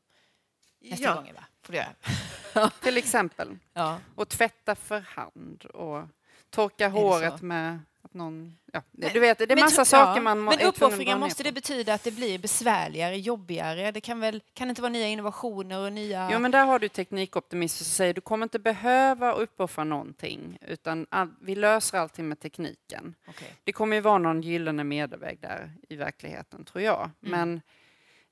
Nästa 0.82 1.04
ja. 1.04 1.16
gång, 1.16 1.34
va? 1.34 1.46
Får 1.62 1.74
du 1.74 1.80
göra. 1.80 2.70
till 2.82 2.98
exempel. 2.98 3.58
Ja. 3.74 4.00
Och 4.16 4.30
tvätta 4.30 4.76
för 4.76 5.00
hand 5.00 5.66
och 5.66 6.08
torka 6.50 6.90
håret 6.90 7.42
med 7.42 7.80
att 8.02 8.14
någon... 8.14 8.58
Ja, 8.72 8.82
men, 8.92 9.14
du 9.14 9.20
vet, 9.20 9.38
det 9.38 9.44
är 9.44 9.48
men, 9.48 9.60
massa 9.60 9.86
saker 9.86 10.16
ja, 10.16 10.22
man 10.22 10.44
Men 10.44 10.62
uppoffringar, 10.62 11.18
måste 11.18 11.44
det 11.44 11.52
betyda 11.52 11.94
att 11.94 12.04
det 12.04 12.12
blir 12.12 12.40
besvärligare, 12.40 13.18
jobbigare? 13.18 13.92
Det 13.92 14.02
kan 14.02 14.20
väl 14.20 14.42
kan 14.54 14.68
det 14.68 14.70
inte 14.70 14.82
vara 14.82 14.92
nya 14.92 15.08
innovationer 15.08 15.80
och 15.80 15.94
nya... 15.94 16.30
Jo, 16.32 16.40
men 16.40 16.52
där 16.52 16.66
har 16.66 16.80
du 16.80 16.90
teknikoptimister 16.90 17.86
som 17.86 17.92
säger 17.92 18.14
du 18.14 18.22
kommer 18.22 18.46
inte 18.46 18.60
behöva 18.60 19.32
uppoffra 19.32 19.84
någonting, 19.84 20.58
utan 20.62 21.08
all, 21.10 21.30
vi 21.42 21.56
löser 21.56 21.98
allting 21.98 22.28
med 22.28 22.40
tekniken. 22.40 23.16
Okay. 23.28 23.48
Det 23.64 23.72
kommer 23.72 23.96
ju 23.96 24.02
vara 24.02 24.18
någon 24.18 24.42
gyllene 24.42 24.84
medelväg 24.84 25.40
där 25.42 25.72
i 25.90 25.96
verkligheten, 25.96 26.66
tror 26.66 26.84
jag. 26.84 27.10
Mm. 27.26 27.32
Men 27.40 27.62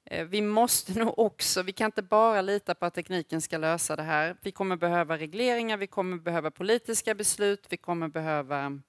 eh, 0.05 0.25
vi 0.25 0.41
måste 0.41 0.93
nog 0.99 1.19
också, 1.19 1.61
vi 1.61 1.71
kan 1.71 1.85
inte 1.85 2.01
bara 2.01 2.41
lita 2.41 2.75
på 2.75 2.85
att 2.85 2.93
tekniken 2.93 3.41
ska 3.41 3.57
lösa 3.57 3.95
det 3.95 4.03
här. 4.03 4.35
Vi 4.41 4.51
kommer 4.51 4.75
behöva 4.75 5.17
regleringar, 5.17 5.77
vi 5.77 5.87
kommer 5.87 6.17
behöva 6.17 6.51
politiska 6.51 7.15
beslut, 7.15 7.65
vi 7.69 7.77
kommer 7.77 8.07
behöva 8.07 8.79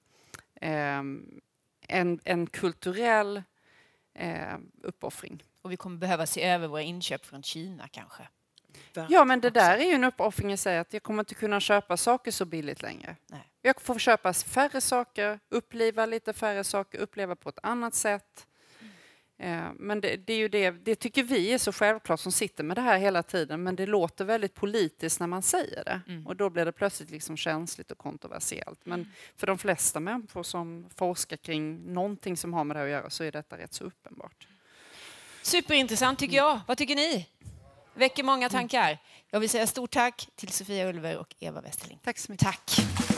en, 0.59 2.19
en 2.23 2.47
kulturell 2.47 3.43
eh, 4.13 4.57
uppoffring. 4.81 5.43
Och 5.61 5.71
vi 5.71 5.77
kommer 5.77 5.97
behöva 5.97 6.25
se 6.25 6.43
över 6.43 6.67
våra 6.67 6.81
inköp 6.81 7.25
från 7.25 7.43
Kina 7.43 7.87
kanske. 7.87 8.27
Ja, 9.09 9.25
men 9.25 9.41
det 9.41 9.49
där 9.49 9.77
är 9.77 9.83
ju 9.83 9.93
en 9.93 10.03
uppoffring 10.03 10.51
i 10.51 10.57
sig 10.57 10.77
att 10.77 10.93
jag 10.93 11.03
kommer 11.03 11.21
inte 11.21 11.35
kunna 11.35 11.59
köpa 11.59 11.97
saker 11.97 12.31
så 12.31 12.45
billigt 12.45 12.81
längre. 12.81 13.15
Nej. 13.27 13.51
Jag 13.61 13.81
får 13.81 13.99
köpa 13.99 14.33
färre 14.33 14.81
saker, 14.81 15.39
uppleva 15.49 16.05
lite 16.05 16.33
färre 16.33 16.63
saker, 16.63 16.99
uppleva 16.99 17.35
på 17.35 17.49
ett 17.49 17.59
annat 17.63 17.95
sätt. 17.95 18.47
Eh, 19.39 19.71
men 19.75 20.01
det, 20.01 20.17
det, 20.17 20.33
är 20.33 20.37
ju 20.37 20.47
det, 20.47 20.71
det 20.71 20.95
tycker 20.95 21.23
vi 21.23 21.53
är 21.53 21.57
så 21.57 21.71
självklart 21.71 22.19
som 22.19 22.31
sitter 22.31 22.63
med 22.63 22.77
det 22.77 22.81
här 22.81 22.97
hela 22.97 23.23
tiden, 23.23 23.63
men 23.63 23.75
det 23.75 23.85
låter 23.85 24.25
väldigt 24.25 24.53
politiskt 24.53 25.19
när 25.19 25.27
man 25.27 25.41
säger 25.41 25.83
det. 25.83 26.01
Mm. 26.07 26.27
Och 26.27 26.35
då 26.35 26.49
blir 26.49 26.65
det 26.65 26.71
plötsligt 26.71 27.11
liksom 27.11 27.37
känsligt 27.37 27.91
och 27.91 27.97
kontroversiellt. 27.97 28.79
Men 28.83 28.99
mm. 28.99 29.11
för 29.35 29.47
de 29.47 29.57
flesta 29.57 29.99
människor 29.99 30.43
som 30.43 30.85
forskar 30.95 31.37
kring 31.37 31.93
någonting 31.93 32.37
som 32.37 32.53
har 32.53 32.63
med 32.63 32.75
det 32.75 32.83
att 32.83 32.89
göra 32.89 33.09
så 33.09 33.23
är 33.23 33.31
detta 33.31 33.57
rätt 33.57 33.73
så 33.73 33.83
uppenbart. 33.83 34.47
Superintressant 35.41 36.19
tycker 36.19 36.37
jag. 36.37 36.59
Vad 36.67 36.77
tycker 36.77 36.95
ni? 36.95 37.27
Väcker 37.93 38.23
många 38.23 38.49
tankar. 38.49 38.97
Jag 39.29 39.39
vill 39.39 39.49
säga 39.49 39.67
stort 39.67 39.91
tack 39.91 40.27
till 40.35 40.49
Sofia 40.49 40.89
Ulver 40.89 41.17
och 41.17 41.35
Eva 41.39 41.61
Westerling. 41.61 41.99
Tack 42.03 42.17
så 42.17 42.31
mycket. 42.31 42.47
Tack. 42.47 43.08